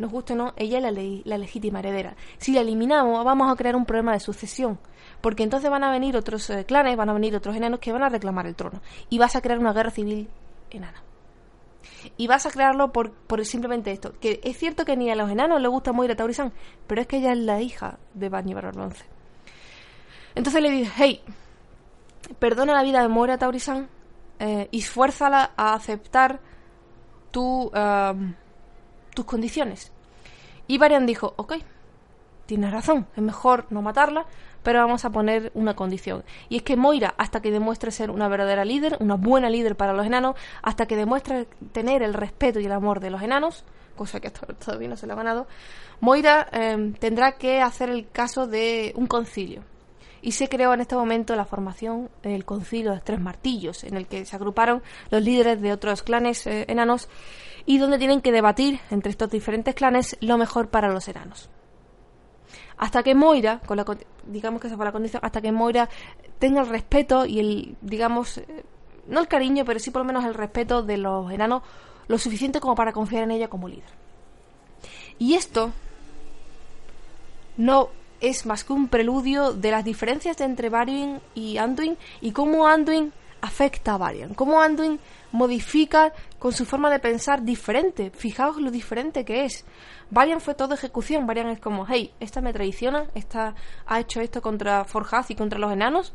nos 0.00 0.10
guste 0.10 0.32
o 0.32 0.36
no, 0.36 0.54
ella 0.56 0.78
es 0.78 0.82
la, 0.82 0.92
la 1.24 1.38
legítima 1.38 1.80
heredera. 1.80 2.16
Si 2.38 2.52
la 2.52 2.62
eliminamos, 2.62 3.22
vamos 3.22 3.52
a 3.52 3.56
crear 3.56 3.76
un 3.76 3.84
problema 3.84 4.14
de 4.14 4.20
sucesión, 4.20 4.78
porque 5.20 5.42
entonces 5.42 5.70
van 5.70 5.84
a 5.84 5.90
venir 5.90 6.16
otros 6.16 6.48
eh, 6.50 6.64
clanes, 6.64 6.96
van 6.96 7.08
a 7.08 7.12
venir 7.12 7.34
otros 7.36 7.56
enanos 7.56 7.80
que 7.80 7.92
van 7.92 8.02
a 8.02 8.08
reclamar 8.08 8.46
el 8.46 8.54
trono, 8.54 8.80
y 9.08 9.18
vas 9.18 9.36
a 9.36 9.40
crear 9.40 9.58
una 9.58 9.72
guerra 9.72 9.90
civil 9.90 10.28
enana. 10.70 11.02
Y 12.16 12.26
vas 12.26 12.46
a 12.46 12.50
crearlo 12.50 12.92
por, 12.92 13.12
por 13.12 13.44
simplemente 13.44 13.90
esto, 13.90 14.14
que 14.20 14.40
es 14.42 14.56
cierto 14.56 14.84
que 14.84 14.96
ni 14.96 15.10
a 15.10 15.16
los 15.16 15.30
enanos 15.30 15.60
les 15.60 15.70
gusta 15.70 15.92
Moira 15.92 16.16
Taurisan, 16.16 16.52
pero 16.86 17.00
es 17.00 17.06
que 17.06 17.18
ella 17.18 17.32
es 17.32 17.38
la 17.38 17.60
hija 17.60 17.98
de 18.14 18.28
Barney 18.28 18.54
Bronce. 18.54 19.04
Entonces 20.34 20.62
le 20.62 20.70
dice, 20.70 20.92
hey, 20.96 21.22
perdona 22.38 22.74
la 22.74 22.82
vida 22.82 23.02
de 23.02 23.08
Moira 23.08 23.38
Taurisan 23.38 23.88
eh, 24.38 24.68
y 24.70 24.82
fuérzala 24.82 25.52
a 25.56 25.74
aceptar 25.74 26.40
tu... 27.30 27.70
Um, 27.74 28.34
tus 29.14 29.24
condiciones. 29.24 29.92
Y 30.66 30.78
Varian 30.78 31.06
dijo, 31.06 31.34
ok, 31.36 31.54
tienes 32.46 32.72
razón, 32.72 33.06
es 33.16 33.22
mejor 33.22 33.66
no 33.70 33.82
matarla, 33.82 34.26
pero 34.62 34.80
vamos 34.80 35.04
a 35.04 35.10
poner 35.10 35.50
una 35.54 35.74
condición. 35.74 36.24
Y 36.48 36.56
es 36.56 36.62
que 36.62 36.76
Moira, 36.76 37.14
hasta 37.18 37.40
que 37.40 37.50
demuestre 37.50 37.90
ser 37.90 38.10
una 38.10 38.28
verdadera 38.28 38.64
líder, 38.64 38.96
una 39.00 39.16
buena 39.16 39.50
líder 39.50 39.76
para 39.76 39.92
los 39.92 40.06
enanos, 40.06 40.36
hasta 40.62 40.86
que 40.86 40.96
demuestre 40.96 41.46
tener 41.72 42.02
el 42.02 42.14
respeto 42.14 42.60
y 42.60 42.66
el 42.66 42.72
amor 42.72 43.00
de 43.00 43.10
los 43.10 43.22
enanos, 43.22 43.64
cosa 43.96 44.20
que 44.20 44.30
todavía 44.30 44.88
no 44.88 44.96
se 44.96 45.06
le 45.06 45.12
ha 45.12 45.16
ganado, 45.16 45.46
Moira 46.00 46.48
em, 46.52 46.94
tendrá 46.94 47.32
que 47.32 47.60
hacer 47.60 47.90
el 47.90 48.08
caso 48.08 48.46
de 48.46 48.92
un 48.96 49.06
concilio. 49.06 49.62
Y 50.22 50.32
se 50.32 50.48
creó 50.48 50.74
en 50.74 50.80
este 50.80 50.96
momento 50.96 51.34
la 51.34 51.46
formación 51.46 52.10
del 52.22 52.44
concilio 52.44 52.92
de 52.92 53.00
tres 53.00 53.20
martillos, 53.20 53.84
en 53.84 53.96
el 53.96 54.06
que 54.06 54.24
se 54.26 54.36
agruparon 54.36 54.82
los 55.10 55.22
líderes 55.22 55.60
de 55.62 55.72
otros 55.72 56.02
clanes 56.02 56.46
eh, 56.46 56.66
enanos 56.68 57.08
y 57.64 57.78
donde 57.78 57.98
tienen 57.98 58.20
que 58.20 58.32
debatir 58.32 58.80
entre 58.90 59.10
estos 59.10 59.30
diferentes 59.30 59.74
clanes 59.74 60.16
lo 60.20 60.36
mejor 60.36 60.68
para 60.68 60.88
los 60.88 61.08
enanos. 61.08 61.48
Hasta 62.76 63.02
que 63.02 63.14
Moira, 63.14 63.60
con 63.66 63.76
la, 63.76 63.84
digamos 64.26 64.60
que 64.60 64.66
esa 64.66 64.76
fue 64.76 64.84
la 64.84 64.92
condición, 64.92 65.20
hasta 65.24 65.40
que 65.40 65.52
Moira 65.52 65.88
tenga 66.38 66.62
el 66.62 66.68
respeto 66.68 67.26
y 67.26 67.38
el, 67.40 67.76
digamos, 67.80 68.38
eh, 68.38 68.64
no 69.06 69.20
el 69.20 69.28
cariño, 69.28 69.64
pero 69.64 69.78
sí 69.78 69.90
por 69.90 70.00
lo 70.00 70.06
menos 70.06 70.24
el 70.24 70.34
respeto 70.34 70.82
de 70.82 70.96
los 70.96 71.30
enanos, 71.30 71.62
lo 72.08 72.18
suficiente 72.18 72.60
como 72.60 72.74
para 72.74 72.92
confiar 72.92 73.24
en 73.24 73.32
ella 73.32 73.48
como 73.48 73.68
líder. 73.68 73.84
Y 75.18 75.34
esto 75.34 75.72
no 77.56 77.90
es 78.20 78.46
más 78.46 78.64
que 78.64 78.72
un 78.72 78.88
preludio 78.88 79.52
de 79.52 79.70
las 79.70 79.84
diferencias 79.84 80.40
entre 80.40 80.68
Varian 80.68 81.20
y 81.34 81.58
Anduin 81.58 81.96
y 82.20 82.32
cómo 82.32 82.66
Anduin 82.66 83.12
afecta 83.40 83.94
a 83.94 83.98
Varian, 83.98 84.34
cómo 84.34 84.60
Anduin 84.60 84.98
modifica 85.32 86.12
con 86.38 86.52
su 86.52 86.64
forma 86.64 86.90
de 86.90 86.98
pensar 86.98 87.42
diferente. 87.42 88.10
Fijaos 88.10 88.56
lo 88.60 88.70
diferente 88.70 89.24
que 89.24 89.44
es. 89.44 89.64
Varian 90.10 90.40
fue 90.40 90.54
todo 90.54 90.74
ejecución. 90.74 91.26
Varian 91.26 91.48
es 91.48 91.60
como, 91.60 91.86
hey, 91.86 92.12
esta 92.20 92.40
me 92.40 92.52
traiciona, 92.52 93.06
esta 93.14 93.54
ha 93.86 94.00
hecho 94.00 94.20
esto 94.20 94.42
contra 94.42 94.84
Forjaz 94.84 95.30
y 95.30 95.34
contra 95.34 95.58
los 95.58 95.72
enanos, 95.72 96.12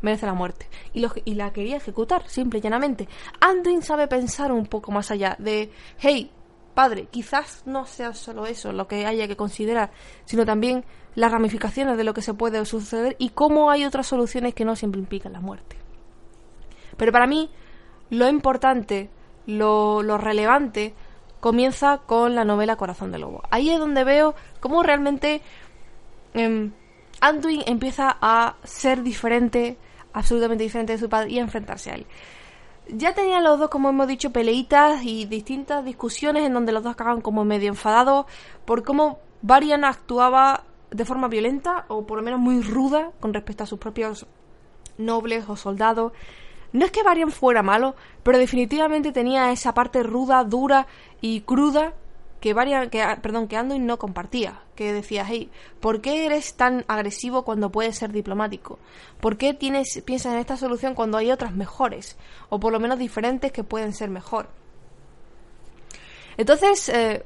merece 0.00 0.26
la 0.26 0.34
muerte. 0.34 0.68
Y, 0.92 1.04
y 1.24 1.34
la 1.34 1.52
quería 1.52 1.76
ejecutar, 1.76 2.28
simple 2.28 2.58
y 2.58 2.62
llanamente. 2.62 3.08
Anduin 3.40 3.82
sabe 3.82 4.06
pensar 4.06 4.52
un 4.52 4.66
poco 4.66 4.92
más 4.92 5.10
allá 5.10 5.36
de, 5.38 5.70
hey, 5.98 6.30
padre, 6.74 7.06
quizás 7.10 7.62
no 7.66 7.86
sea 7.86 8.14
solo 8.14 8.46
eso 8.46 8.72
lo 8.72 8.88
que 8.88 9.06
haya 9.06 9.28
que 9.28 9.36
considerar, 9.36 9.90
sino 10.24 10.44
también 10.44 10.84
las 11.14 11.30
ramificaciones 11.30 11.96
de 11.96 12.04
lo 12.04 12.14
que 12.14 12.22
se 12.22 12.34
puede 12.34 12.64
suceder 12.64 13.16
y 13.18 13.30
cómo 13.30 13.70
hay 13.70 13.84
otras 13.84 14.06
soluciones 14.06 14.54
que 14.54 14.64
no 14.64 14.76
siempre 14.76 15.00
implican 15.00 15.32
la 15.32 15.40
muerte. 15.40 15.76
Pero 16.96 17.12
para 17.12 17.26
mí, 17.26 17.50
lo 18.12 18.28
importante, 18.28 19.08
lo, 19.46 20.02
relevante, 20.18 20.92
comienza 21.40 22.02
con 22.04 22.34
la 22.34 22.44
novela 22.44 22.76
Corazón 22.76 23.10
de 23.10 23.18
Lobo. 23.18 23.42
Ahí 23.50 23.70
es 23.70 23.78
donde 23.78 24.04
veo 24.04 24.34
cómo 24.60 24.82
realmente 24.82 25.40
em, 26.34 26.72
Anduin 27.22 27.62
empieza 27.64 28.14
a 28.20 28.56
ser 28.64 29.02
diferente, 29.02 29.78
absolutamente 30.12 30.62
diferente 30.62 30.92
de 30.92 30.98
su 30.98 31.08
padre 31.08 31.30
y 31.30 31.38
a 31.38 31.40
enfrentarse 31.40 31.90
a 31.90 31.94
él. 31.94 32.06
Ya 32.88 33.14
tenían 33.14 33.44
los 33.44 33.58
dos, 33.58 33.70
como 33.70 33.88
hemos 33.88 34.08
dicho, 34.08 34.30
peleitas 34.30 35.02
y 35.04 35.24
distintas 35.24 35.82
discusiones 35.82 36.44
en 36.44 36.52
donde 36.52 36.72
los 36.72 36.82
dos 36.82 36.92
acaban 36.92 37.22
como 37.22 37.46
medio 37.46 37.68
enfadados 37.68 38.26
por 38.66 38.82
cómo 38.84 39.20
Varian 39.40 39.86
actuaba 39.86 40.64
de 40.90 41.06
forma 41.06 41.28
violenta 41.28 41.86
o 41.88 42.04
por 42.04 42.18
lo 42.18 42.22
menos 42.22 42.40
muy 42.40 42.60
ruda 42.60 43.10
con 43.20 43.32
respecto 43.32 43.64
a 43.64 43.66
sus 43.66 43.78
propios 43.78 44.26
nobles 44.98 45.48
o 45.48 45.56
soldados. 45.56 46.12
No 46.72 46.84
es 46.84 46.90
que 46.90 47.02
Varian 47.02 47.30
fuera 47.30 47.62
malo, 47.62 47.94
pero 48.22 48.38
definitivamente 48.38 49.12
tenía 49.12 49.52
esa 49.52 49.74
parte 49.74 50.02
ruda, 50.02 50.42
dura 50.44 50.86
y 51.20 51.42
cruda 51.42 51.94
que 52.40 52.54
Varian, 52.54 52.90
que, 52.90 53.02
ah, 53.02 53.20
perdón, 53.22 53.46
que 53.46 53.56
Anduin 53.56 53.86
no 53.86 53.98
compartía. 53.98 54.62
Que 54.74 54.92
decía, 54.92 55.24
hey, 55.26 55.50
¿por 55.80 56.00
qué 56.00 56.26
eres 56.26 56.54
tan 56.54 56.84
agresivo 56.88 57.44
cuando 57.44 57.70
puedes 57.70 57.96
ser 57.96 58.10
diplomático? 58.10 58.80
¿Por 59.20 59.36
qué 59.36 59.54
tienes, 59.54 60.02
piensas 60.04 60.32
en 60.32 60.40
esta 60.40 60.56
solución 60.56 60.94
cuando 60.94 61.18
hay 61.18 61.30
otras 61.30 61.54
mejores? 61.54 62.16
O 62.48 62.58
por 62.58 62.72
lo 62.72 62.80
menos 62.80 62.98
diferentes 62.98 63.52
que 63.52 63.62
pueden 63.62 63.92
ser 63.92 64.10
mejor. 64.10 64.48
Entonces, 66.36 66.88
eh, 66.88 67.24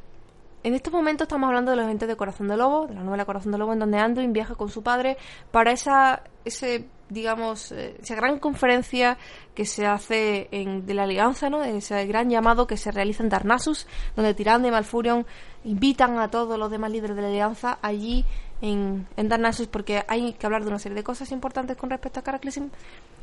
en 0.62 0.74
estos 0.74 0.92
momentos 0.92 1.26
estamos 1.26 1.46
hablando 1.46 1.70
de 1.70 1.76
los 1.76 1.85
eventos 1.85 2.09
de 2.09 2.16
Corazón 2.16 2.48
de 2.48 2.56
Lobo, 2.56 2.87
de 2.87 2.94
la 2.94 3.02
novela 3.02 3.24
Corazón 3.24 3.52
de 3.52 3.59
Lobo, 3.59 3.72
en 3.72 3.78
donde 3.78 3.98
Anduin 3.98 4.32
viaja 4.35 4.54
con 4.54 4.68
su 4.68 4.82
padre 4.82 5.16
para 5.50 5.72
esa, 5.72 6.24
ese 6.44 6.88
digamos, 7.09 7.73
eh, 7.73 7.97
esa 8.03 8.14
gran 8.14 8.38
conferencia 8.38 9.16
que 9.55 9.64
se 9.64 9.87
hace 9.87 10.49
en, 10.51 10.87
de 10.87 10.95
la 10.95 11.05
Alianza, 11.05 11.49
¿no? 11.51 11.62
Ese 11.62 12.05
gran 12.07 12.31
llamado 12.31 12.66
que 12.66 12.77
se 12.77 12.90
realiza 12.90 13.23
en 13.23 13.29
Darnassus, 13.29 13.87
donde 14.14 14.35
Tirande 14.35 14.69
y 14.69 14.71
Malfurion 14.71 15.27
invitan 15.64 16.19
a 16.19 16.31
todos 16.31 16.59
los 16.59 16.71
demás 16.71 16.90
líderes 16.90 17.16
de 17.16 17.23
la 17.23 17.29
Alianza 17.29 17.79
allí 17.83 18.25
en, 18.61 19.07
en 19.16 19.29
Darnassus 19.29 19.69
porque 19.69 20.05
hay 20.09 20.33
que 20.33 20.47
hablar 20.47 20.62
de 20.62 20.69
una 20.69 20.79
serie 20.79 20.97
de 20.97 21.05
cosas 21.05 21.31
importantes 21.33 21.77
con 21.77 21.90
respecto 21.90 22.21
a 22.21 22.23
Cataclysm. 22.23 22.69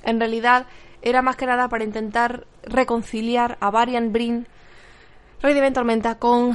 En 0.04 0.20
realidad 0.20 0.66
era 1.02 1.22
más 1.22 1.36
que 1.36 1.46
nada 1.46 1.68
para 1.70 1.84
intentar 1.84 2.46
reconciliar 2.64 3.58
a 3.60 3.72
Varian 3.72 4.14
Brin 4.14 4.48
rey 5.44 5.54
de 5.54 5.60
Ventormenta 5.60 6.20
con 6.20 6.54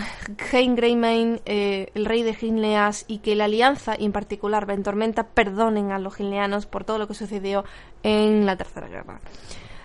Hein 0.50 0.74
Greymane, 0.74 1.42
eh, 1.44 1.90
el 1.94 2.06
rey 2.06 2.22
de 2.22 2.32
Ginleas, 2.32 3.04
y 3.06 3.18
que 3.18 3.36
la 3.36 3.44
alianza, 3.44 3.94
y 3.98 4.06
en 4.06 4.12
particular 4.12 4.64
Ventormenta, 4.64 5.24
perdonen 5.24 5.92
a 5.92 5.98
los 5.98 6.16
ginleanos 6.16 6.64
por 6.64 6.84
todo 6.84 6.96
lo 6.96 7.06
que 7.06 7.12
sucedió 7.12 7.64
en 8.02 8.46
la 8.46 8.56
Tercera 8.56 8.88
Guerra. 8.88 9.20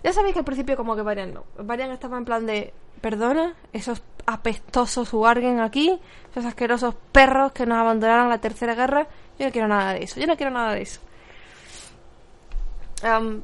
Ya 0.06 0.14
sabéis 0.14 0.34
que 0.34 0.40
al 0.40 0.46
principio 0.46 0.78
como 0.78 0.96
que 0.96 1.02
Varian 1.02 1.34
no. 1.34 1.44
Varian 1.58 1.92
estaba 1.92 2.18
en 2.18 2.24
plan 2.24 2.46
de, 2.46 2.74
perdona, 3.02 3.56
esos 3.74 4.02
apestosos 4.26 5.14
Wargen 5.14 5.60
aquí, 5.60 6.00
esos 6.32 6.46
asquerosos 6.46 6.96
perros 7.12 7.52
que 7.52 7.66
nos 7.66 7.80
abandonaron 7.80 8.30
la 8.30 8.38
Tercera 8.38 8.74
Guerra, 8.74 9.08
yo 9.38 9.48
no 9.48 9.52
quiero 9.52 9.68
nada 9.68 9.94
de 9.94 10.04
eso, 10.06 10.18
yo 10.22 10.28
no 10.28 10.38
quiero 10.38 10.52
nada 10.52 10.74
de 10.74 10.82
eso 10.82 11.02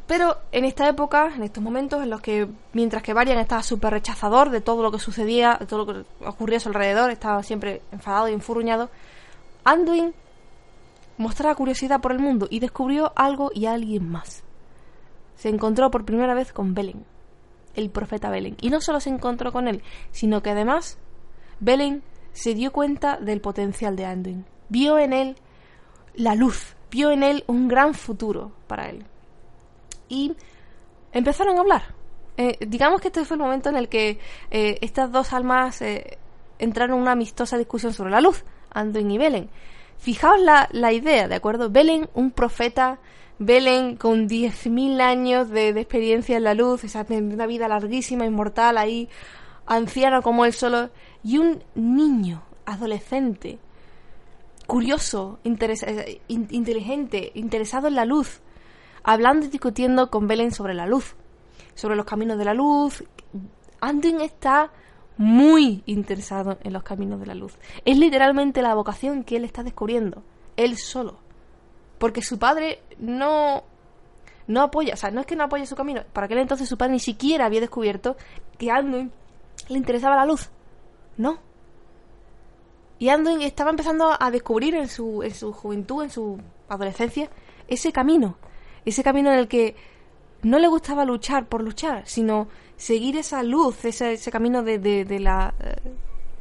pero 0.07 0.37
en 0.51 0.63
esta 0.65 0.87
época, 0.87 1.33
en 1.35 1.43
estos 1.43 1.61
momentos 1.61 2.01
en 2.01 2.09
los 2.09 2.21
que, 2.21 2.47
mientras 2.73 3.03
que 3.03 3.13
Varian 3.13 3.39
estaba 3.39 3.61
súper 3.61 3.91
rechazador 3.91 4.51
de 4.51 4.61
todo 4.61 4.83
lo 4.83 4.91
que 4.91 4.99
sucedía, 4.99 5.57
de 5.59 5.65
todo 5.65 5.85
lo 5.85 5.93
que 5.93 6.05
ocurría 6.25 6.57
a 6.57 6.61
su 6.61 6.69
alrededor, 6.69 7.11
estaba 7.11 7.43
siempre 7.43 7.81
enfadado 7.91 8.29
y 8.29 8.33
enfurruñado, 8.33 8.89
Anduin 9.65 10.13
mostraba 11.17 11.55
curiosidad 11.55 11.99
por 11.99 12.13
el 12.13 12.19
mundo 12.19 12.47
y 12.49 12.59
descubrió 12.59 13.11
algo 13.15 13.51
y 13.53 13.65
a 13.65 13.73
alguien 13.73 14.09
más. 14.09 14.43
Se 15.35 15.49
encontró 15.49 15.91
por 15.91 16.05
primera 16.05 16.33
vez 16.33 16.53
con 16.53 16.73
Belen, 16.73 17.05
el 17.75 17.89
profeta 17.89 18.29
Belen. 18.29 18.55
Y 18.61 18.69
no 18.69 18.79
solo 18.79 19.01
se 19.01 19.09
encontró 19.09 19.51
con 19.51 19.67
él, 19.67 19.83
sino 20.11 20.41
que 20.41 20.51
además 20.51 20.97
Belen 21.59 22.01
se 22.31 22.53
dio 22.53 22.71
cuenta 22.71 23.17
del 23.17 23.41
potencial 23.41 23.97
de 23.97 24.05
Anduin. 24.05 24.45
Vio 24.69 24.97
en 24.97 25.11
él 25.11 25.35
la 26.15 26.35
luz, 26.35 26.75
vio 26.89 27.11
en 27.11 27.23
él 27.23 27.43
un 27.47 27.67
gran 27.67 27.93
futuro 27.93 28.53
para 28.67 28.89
él. 28.89 29.05
Y 30.09 30.35
empezaron 31.13 31.57
a 31.57 31.61
hablar. 31.61 31.83
Eh, 32.37 32.57
digamos 32.67 33.01
que 33.01 33.07
este 33.09 33.25
fue 33.25 33.35
el 33.35 33.41
momento 33.41 33.69
en 33.69 33.77
el 33.77 33.89
que 33.89 34.19
eh, 34.51 34.77
estas 34.81 35.11
dos 35.11 35.33
almas 35.33 35.81
eh, 35.81 36.17
entraron 36.57 36.97
en 36.97 37.01
una 37.01 37.11
amistosa 37.13 37.57
discusión 37.57 37.93
sobre 37.93 38.11
la 38.11 38.21
luz, 38.21 38.43
Anduin 38.71 39.11
y 39.11 39.17
Belen. 39.17 39.49
Fijaos 39.97 40.39
la, 40.39 40.69
la 40.71 40.93
idea, 40.93 41.27
¿de 41.27 41.35
acuerdo? 41.35 41.69
Belen, 41.69 42.09
un 42.13 42.31
profeta, 42.31 42.99
Belen 43.39 43.95
con 43.95 44.27
10.000 44.27 44.99
años 45.01 45.49
de, 45.49 45.69
experiencia 45.69 46.35
en 46.35 46.43
la 46.43 46.53
luz, 46.53 46.83
esa, 46.83 47.05
una 47.09 47.47
vida 47.47 47.69
larguísima, 47.69 48.25
inmortal 48.25 48.77
ahí, 48.77 49.07
anciano 49.65 50.21
como 50.21 50.45
él 50.45 50.53
solo, 50.53 50.89
y 51.23 51.37
un 51.37 51.63
niño, 51.73 52.43
adolescente, 52.65 53.57
curioso, 54.67 55.39
eh, 55.45 56.21
inteligente, 56.27 57.31
interesado 57.33 57.87
en 57.87 57.95
la 57.95 58.03
luz, 58.03 58.41
hablando 59.03 59.45
y 59.45 59.49
discutiendo 59.49 60.09
con 60.09 60.27
Belen 60.27 60.51
sobre 60.51 60.73
la 60.73 60.85
luz, 60.85 61.15
sobre 61.75 61.95
los 61.95 62.05
caminos 62.05 62.37
de 62.37 62.45
la 62.45 62.53
luz. 62.53 63.03
Anduin 63.81 64.21
está 64.21 64.71
muy 65.17 65.83
interesado 65.85 66.57
en 66.63 66.73
los 66.73 66.83
caminos 66.83 67.19
de 67.19 67.25
la 67.25 67.35
luz. 67.35 67.57
Es 67.85 67.97
literalmente 67.97 68.61
la 68.61 68.73
vocación 68.75 69.23
que 69.23 69.37
él 69.37 69.43
está 69.43 69.63
descubriendo, 69.63 70.23
él 70.55 70.77
solo. 70.77 71.17
Porque 71.97 72.21
su 72.21 72.39
padre 72.39 72.81
no 72.97 73.63
no 74.47 74.63
apoya, 74.63 74.95
o 74.95 74.97
sea, 74.97 75.11
no 75.11 75.21
es 75.21 75.27
que 75.27 75.35
no 75.35 75.43
apoye 75.43 75.65
su 75.67 75.75
camino, 75.75 76.01
para 76.11 76.25
aquel 76.25 76.39
entonces 76.39 76.67
su 76.67 76.75
padre 76.75 76.93
ni 76.93 76.99
siquiera 76.99 77.45
había 77.45 77.61
descubierto 77.61 78.17
que 78.57 78.71
Anduin 78.71 79.11
le 79.67 79.77
interesaba 79.77 80.15
la 80.15 80.25
luz. 80.25 80.49
No. 81.17 81.37
Y 82.97 83.09
Anduin 83.09 83.41
estaba 83.41 83.69
empezando 83.69 84.11
a 84.19 84.31
descubrir 84.31 84.73
en 84.75 84.87
su, 84.87 85.21
en 85.21 85.33
su 85.33 85.53
juventud, 85.53 86.03
en 86.03 86.09
su 86.09 86.39
adolescencia, 86.67 87.29
ese 87.67 87.91
camino. 87.91 88.37
Ese 88.85 89.03
camino 89.03 89.31
en 89.31 89.39
el 89.39 89.47
que 89.47 89.75
no 90.41 90.59
le 90.59 90.67
gustaba 90.67 91.05
luchar 91.05 91.47
por 91.47 91.63
luchar, 91.63 92.03
sino 92.07 92.47
seguir 92.77 93.17
esa 93.17 93.43
luz, 93.43 93.83
ese, 93.85 94.13
ese 94.13 94.31
camino 94.31 94.63
de, 94.63 94.79
de, 94.79 95.19
la, 95.19 95.53
eh, 95.59 95.75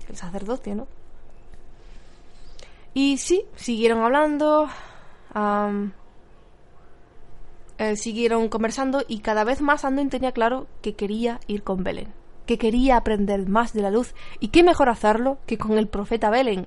el 0.09 0.17
sacerdocio, 0.17 0.75
¿no? 0.75 0.87
Y 2.95 3.19
sí, 3.19 3.45
siguieron 3.55 4.03
hablando, 4.03 4.69
eh, 7.79 7.97
siguieron 7.97 8.49
conversando 8.49 9.05
y 9.07 9.21
cada 9.21 9.45
vez 9.45 9.61
más 9.61 9.85
Anduin 9.85 10.11
tenía 10.11 10.33
claro 10.33 10.67
que 10.83 10.95
quería 10.95 11.39
ir 11.47 11.63
con 11.63 11.85
Belén, 11.85 12.13
que 12.49 12.57
quería 12.57 12.97
aprender 12.97 13.47
más 13.47 13.75
de 13.75 13.83
la 13.83 13.91
luz 13.91 14.15
y 14.41 14.49
qué 14.49 14.63
mejor 14.63 14.89
hacerlo 14.89 15.37
que 15.45 15.59
con 15.59 15.77
el 15.77 15.87
profeta 15.87 16.31
Belén, 16.31 16.67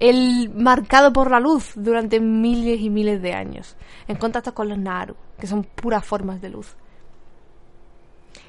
el 0.00 0.50
marcado 0.54 1.12
por 1.12 1.30
la 1.30 1.38
luz 1.38 1.72
durante 1.74 2.18
miles 2.18 2.80
y 2.80 2.88
miles 2.88 3.20
de 3.20 3.34
años, 3.34 3.76
en 4.08 4.16
contacto 4.16 4.54
con 4.54 4.70
los 4.70 4.78
Naru, 4.78 5.14
que 5.38 5.46
son 5.46 5.64
puras 5.64 6.06
formas 6.06 6.40
de 6.40 6.48
luz. 6.48 6.76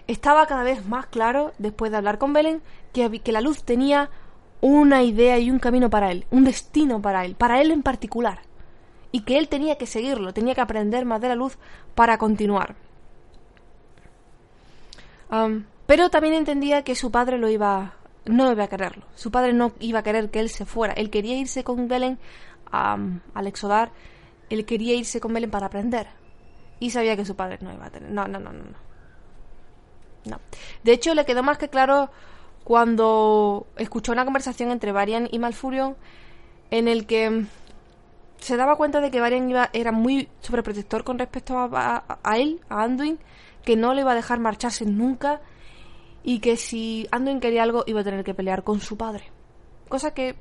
Estaba 0.07 0.45
cada 0.45 0.63
vez 0.63 0.87
más 0.87 1.07
claro, 1.07 1.51
después 1.57 1.91
de 1.91 1.97
hablar 1.97 2.17
con 2.17 2.31
Belén, 2.31 2.61
que, 2.93 3.19
que 3.19 3.33
la 3.33 3.41
luz 3.41 3.65
tenía 3.65 4.09
una 4.61 5.03
idea 5.03 5.39
y 5.39 5.51
un 5.51 5.59
camino 5.59 5.89
para 5.89 6.11
él, 6.11 6.25
un 6.31 6.45
destino 6.45 7.01
para 7.01 7.25
él, 7.25 7.35
para 7.35 7.59
él 7.59 7.71
en 7.71 7.83
particular, 7.83 8.39
y 9.11 9.23
que 9.23 9.37
él 9.37 9.49
tenía 9.49 9.77
que 9.77 9.85
seguirlo, 9.85 10.33
tenía 10.33 10.55
que 10.55 10.61
aprender 10.61 11.03
más 11.03 11.19
de 11.19 11.27
la 11.27 11.35
luz 11.35 11.57
para 11.93 12.17
continuar. 12.17 12.77
Pero 15.85 16.09
también 16.09 16.33
entendía 16.33 16.83
que 16.83 16.95
su 16.95 17.11
padre 17.11 17.37
lo 17.37 17.49
iba, 17.49 17.93
no 18.25 18.51
iba 18.51 18.63
a 18.63 18.67
quererlo, 18.67 19.05
su 19.15 19.31
padre 19.31 19.53
no 19.53 19.73
iba 19.79 19.99
a 19.99 20.03
querer 20.03 20.29
que 20.31 20.39
él 20.39 20.49
se 20.49 20.65
fuera, 20.65 20.93
él 20.93 21.09
quería 21.09 21.37
irse 21.37 21.63
con 21.63 21.87
Belén 21.87 22.19
al 22.71 23.47
exodar, 23.47 23.91
él 24.49 24.65
quería 24.65 24.95
irse 24.95 25.19
con 25.19 25.33
Belén 25.33 25.51
para 25.51 25.67
aprender, 25.67 26.07
y 26.79 26.89
sabía 26.91 27.15
que 27.15 27.25
su 27.25 27.35
padre 27.35 27.59
no 27.61 27.73
iba 27.73 27.85
a 27.85 27.89
tener, 27.89 28.09
no, 28.09 28.27
no, 28.27 28.39
no, 28.39 28.51
no. 28.51 28.93
No. 30.25 30.39
De 30.83 30.93
hecho, 30.93 31.13
le 31.15 31.25
quedó 31.25 31.43
más 31.43 31.57
que 31.57 31.67
claro 31.67 32.09
cuando 32.63 33.67
escuchó 33.75 34.13
una 34.13 34.23
conversación 34.23 34.71
entre 34.71 34.93
Varian 34.93 35.27
y 35.29 35.37
Malfurion 35.37 35.97
en 36.71 36.87
el 36.87 37.05
que 37.05 37.45
se 38.39 38.57
daba 38.57 38.77
cuenta 38.77 39.01
de 39.01 39.11
que 39.11 39.19
Varian 39.19 39.49
iba, 39.49 39.69
era 39.73 39.91
muy 39.91 40.29
sobreprotector 40.39 41.03
con 41.03 41.19
respecto 41.19 41.57
a, 41.57 42.03
a, 42.23 42.37
él, 42.37 42.61
a 42.69 42.83
Anduin, 42.83 43.19
que 43.63 43.75
no 43.75 43.93
le 43.93 44.01
iba 44.01 44.11
a 44.11 44.15
dejar 44.15 44.39
marcharse 44.39 44.85
nunca 44.85 45.41
y 46.23 46.39
que 46.39 46.57
si 46.57 47.07
Anduin 47.11 47.39
quería 47.39 47.63
algo 47.63 47.83
iba 47.85 48.01
a 48.01 48.03
tener 48.03 48.23
que 48.23 48.33
pelear 48.33 48.63
con 48.63 48.79
su 48.79 48.97
padre. 48.97 49.25
Cosa 49.89 50.13
que 50.13 50.35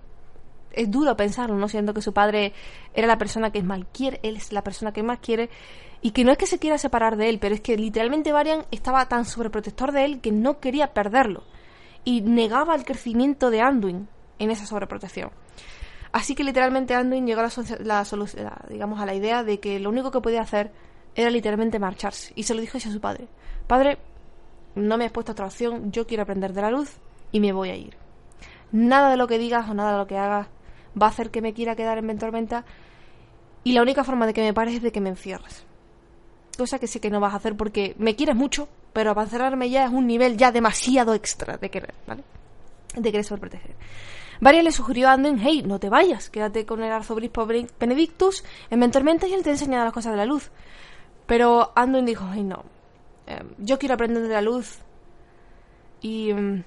es 0.73 0.91
duro 0.91 1.17
pensarlo, 1.17 1.57
¿no? 1.57 1.69
Siendo 1.69 1.93
que 1.93 2.01
su 2.01 2.13
padre 2.13 2.53
era 2.95 3.07
la 3.07 3.19
persona 3.19 3.51
que 3.51 3.63
más 3.63 3.81
quiere, 3.93 4.21
él 4.23 4.37
es 4.37 4.53
la 4.53 4.63
persona 4.63 4.93
que 4.93 5.03
más 5.03 5.19
quiere 5.19 5.51
y 6.01 6.13
que 6.13 6.25
no 6.25 6.33
es 6.33 6.39
que 6.39 6.47
se 6.47 6.59
quiera 6.59 6.79
separar 6.79 7.17
de 7.17 7.29
él, 7.29 7.39
pero 7.39 7.55
es 7.55 7.61
que 7.61 7.77
literalmente 7.77 8.33
Varian 8.33 8.65
estaba 8.71 9.07
tan 9.09 9.25
sobreprotector 9.25 9.93
de 9.93 10.05
él 10.05 10.21
que 10.21 10.33
no 10.33 10.59
quería 10.59 10.93
perderlo. 10.93 11.45
Y 12.05 12.23
negaba 12.23 12.75
el 12.75 12.85
crecimiento 12.85 13.51
de 13.51 13.61
Anduin 13.61 14.09
en 14.41 14.51
esa 14.51 14.67
sobreprotección. 14.67 15.31
Así 16.11 16.35
que 16.35 16.43
literalmente 16.43 16.95
Anduin 16.95 17.27
llegó 17.27 17.41
a 17.41 17.49
la, 17.81 18.65
digamos, 18.69 19.01
a 19.01 19.07
la 19.07 19.15
idea 19.15 19.45
de 19.45 19.61
que 19.61 19.79
lo 19.79 19.91
único 19.91 20.11
que 20.11 20.21
podía 20.21 20.43
hacer 20.43 20.73
era 21.15 21.31
literalmente 21.31 21.79
marcharse. 21.79 22.33
Y 22.35 22.43
se 22.43 22.55
lo 22.55 22.61
dijo 22.61 22.79
a 22.79 22.81
su 22.81 23.01
padre. 23.01 23.29
Padre, 23.69 23.99
no 24.75 24.97
me 24.97 25.05
has 25.05 25.13
puesto 25.13 25.33
otra 25.33 25.47
opción, 25.47 25.93
yo 25.93 26.07
quiero 26.07 26.23
aprender 26.23 26.53
de 26.53 26.63
la 26.63 26.71
luz 26.71 26.97
y 27.31 27.41
me 27.41 27.53
voy 27.53 27.71
a 27.71 27.77
ir. 27.77 27.97
Nada 28.73 29.11
de 29.11 29.17
lo 29.17 29.27
que 29.27 29.39
digas 29.39 29.69
o 29.69 29.75
nada 29.75 29.93
de 29.93 29.99
lo 29.99 30.07
que 30.07 30.19
hagas 30.19 30.49
va 31.01 31.07
a 31.07 31.11
hacer 31.11 31.31
que 31.31 31.43
me 31.43 31.55
quiera 31.55 31.77
quedar 31.77 31.99
en 31.99 32.07
Ventormenta 32.07 32.65
y 33.65 33.73
la 33.73 33.83
única 33.83 34.05
forma 34.05 34.27
de 34.27 34.35
que 34.35 34.43
me 34.43 34.55
pares 34.55 34.77
es 34.77 34.83
de 34.83 34.93
que 34.93 35.01
me 35.01 35.11
encierres 35.11 35.65
cosa 36.57 36.79
que 36.79 36.87
sé 36.87 37.01
que 37.01 37.11
no 37.11 37.21
vas 37.21 37.33
a 37.35 37.37
hacer 37.37 37.57
porque 37.57 37.95
me 37.99 38.15
quieres 38.15 38.37
mucho, 38.37 38.69
pero 38.93 39.15
para 39.15 39.25
encerrarme 39.25 39.71
ya 39.71 39.85
es 39.85 39.91
un 39.91 40.07
nivel 40.07 40.37
ya 40.37 40.53
demasiado 40.53 41.15
extra 41.15 41.57
de 41.57 41.71
querer, 41.71 41.95
¿vale? 42.07 42.23
De 42.95 43.11
querer 43.11 43.25
sobreproteger. 43.25 43.75
Varia 44.41 44.63
le 44.63 44.73
sugirió 44.73 45.09
a 45.09 45.13
Anduin, 45.13 45.39
hey, 45.39 45.63
no 45.65 45.79
te 45.79 45.89
vayas, 45.89 46.29
quédate 46.31 46.67
con 46.67 46.83
el 46.83 46.91
arzobispo 46.91 47.47
Benedictus 47.47 48.45
en 48.71 48.81
Mentormenta 48.81 49.27
y 49.27 49.35
él 49.35 49.43
te 49.43 49.51
enseñará 49.51 49.85
las 49.85 49.93
cosas 49.93 50.13
de 50.13 50.19
la 50.19 50.25
luz. 50.25 50.51
Pero 51.27 51.73
Anduin 51.77 52.05
dijo, 52.05 52.29
hey, 52.33 52.43
no, 52.43 52.65
em, 53.27 53.49
yo 53.59 53.79
quiero 53.79 53.95
aprender 53.95 54.23
de 54.23 54.29
la 54.29 54.43
luz 54.43 54.79
y... 56.01 56.31
Em, 56.31 56.65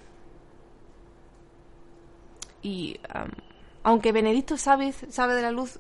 y 2.62 3.00
em, 3.14 3.32
aunque 3.84 4.12
Benedictus 4.12 4.62
sabe, 4.62 4.94
sabe 4.94 5.36
de 5.36 5.44
la 5.44 5.52
luz, 5.52 5.80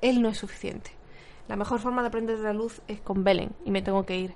él 0.00 0.22
no 0.22 0.30
es 0.30 0.38
suficiente. 0.38 0.90
La 1.48 1.56
mejor 1.56 1.78
forma 1.80 2.00
de 2.00 2.08
aprender 2.08 2.38
de 2.38 2.44
la 2.44 2.54
luz 2.54 2.80
es 2.88 3.00
con 3.00 3.24
Belen 3.24 3.50
y 3.64 3.70
me 3.70 3.82
tengo 3.82 4.06
que 4.06 4.18
ir. 4.18 4.34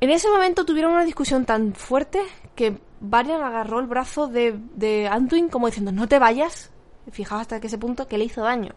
En 0.00 0.10
ese 0.10 0.28
momento 0.28 0.64
tuvieron 0.64 0.92
una 0.92 1.04
discusión 1.04 1.44
tan 1.44 1.74
fuerte 1.74 2.20
que 2.54 2.78
Varian 3.00 3.42
agarró 3.42 3.78
el 3.80 3.86
brazo 3.86 4.26
de, 4.26 4.58
de 4.74 5.08
Anduin 5.08 5.48
como 5.48 5.66
diciendo 5.66 5.92
no 5.92 6.08
te 6.08 6.18
vayas. 6.18 6.70
Fijaos 7.10 7.42
hasta 7.42 7.56
ese 7.56 7.78
punto 7.78 8.06
que 8.06 8.18
le 8.18 8.24
hizo 8.24 8.42
daño. 8.42 8.74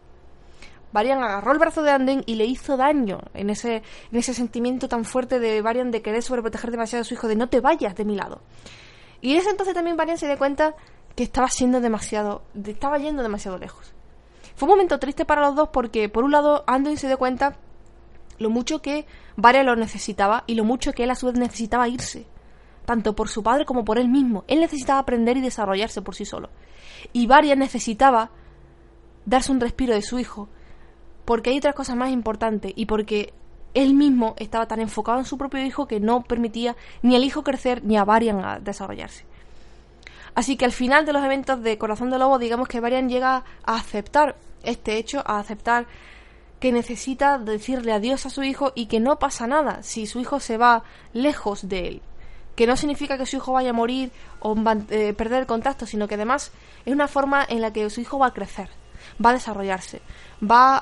Varian 0.94 1.24
agarró 1.24 1.52
el 1.52 1.60
brazo 1.60 1.84
de 1.84 1.92
Anduin 1.92 2.24
y 2.26 2.36
le 2.36 2.46
hizo 2.46 2.78
daño 2.78 3.20
en 3.34 3.50
ese, 3.50 3.84
en 4.12 4.18
ese 4.18 4.34
sentimiento 4.34 4.88
tan 4.88 5.06
fuerte 5.06 5.40
de 5.40 5.62
Varian 5.62 5.92
de 5.92 6.02
querer 6.02 6.22
sobreproteger 6.22 6.72
demasiado 6.72 7.02
a 7.02 7.06
su 7.06 7.14
hijo, 7.14 7.28
de 7.28 7.36
no 7.36 7.50
te 7.50 7.62
vayas 7.62 7.96
de 7.96 8.06
mi 8.06 8.16
lado. 8.16 8.42
Y 9.22 9.34
en 9.34 9.38
ese 9.38 9.50
entonces 9.50 9.74
también 9.74 9.98
Varian 9.98 10.18
se 10.18 10.28
dio 10.28 10.38
cuenta 10.38 10.76
que 11.16 11.24
estaba 11.24 11.50
siendo 11.50 11.80
demasiado, 11.82 12.44
estaba 12.66 12.98
yendo 12.98 13.24
demasiado 13.24 13.58
lejos. 13.58 13.94
Fue 14.56 14.68
un 14.68 14.76
momento 14.76 15.00
triste 15.00 15.26
para 15.26 15.42
los 15.42 15.56
dos 15.56 15.70
porque, 15.70 16.10
por 16.10 16.24
un 16.24 16.32
lado, 16.32 16.64
Anduin 16.68 16.98
se 16.98 17.08
dio 17.08 17.18
cuenta 17.18 17.58
lo 18.38 18.50
mucho 18.50 18.82
que 18.82 19.06
Varia 19.36 19.64
lo 19.64 19.76
necesitaba 19.76 20.44
y 20.48 20.56
lo 20.56 20.64
mucho 20.64 20.94
que 20.94 21.04
él 21.04 21.12
a 21.12 21.16
su 21.16 21.28
vez 21.28 21.36
necesitaba 21.36 21.88
irse, 21.88 22.26
tanto 22.86 23.16
por 23.16 23.30
su 23.30 23.44
padre 23.44 23.66
como 23.66 23.86
por 23.86 24.00
él 24.00 24.10
mismo. 24.10 24.44
Él 24.48 24.60
necesitaba 24.60 25.00
aprender 25.00 25.38
y 25.38 25.42
desarrollarse 25.42 26.02
por 26.02 26.16
sí 26.16 26.26
solo. 26.26 26.50
Y 27.14 27.28
Varia 27.28 27.56
necesitaba 27.56 28.32
darse 29.26 29.52
un 29.52 29.60
respiro 29.60 29.94
de 29.94 30.02
su 30.02 30.20
hijo, 30.20 30.50
porque 31.26 31.52
hay 31.52 31.58
otras 31.58 31.76
cosas 31.76 31.96
más 31.96 32.12
importantes 32.12 32.74
y 32.76 32.86
porque 32.86 33.34
él 33.74 33.94
mismo 33.94 34.36
estaba 34.38 34.68
tan 34.68 34.80
enfocado 34.80 35.20
en 35.20 35.26
su 35.26 35.38
propio 35.38 35.64
hijo 35.64 35.88
que 35.88 36.00
no 36.00 36.24
permitía 36.24 36.76
ni 37.02 37.16
al 37.16 37.24
hijo 37.24 37.44
crecer 37.44 37.84
ni 37.84 37.98
a 37.98 38.04
Varian 38.04 38.64
desarrollarse. 38.64 39.26
Así 40.34 40.56
que 40.56 40.66
al 40.66 40.72
final 40.72 41.06
de 41.06 41.14
los 41.14 41.24
eventos 41.24 41.62
de 41.62 41.78
Corazón 41.78 42.10
de 42.10 42.18
Lobo, 42.18 42.40
digamos 42.40 42.68
que 42.68 42.80
Varian 42.80 43.10
llega 43.10 43.44
a 43.64 43.76
aceptar 43.76 44.36
este 44.64 44.98
hecho, 44.98 45.24
a 45.26 45.40
aceptar 45.40 45.88
que 46.60 46.72
necesita 46.72 47.38
decirle 47.40 47.92
adiós 47.92 48.26
a 48.26 48.30
su 48.30 48.44
hijo 48.44 48.72
y 48.76 48.86
que 48.86 49.00
no 49.00 49.18
pasa 49.20 49.48
nada 49.48 49.82
si 49.84 50.06
su 50.06 50.20
hijo 50.20 50.40
se 50.40 50.58
va 50.58 50.84
lejos 51.12 51.68
de 51.68 51.88
él. 51.88 52.02
Que 52.56 52.68
no 52.68 52.78
significa 52.78 53.18
que 53.18 53.26
su 53.26 53.38
hijo 53.38 53.54
vaya 53.54 53.72
a 53.72 53.74
morir 53.74 54.12
o 54.40 54.56
eh, 54.90 55.14
perder 55.14 55.40
el 55.42 55.48
contacto, 55.48 55.86
sino 55.86 56.08
que 56.08 56.16
además 56.16 56.52
es 56.86 56.94
una 56.94 57.08
forma 57.08 57.44
en 57.48 57.62
la 57.62 57.74
que 57.74 57.90
su 57.90 58.00
hijo 58.00 58.20
va 58.20 58.28
a 58.28 58.34
crecer, 58.34 58.70
va 59.24 59.32
a 59.32 59.34
desarrollarse, 59.34 60.02
va 60.42 60.82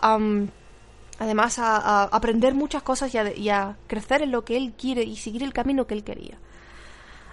además 1.19 1.59
a, 1.59 2.03
aprender 2.03 2.55
muchas 2.55 2.83
cosas 2.83 3.13
y 3.13 3.49
a, 3.49 3.77
crecer 3.87 4.21
en 4.21 4.31
lo 4.31 4.43
que 4.43 4.57
él 4.57 4.73
quiere 4.77 5.03
y 5.03 5.17
seguir 5.17 5.43
el 5.43 5.53
camino 5.53 5.87
que 5.87 5.93
él 5.93 6.03
quería. 6.03 6.37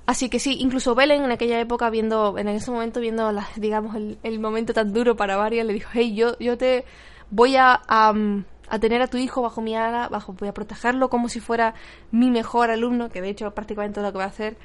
Así 0.06 0.28
que 0.28 0.38
sí, 0.38 0.56
incluso 0.60 0.94
Belen 0.94 1.24
en 1.24 1.32
aquella 1.32 1.58
época, 1.58 1.90
viendo, 1.90 2.38
en 2.38 2.46
ese 2.48 2.70
momento, 2.70 3.00
viendo, 3.00 3.32
digamos, 3.56 3.96
el, 4.22 4.38
momento 4.38 4.72
tan 4.72 4.92
duro 4.92 5.16
para 5.16 5.36
Varian, 5.36 5.66
le 5.66 5.72
dijo, 5.72 5.90
hey, 5.92 6.14
yo, 6.14 6.38
yo 6.38 6.56
te 6.56 6.84
voy 7.30 7.56
a, 7.56 7.82
a, 7.88 8.78
tener 8.78 9.02
a 9.02 9.08
tu 9.08 9.16
hijo 9.16 9.42
bajo 9.42 9.60
mi 9.60 9.74
ala, 9.74 10.08
bajo, 10.08 10.32
voy 10.34 10.48
a 10.48 10.54
protegerlo 10.54 11.10
como 11.10 11.28
si 11.28 11.40
fuera 11.40 11.74
mi 12.12 12.30
mejor 12.30 12.70
alumno, 12.70 13.08
que 13.10 13.20
de 13.20 13.30
hecho 13.30 13.50
prácticamente 13.50 13.98
es 13.98 14.06
lo 14.06 14.12
que 14.12 14.18
va 14.18 14.24
a 14.24 14.28
hacer. 14.28 14.56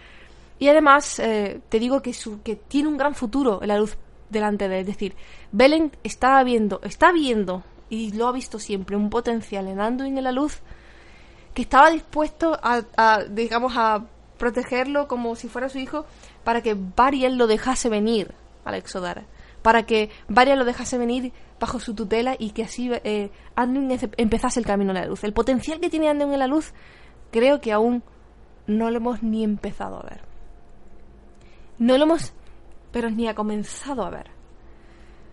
Y 0.60 0.68
además, 0.68 1.18
eh, 1.18 1.60
te 1.70 1.80
digo 1.80 2.04
que, 2.04 2.14
su, 2.14 2.44
que 2.44 2.56
tiene 2.56 2.88
un 2.88 2.98
gran 2.98 3.16
futuro 3.16 3.64
en 3.64 3.70
la 3.70 3.80
luz 3.80 3.98
delante 4.32 4.68
de 4.68 4.76
él. 4.76 4.82
Es 4.82 4.88
decir, 4.88 5.16
Belen 5.52 5.92
está 6.04 6.44
viendo, 6.44 6.80
está 6.84 7.12
viendo, 7.12 7.64
y 7.90 8.12
lo 8.14 8.28
ha 8.28 8.32
visto 8.32 8.60
siempre, 8.60 8.96
un 8.96 9.10
potencial 9.10 9.68
en 9.68 9.80
Anduin 9.80 10.18
en 10.18 10.24
la 10.24 10.32
luz 10.32 10.62
que 11.54 11.64
estaba 11.64 11.92
dispuesto 11.92 12.58
a, 12.64 12.82
a 12.96 13.24
digamos, 13.26 13.74
a 13.76 14.06
protegerlo 14.38 15.08
como 15.08 15.36
si 15.36 15.48
fuera 15.50 15.70
su 15.70 15.78
hijo 15.78 16.06
para 16.44 16.62
que 16.62 16.76
Varian 16.76 17.38
lo 17.38 17.48
dejase 17.48 17.90
venir 17.90 18.34
al 18.66 18.76
Exodar, 18.76 19.26
para 19.62 19.84
que 19.84 20.10
Varian 20.30 20.58
lo 20.58 20.66
dejase 20.66 20.98
venir 20.98 21.34
bajo 21.60 21.80
su 21.80 21.94
tutela 21.94 22.36
y 22.40 22.52
que 22.52 22.64
así 22.64 22.90
eh, 23.04 23.30
Anduin 23.56 24.00
empezase 24.18 24.60
el 24.60 24.66
camino 24.66 24.92
a 24.92 24.96
la 24.96 25.06
luz. 25.06 25.24
El 25.24 25.34
potencial 25.34 25.80
que 25.80 25.90
tiene 25.90 26.10
Anduin 26.10 26.34
en 26.34 26.40
la 26.40 26.48
luz 26.48 26.74
creo 27.32 27.62
que 27.62 27.72
aún 27.72 28.04
no 28.68 28.90
lo 28.90 28.98
hemos 28.98 29.22
ni 29.22 29.44
empezado 29.44 29.98
a 29.98 30.04
ver. 30.04 30.22
No 31.78 31.98
lo 31.98 32.06
hemos, 32.06 32.34
pero 32.92 33.10
ni 33.10 33.28
ha 33.28 33.36
comenzado 33.36 34.04
a 34.04 34.10
ver. 34.10 34.32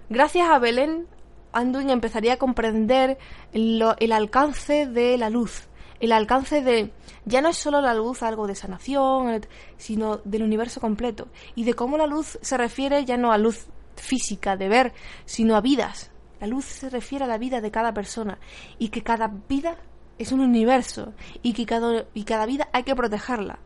Gracias 0.09 0.48
a 0.48 0.59
Belén, 0.59 1.06
Anduin 1.52 1.90
empezaría 1.90 2.34
a 2.34 2.38
comprender 2.38 3.18
el 3.52 4.12
alcance 4.12 4.86
de 4.86 5.18
la 5.18 5.30
luz, 5.30 5.68
el 6.00 6.12
alcance 6.12 6.62
de 6.62 6.92
ya 7.24 7.40
no 7.40 7.48
es 7.48 7.56
solo 7.56 7.80
la 7.80 7.94
luz 7.94 8.22
algo 8.22 8.46
de 8.46 8.54
sanación, 8.54 9.40
sino 9.76 10.18
del 10.18 10.42
universo 10.42 10.80
completo 10.80 11.28
y 11.54 11.64
de 11.64 11.74
cómo 11.74 11.98
la 11.98 12.06
luz 12.06 12.38
se 12.40 12.56
refiere 12.56 13.04
ya 13.04 13.16
no 13.16 13.32
a 13.32 13.38
luz 13.38 13.66
física 13.96 14.56
de 14.56 14.68
ver, 14.68 14.92
sino 15.24 15.56
a 15.56 15.61
vidas. 15.61 16.11
La 16.40 16.46
luz 16.46 16.64
se 16.64 16.88
refiere 16.88 17.24
a 17.24 17.28
la 17.28 17.38
vida 17.38 17.61
de 17.61 17.70
cada 17.70 17.92
persona 17.92 18.38
y 18.78 18.88
que 18.88 19.02
cada 19.02 19.28
vida 19.48 19.76
es 20.18 20.32
un 20.32 20.40
universo 20.40 21.12
y 21.42 21.52
que 21.52 21.66
cada, 21.66 22.04
y 22.14 22.24
cada 22.24 22.46
vida 22.46 22.68
hay 22.72 22.84
que 22.84 22.94
protegerla. 22.94 23.59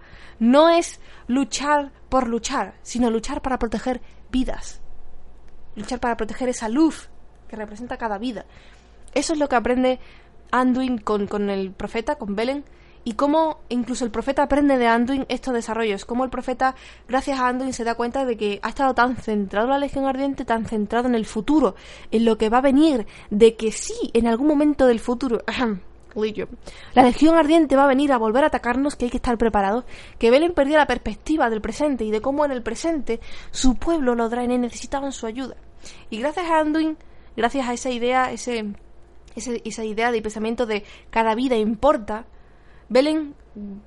No 0.43 0.69
es 0.69 0.99
luchar 1.29 1.93
por 2.09 2.27
luchar, 2.27 2.75
sino 2.83 3.11
luchar 3.11 3.43
para 3.43 3.61
proteger 3.61 4.01
vidas. 4.33 4.81
Luchar 5.77 6.01
para 6.01 6.17
proteger 6.17 6.49
esa 6.49 6.69
luz 6.69 7.11
que 7.47 7.55
representa 7.55 7.97
cada 7.97 8.19
vida. 8.19 8.45
Eso 9.15 9.35
es 9.35 9.39
lo 9.39 9.49
que 9.49 9.55
aprende 9.55 10.01
Anduin 10.51 10.99
con, 10.99 11.29
con 11.29 11.49
el 11.49 11.71
profeta, 11.71 12.17
con 12.17 12.35
Belen, 12.35 12.65
y 13.05 13.13
cómo 13.13 13.61
incluso 13.69 14.05
el 14.05 14.11
profeta 14.11 14.43
aprende 14.43 14.79
de 14.79 14.89
Anduin 14.89 15.27
estos 15.29 15.55
desarrollos, 15.55 16.05
cómo 16.05 16.25
el 16.25 16.31
profeta, 16.31 16.75
gracias 17.07 17.39
a 17.39 17.47
Anduin, 17.47 17.73
se 17.73 17.85
da 17.85 17.95
cuenta 17.95 18.25
de 18.25 18.37
que 18.37 18.59
ha 18.65 18.71
estado 18.71 18.95
tan 18.95 19.15
centrado 19.19 19.69
en 19.69 19.71
la 19.71 19.79
Legión 19.79 20.07
Ardiente, 20.07 20.45
tan 20.45 20.67
centrado 20.67 21.07
en 21.07 21.15
el 21.15 21.25
futuro, 21.25 21.77
en 22.11 22.25
lo 22.25 22.37
que 22.37 22.49
va 22.49 22.59
a 22.59 22.63
venir, 22.63 23.07
de 23.31 23.55
que 23.55 23.71
sí, 23.71 24.11
en 24.13 24.27
algún 24.27 24.49
momento 24.49 24.87
del 24.87 24.99
futuro, 24.99 25.45
la 26.95 27.03
Legión 27.03 27.37
Ardiente 27.37 27.77
va 27.77 27.85
a 27.85 27.89
venir 27.89 28.13
a 28.13 28.19
volver 28.19 28.45
a 28.45 28.49
atacarnos, 28.49 28.97
que 28.97 29.07
hay 29.07 29.11
que 29.11 29.17
estar 29.17 29.39
preparados, 29.39 29.85
que 30.19 30.31
Belen 30.31 30.53
perdía 30.53 30.79
la 30.79 30.87
perspectiva 30.87 31.49
del 31.51 31.61
presente 31.61 32.05
y 32.05 32.11
de 32.11 32.21
cómo 32.21 32.45
en 32.45 32.53
el 32.53 32.63
presente 32.63 33.21
su 33.51 33.77
pueblo, 33.77 34.15
los 34.15 34.31
Draenei, 34.31 34.59
necesitaban 34.59 35.13
su 35.13 35.27
ayuda. 35.27 35.57
Y 36.11 36.19
gracias 36.19 36.47
a 36.51 36.61
Anduin, 36.61 36.97
gracias 37.37 37.69
a 37.69 37.73
esa 37.73 37.91
idea, 37.91 38.31
ese 38.31 38.75
esa 39.35 39.85
idea 39.85 40.13
de 40.13 40.23
pensamiento 40.23 40.67
de 40.67 40.85
cada 41.11 41.35
vida 41.35 41.57
importa, 41.57 42.27
Belen, 42.89 43.35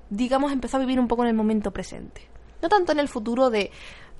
digamos, 0.09 0.51
empezó 0.51 0.77
a 0.77 0.79
vivir 0.79 0.99
un 0.99 1.07
poco 1.07 1.23
en 1.23 1.29
el 1.29 1.35
momento 1.35 1.71
presente. 1.71 2.21
No 2.61 2.69
tanto 2.69 2.91
en 2.91 2.99
el 2.99 3.07
futuro 3.07 3.49
de 3.49 3.71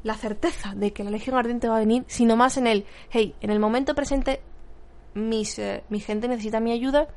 la 0.04 0.16
certeza 0.16 0.74
de 0.76 0.94
que 0.94 1.04
la 1.04 1.10
Legión 1.10 1.36
Ardiente 1.36 1.68
va 1.68 1.78
a 1.78 1.80
venir, 1.80 2.04
sino 2.08 2.36
más 2.36 2.58
en 2.58 2.68
el, 2.68 2.86
hey, 3.10 3.34
en 3.42 3.50
el 3.50 3.60
momento 3.60 3.96
presente 3.96 4.42
mis, 5.16 5.58
eh, 5.58 5.84
mi 5.90 6.00
gente 6.00 6.28
necesita 6.28 6.60
mi 6.60 6.72
ayuda 6.72 7.08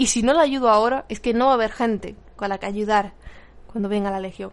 y 0.00 0.06
si 0.06 0.22
no 0.22 0.32
la 0.32 0.40
ayudo 0.40 0.70
ahora 0.70 1.04
es 1.10 1.20
que 1.20 1.34
no 1.34 1.44
va 1.44 1.50
a 1.50 1.54
haber 1.56 1.72
gente 1.72 2.16
con 2.34 2.48
la 2.48 2.56
que 2.56 2.64
ayudar 2.64 3.12
cuando 3.66 3.90
venga 3.90 4.10
la 4.10 4.18
Legión. 4.18 4.50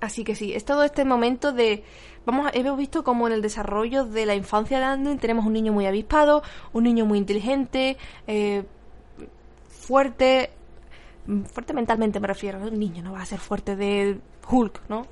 Así 0.00 0.22
que 0.22 0.36
sí, 0.36 0.52
es 0.54 0.64
todo 0.64 0.84
este 0.84 1.04
momento 1.04 1.50
de 1.50 1.82
vamos 2.24 2.48
hemos 2.54 2.78
visto 2.78 3.02
como 3.02 3.26
en 3.26 3.32
el 3.32 3.42
desarrollo 3.42 4.04
de 4.04 4.24
la 4.24 4.36
infancia 4.36 4.78
de 4.78 4.84
Anduin 4.84 5.18
tenemos 5.18 5.44
un 5.44 5.54
niño 5.54 5.72
muy 5.72 5.86
avispado, 5.86 6.44
un 6.72 6.84
niño 6.84 7.04
muy 7.04 7.18
inteligente, 7.18 7.96
eh, 8.28 8.62
fuerte, 9.68 10.50
fuerte 11.52 11.72
mentalmente 11.72 12.20
me 12.20 12.28
refiero, 12.28 12.60
un 12.60 12.78
niño 12.78 13.02
no 13.02 13.10
va 13.10 13.22
a 13.22 13.26
ser 13.26 13.40
fuerte 13.40 13.74
de 13.74 14.20
Hulk, 14.48 14.82
¿no? 14.88 15.04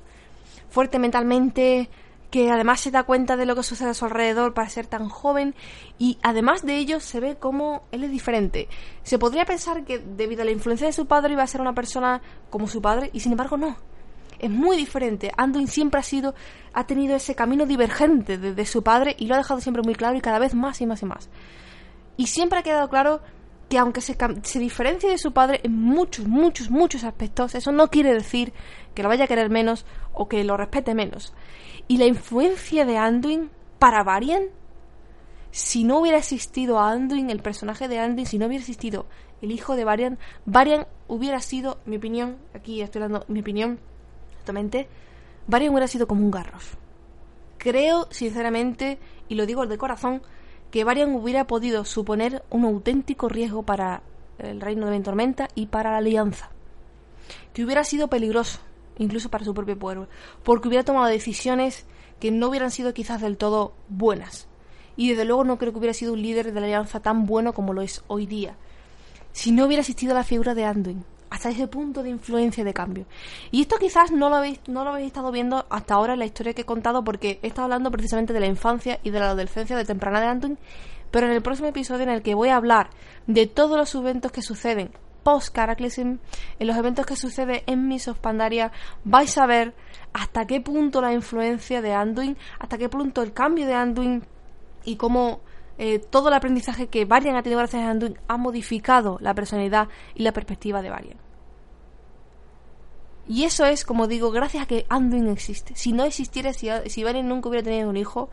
Fuerte 0.69 0.99
mentalmente, 0.99 1.89
que 2.35 2.51
además 2.51 2.81
se 2.81 2.91
da 2.91 3.03
cuenta 3.03 3.37
de 3.37 3.45
lo 3.45 3.55
que 3.55 3.63
sucede 3.63 3.91
a 3.91 3.93
su 3.93 4.03
alrededor 4.03 4.53
para 4.53 4.67
ser 4.67 4.87
tan 4.87 5.07
joven 5.07 5.55
y 5.97 6.17
además 6.21 6.65
de 6.65 6.75
ello 6.75 6.99
se 6.99 7.21
ve 7.21 7.37
como 7.37 7.83
él 7.93 8.03
es 8.03 8.11
diferente. 8.11 8.67
Se 9.03 9.17
podría 9.17 9.45
pensar 9.45 9.85
que 9.85 9.99
debido 9.99 10.41
a 10.41 10.45
la 10.45 10.51
influencia 10.51 10.85
de 10.85 10.91
su 10.91 11.05
padre 11.05 11.31
iba 11.31 11.43
a 11.43 11.47
ser 11.47 11.61
una 11.61 11.73
persona 11.73 12.21
como 12.49 12.67
su 12.67 12.81
padre 12.81 13.09
y 13.13 13.21
sin 13.21 13.31
embargo 13.31 13.55
no 13.55 13.77
es 14.37 14.49
muy 14.49 14.75
diferente. 14.75 15.31
Anduin 15.37 15.69
siempre 15.69 16.01
ha 16.01 16.03
sido, 16.03 16.35
ha 16.73 16.85
tenido 16.85 17.15
ese 17.15 17.35
camino 17.35 17.65
divergente 17.65 18.37
de, 18.37 18.65
su 18.65 18.83
padre 18.83 19.15
y 19.17 19.27
lo 19.27 19.35
ha 19.35 19.37
dejado 19.37 19.61
siempre 19.61 19.81
muy 19.81 19.95
claro 19.95 20.17
y 20.17 20.19
cada 20.19 20.37
vez 20.37 20.53
más 20.55 20.81
y 20.81 20.85
más 20.85 21.01
y 21.03 21.05
más. 21.05 21.29
Y 22.17 22.27
siempre 22.27 22.59
ha 22.59 22.63
quedado 22.63 22.89
claro 22.89 23.21
que 23.69 23.77
aunque 23.77 24.01
se, 24.01 24.17
se 24.43 24.59
diferencie 24.59 25.09
de 25.09 25.17
su 25.17 25.31
padre 25.31 25.61
en 25.63 25.71
muchos, 25.71 26.27
muchos, 26.27 26.69
muchos 26.69 27.05
aspectos, 27.05 27.55
eso 27.55 27.71
no 27.71 27.89
quiere 27.89 28.13
decir 28.13 28.51
que 28.95 29.03
lo 29.03 29.09
vaya 29.09 29.25
a 29.25 29.27
querer 29.27 29.49
menos 29.51 29.85
o 30.13 30.27
que 30.27 30.43
lo 30.43 30.57
respete 30.57 30.95
menos. 30.95 31.33
Y 31.87 31.97
la 31.97 32.05
influencia 32.05 32.85
de 32.85 32.97
Anduin 32.97 33.51
para 33.77 34.03
Varian, 34.03 34.45
si 35.51 35.83
no 35.83 35.99
hubiera 35.99 36.17
existido 36.17 36.79
Anduin, 36.79 37.29
el 37.29 37.41
personaje 37.41 37.87
de 37.87 37.99
Anduin, 37.99 38.25
si 38.25 38.39
no 38.39 38.47
hubiera 38.47 38.61
existido 38.61 39.05
el 39.41 39.51
hijo 39.51 39.75
de 39.75 39.83
Varian, 39.83 40.17
Varian 40.45 40.87
hubiera 41.07 41.39
sido, 41.41 41.77
mi 41.85 41.97
opinión, 41.97 42.37
aquí 42.53 42.81
estoy 42.81 43.01
dando 43.01 43.25
mi 43.27 43.41
opinión, 43.41 43.79
exactamente, 44.31 44.87
Varian 45.47 45.71
hubiera 45.71 45.87
sido 45.87 46.07
como 46.07 46.25
un 46.25 46.31
Garros. 46.31 46.71
Creo, 47.57 48.07
sinceramente, 48.11 48.97
y 49.27 49.35
lo 49.35 49.45
digo 49.45 49.65
de 49.67 49.77
corazón, 49.77 50.21
que 50.71 50.83
Varian 50.83 51.13
hubiera 51.15 51.45
podido 51.45 51.85
suponer 51.85 52.43
un 52.49 52.65
auténtico 52.65 53.29
riesgo 53.29 53.63
para 53.63 54.01
el 54.39 54.59
reino 54.61 54.85
de 54.85 54.91
Ventormenta 54.91 55.47
y 55.55 55.67
para 55.67 55.91
la 55.91 55.97
alianza. 55.97 56.49
Que 57.53 57.63
hubiera 57.63 57.83
sido 57.83 58.07
peligroso, 58.07 58.59
incluso 58.97 59.29
para 59.29 59.45
su 59.45 59.53
propio 59.53 59.77
pueblo, 59.77 60.07
porque 60.43 60.67
hubiera 60.67 60.83
tomado 60.83 61.07
decisiones 61.07 61.85
que 62.19 62.31
no 62.31 62.49
hubieran 62.49 62.71
sido 62.71 62.93
quizás 62.93 63.21
del 63.21 63.37
todo 63.37 63.73
buenas. 63.89 64.47
Y 64.97 65.09
desde 65.09 65.25
luego 65.25 65.43
no 65.43 65.57
creo 65.57 65.71
que 65.71 65.79
hubiera 65.79 65.93
sido 65.93 66.13
un 66.13 66.21
líder 66.21 66.53
de 66.53 66.59
la 66.59 66.67
alianza 66.67 67.01
tan 67.01 67.25
bueno 67.25 67.53
como 67.53 67.73
lo 67.73 67.81
es 67.81 68.03
hoy 68.07 68.25
día. 68.25 68.55
Si 69.33 69.51
no 69.51 69.65
hubiera 69.65 69.81
existido 69.81 70.13
la 70.13 70.23
figura 70.23 70.55
de 70.55 70.63
Anduin, 70.63 71.03
hasta 71.29 71.49
ese 71.49 71.67
punto 71.67 72.01
de 72.01 72.09
influencia 72.09 72.63
de 72.63 72.73
cambio. 72.73 73.05
Y 73.51 73.61
esto 73.61 73.75
quizás 73.77 74.11
no 74.11 74.29
lo 74.29 74.37
habéis, 74.37 74.61
no 74.67 74.85
lo 74.85 74.91
habéis 74.91 75.07
estado 75.07 75.31
viendo 75.31 75.65
hasta 75.69 75.95
ahora 75.95 76.13
en 76.13 76.19
la 76.19 76.25
historia 76.25 76.53
que 76.53 76.61
he 76.61 76.65
contado 76.65 77.03
porque 77.03 77.39
he 77.41 77.47
estado 77.47 77.65
hablando 77.65 77.91
precisamente 77.91 78.31
de 78.31 78.39
la 78.39 78.45
infancia 78.45 78.99
y 79.03 79.09
de 79.09 79.19
la 79.19 79.25
adolescencia 79.27 79.75
de 79.75 79.83
temprana 79.83 80.21
de 80.21 80.27
Anton, 80.27 80.57
pero 81.11 81.27
en 81.27 81.33
el 81.33 81.41
próximo 81.41 81.67
episodio 81.67 82.03
en 82.03 82.09
el 82.09 82.21
que 82.21 82.35
voy 82.35 82.49
a 82.49 82.55
hablar 82.55 82.89
de 83.27 83.47
todos 83.47 83.77
los 83.77 83.93
eventos 83.95 84.31
que 84.31 84.41
suceden 84.41 84.91
post 85.25 85.55
Cataclysm, 85.55 86.19
en 86.59 86.67
los 86.67 86.77
eventos 86.77 87.03
que 87.07 87.15
suceden 87.15 87.63
en 87.65 87.87
Miss 87.87 88.07
of 88.07 88.19
Pandaria, 88.19 88.71
vais 89.03 89.35
a 89.39 89.47
ver 89.47 89.73
hasta 90.13 90.45
qué 90.45 90.61
punto 90.61 91.01
la 91.01 91.13
influencia 91.13 91.81
de 91.81 91.93
Anduin, 91.93 92.37
hasta 92.59 92.77
qué 92.77 92.89
punto 92.89 93.23
el 93.23 93.33
cambio 93.33 93.65
de 93.65 93.73
Anduin 93.73 94.23
y 94.83 94.97
cómo 94.97 95.39
eh, 95.79 95.97
todo 95.97 96.27
el 96.27 96.35
aprendizaje 96.35 96.87
que 96.87 97.05
Varian 97.05 97.35
ha 97.35 97.41
tenido 97.41 97.57
gracias 97.57 97.81
a 97.81 97.89
Anduin 97.89 98.19
ha 98.27 98.37
modificado 98.37 99.17
la 99.19 99.33
personalidad 99.33 99.89
y 100.13 100.21
la 100.21 100.31
perspectiva 100.31 100.83
de 100.83 100.91
Varian. 100.91 101.17
Y 103.27 103.45
eso 103.45 103.65
es, 103.65 103.83
como 103.83 104.05
digo, 104.05 104.29
gracias 104.29 104.61
a 104.61 104.67
que 104.67 104.85
Anduin 104.89 105.27
existe. 105.29 105.75
Si 105.75 105.91
no 105.91 106.03
existiera, 106.03 106.53
si, 106.53 106.69
si 106.85 107.03
Varian 107.03 107.27
nunca 107.27 107.49
hubiera 107.49 107.63
tenido 107.63 107.89
un 107.89 107.97
hijo, 107.97 108.29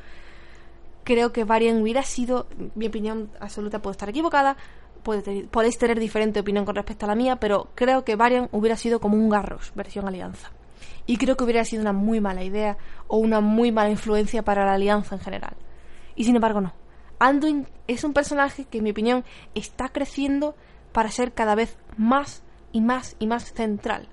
creo 1.05 1.33
que 1.33 1.45
Varian 1.45 1.81
hubiera 1.81 2.03
sido, 2.03 2.49
mi 2.75 2.87
opinión 2.87 3.31
absoluta 3.41 3.81
puede 3.81 3.93
estar 3.93 4.11
equivocada, 4.11 4.59
podéis 5.03 5.79
tener 5.79 5.99
diferente 5.99 6.41
opinión 6.41 6.65
con 6.65 6.75
respecto 6.75 7.07
a 7.07 7.09
la 7.09 7.15
mía, 7.15 7.37
pero 7.37 7.69
creo 7.75 8.05
que 8.05 8.17
Varian 8.17 8.49
hubiera 8.53 8.77
sido 8.77 9.01
como 9.01 9.17
un 9.17 9.29
Garros, 9.29 9.73
versión 9.75 10.07
Alianza. 10.07 10.51
Y 11.07 11.17
creo 11.17 11.37
que 11.37 11.45
hubiera 11.45 11.65
sido 11.65 11.83
una 11.83 11.93
muy 11.93 12.21
mala 12.21 12.45
idea 12.45 12.77
o 13.09 13.19
una 13.19 13.41
muy 13.41 13.73
mala 13.73 13.91
influencia 13.91 14.43
para 14.43 14.65
la 14.65 14.75
Alianza 14.75 15.17
en 15.17 15.21
general. 15.21 15.57
Y 16.15 16.25
sin 16.25 16.37
embargo 16.37 16.61
no. 16.61 16.73
Anduin 17.19 17.67
es 17.87 18.05
un 18.05 18.13
personaje 18.13 18.65
que, 18.65 18.79
en 18.79 18.85
mi 18.85 18.91
opinión, 18.91 19.25
está 19.55 19.89
creciendo 19.89 20.55
para 20.93 21.11
ser 21.11 21.33
cada 21.33 21.55
vez 21.55 21.77
más 21.97 22.43
y 22.73 22.81
más 22.81 23.17
y 23.19 23.27
más 23.27 23.53
central 23.53 24.09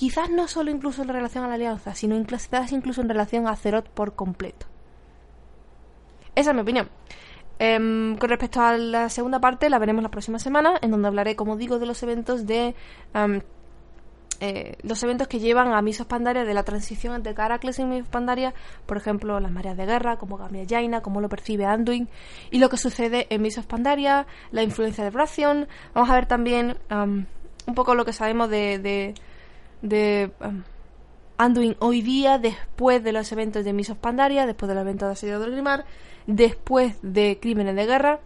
Quizás 0.00 0.30
no 0.30 0.48
solo 0.48 0.70
incluso 0.70 1.02
en 1.02 1.08
relación 1.08 1.44
a 1.44 1.48
la 1.48 1.56
alianza, 1.56 1.94
sino 1.94 2.18
quizás 2.24 2.72
incluso 2.72 3.02
en 3.02 3.10
relación 3.10 3.46
a 3.46 3.50
Azeroth 3.50 3.86
por 3.90 4.14
completo. 4.14 4.64
Esa 6.34 6.50
es 6.52 6.54
mi 6.54 6.62
opinión. 6.62 6.88
Em, 7.62 8.16
con 8.16 8.30
respecto 8.30 8.62
a 8.62 8.78
la 8.78 9.10
segunda 9.10 9.38
parte, 9.38 9.68
la 9.68 9.78
veremos 9.78 10.02
la 10.02 10.10
próxima 10.10 10.38
semana, 10.38 10.78
en 10.80 10.90
donde 10.92 11.08
hablaré, 11.08 11.36
como 11.36 11.58
digo, 11.58 11.78
de 11.78 11.84
los 11.84 12.02
eventos 12.02 12.46
de 12.46 12.74
eh, 14.40 14.76
los 14.82 15.02
eventos 15.02 15.28
que 15.28 15.40
llevan 15.40 15.74
a 15.74 15.82
Misos 15.82 16.06
Pandaria 16.06 16.46
de 16.46 16.54
la 16.54 16.62
transición 16.62 17.14
entre 17.14 17.34
Caracles 17.34 17.78
y 17.78 17.84
Misos 17.84 18.08
Pandaria, 18.08 18.54
por 18.86 18.96
ejemplo, 18.96 19.38
las 19.40 19.52
mareas 19.52 19.76
de 19.76 19.84
guerra, 19.84 20.16
cómo 20.16 20.38
cambia 20.38 20.64
Jaina, 20.66 21.02
cómo 21.02 21.20
lo 21.20 21.28
percibe 21.28 21.66
Anduin, 21.66 22.08
y 22.50 22.60
lo 22.60 22.70
que 22.70 22.78
sucede 22.78 23.26
en 23.28 23.42
Misos 23.42 23.66
Pandaria, 23.66 24.26
la 24.52 24.62
influencia 24.62 25.04
de 25.04 25.10
Bración. 25.10 25.68
Vamos 25.92 26.08
a 26.08 26.14
ver 26.14 26.24
también 26.24 26.78
un 26.88 27.74
poco 27.74 27.94
lo 27.94 28.06
que 28.06 28.14
sabemos 28.14 28.48
de, 28.48 29.14
de, 29.82 30.32
Anduin 31.36 31.76
hoy 31.78 32.00
día, 32.00 32.38
después 32.38 33.04
de 33.04 33.12
los 33.12 33.30
eventos 33.32 33.66
de 33.66 33.74
Misos 33.74 33.98
Pandaria, 33.98 34.46
después 34.46 34.66
del 34.66 34.78
evento 34.78 35.04
de 35.04 35.12
asedio 35.12 35.38
del 35.40 35.52
Grimar, 35.52 35.84
después 36.36 36.96
de 37.02 37.38
crímenes 37.40 37.76
de 37.76 37.86
guerra. 37.86 38.20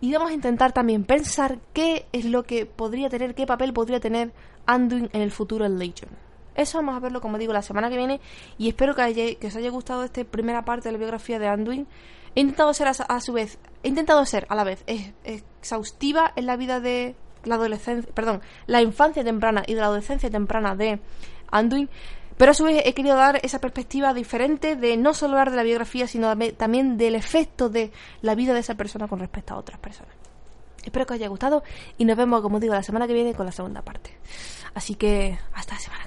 Y 0.00 0.12
vamos 0.12 0.30
a 0.30 0.34
intentar 0.34 0.72
también 0.72 1.04
pensar 1.04 1.58
qué 1.72 2.06
es 2.12 2.24
lo 2.26 2.44
que 2.44 2.66
podría 2.66 3.08
tener, 3.08 3.34
qué 3.34 3.46
papel 3.46 3.72
podría 3.72 4.00
tener 4.00 4.32
Anduin 4.66 5.08
en 5.12 5.22
el 5.22 5.30
futuro 5.30 5.64
en 5.64 5.78
Legion. 5.78 6.10
Eso 6.54 6.78
vamos 6.78 6.96
a 6.96 7.00
verlo, 7.00 7.20
como 7.20 7.38
digo, 7.38 7.52
la 7.52 7.62
semana 7.62 7.90
que 7.90 7.96
viene. 7.96 8.20
Y 8.58 8.68
espero 8.68 8.94
que, 8.94 9.38
os 9.46 9.56
haya 9.56 9.70
gustado 9.70 10.04
esta 10.04 10.24
primera 10.24 10.64
parte 10.64 10.88
de 10.88 10.92
la 10.92 10.98
biografía 10.98 11.38
de 11.38 11.48
Anduin. 11.48 11.86
He 12.34 12.40
intentado 12.40 12.72
ser 12.74 12.88
a, 12.88 13.20
su 13.20 13.32
vez, 13.32 13.58
he 13.82 13.88
intentado 13.88 14.24
ser 14.26 14.46
a 14.50 14.54
la 14.54 14.64
vez 14.64 14.84
exhaustiva 15.24 16.32
en 16.36 16.44
la 16.44 16.56
vida 16.56 16.80
de 16.80 17.14
la 17.44 17.54
adolescencia, 17.54 18.12
perdón, 18.12 18.42
la 18.66 18.82
infancia 18.82 19.24
temprana 19.24 19.62
y 19.66 19.74
de 19.74 19.80
la 19.80 19.86
adolescencia 19.86 20.30
temprana 20.30 20.74
de 20.74 21.00
Anduin. 21.50 21.88
Pero 22.36 22.50
a 22.50 22.54
su 22.54 22.64
vez 22.64 22.82
he 22.84 22.94
querido 22.94 23.16
dar 23.16 23.40
esa 23.42 23.60
perspectiva 23.60 24.12
diferente 24.12 24.76
de 24.76 24.96
no 24.96 25.14
solo 25.14 25.32
hablar 25.34 25.50
de 25.50 25.56
la 25.56 25.62
biografía, 25.62 26.06
sino 26.06 26.36
también 26.56 26.98
del 26.98 27.14
efecto 27.14 27.68
de 27.68 27.92
la 28.20 28.34
vida 28.34 28.52
de 28.52 28.60
esa 28.60 28.74
persona 28.74 29.08
con 29.08 29.18
respecto 29.18 29.54
a 29.54 29.58
otras 29.58 29.78
personas. 29.78 30.14
Espero 30.84 31.06
que 31.06 31.14
os 31.14 31.18
haya 31.18 31.28
gustado 31.28 31.64
y 31.98 32.04
nos 32.04 32.16
vemos, 32.16 32.42
como 32.42 32.60
digo, 32.60 32.74
la 32.74 32.82
semana 32.82 33.06
que 33.06 33.14
viene 33.14 33.34
con 33.34 33.46
la 33.46 33.52
segunda 33.52 33.82
parte. 33.82 34.16
Así 34.74 34.94
que 34.94 35.38
hasta 35.54 35.74
la 35.74 35.80
semana 35.80 36.06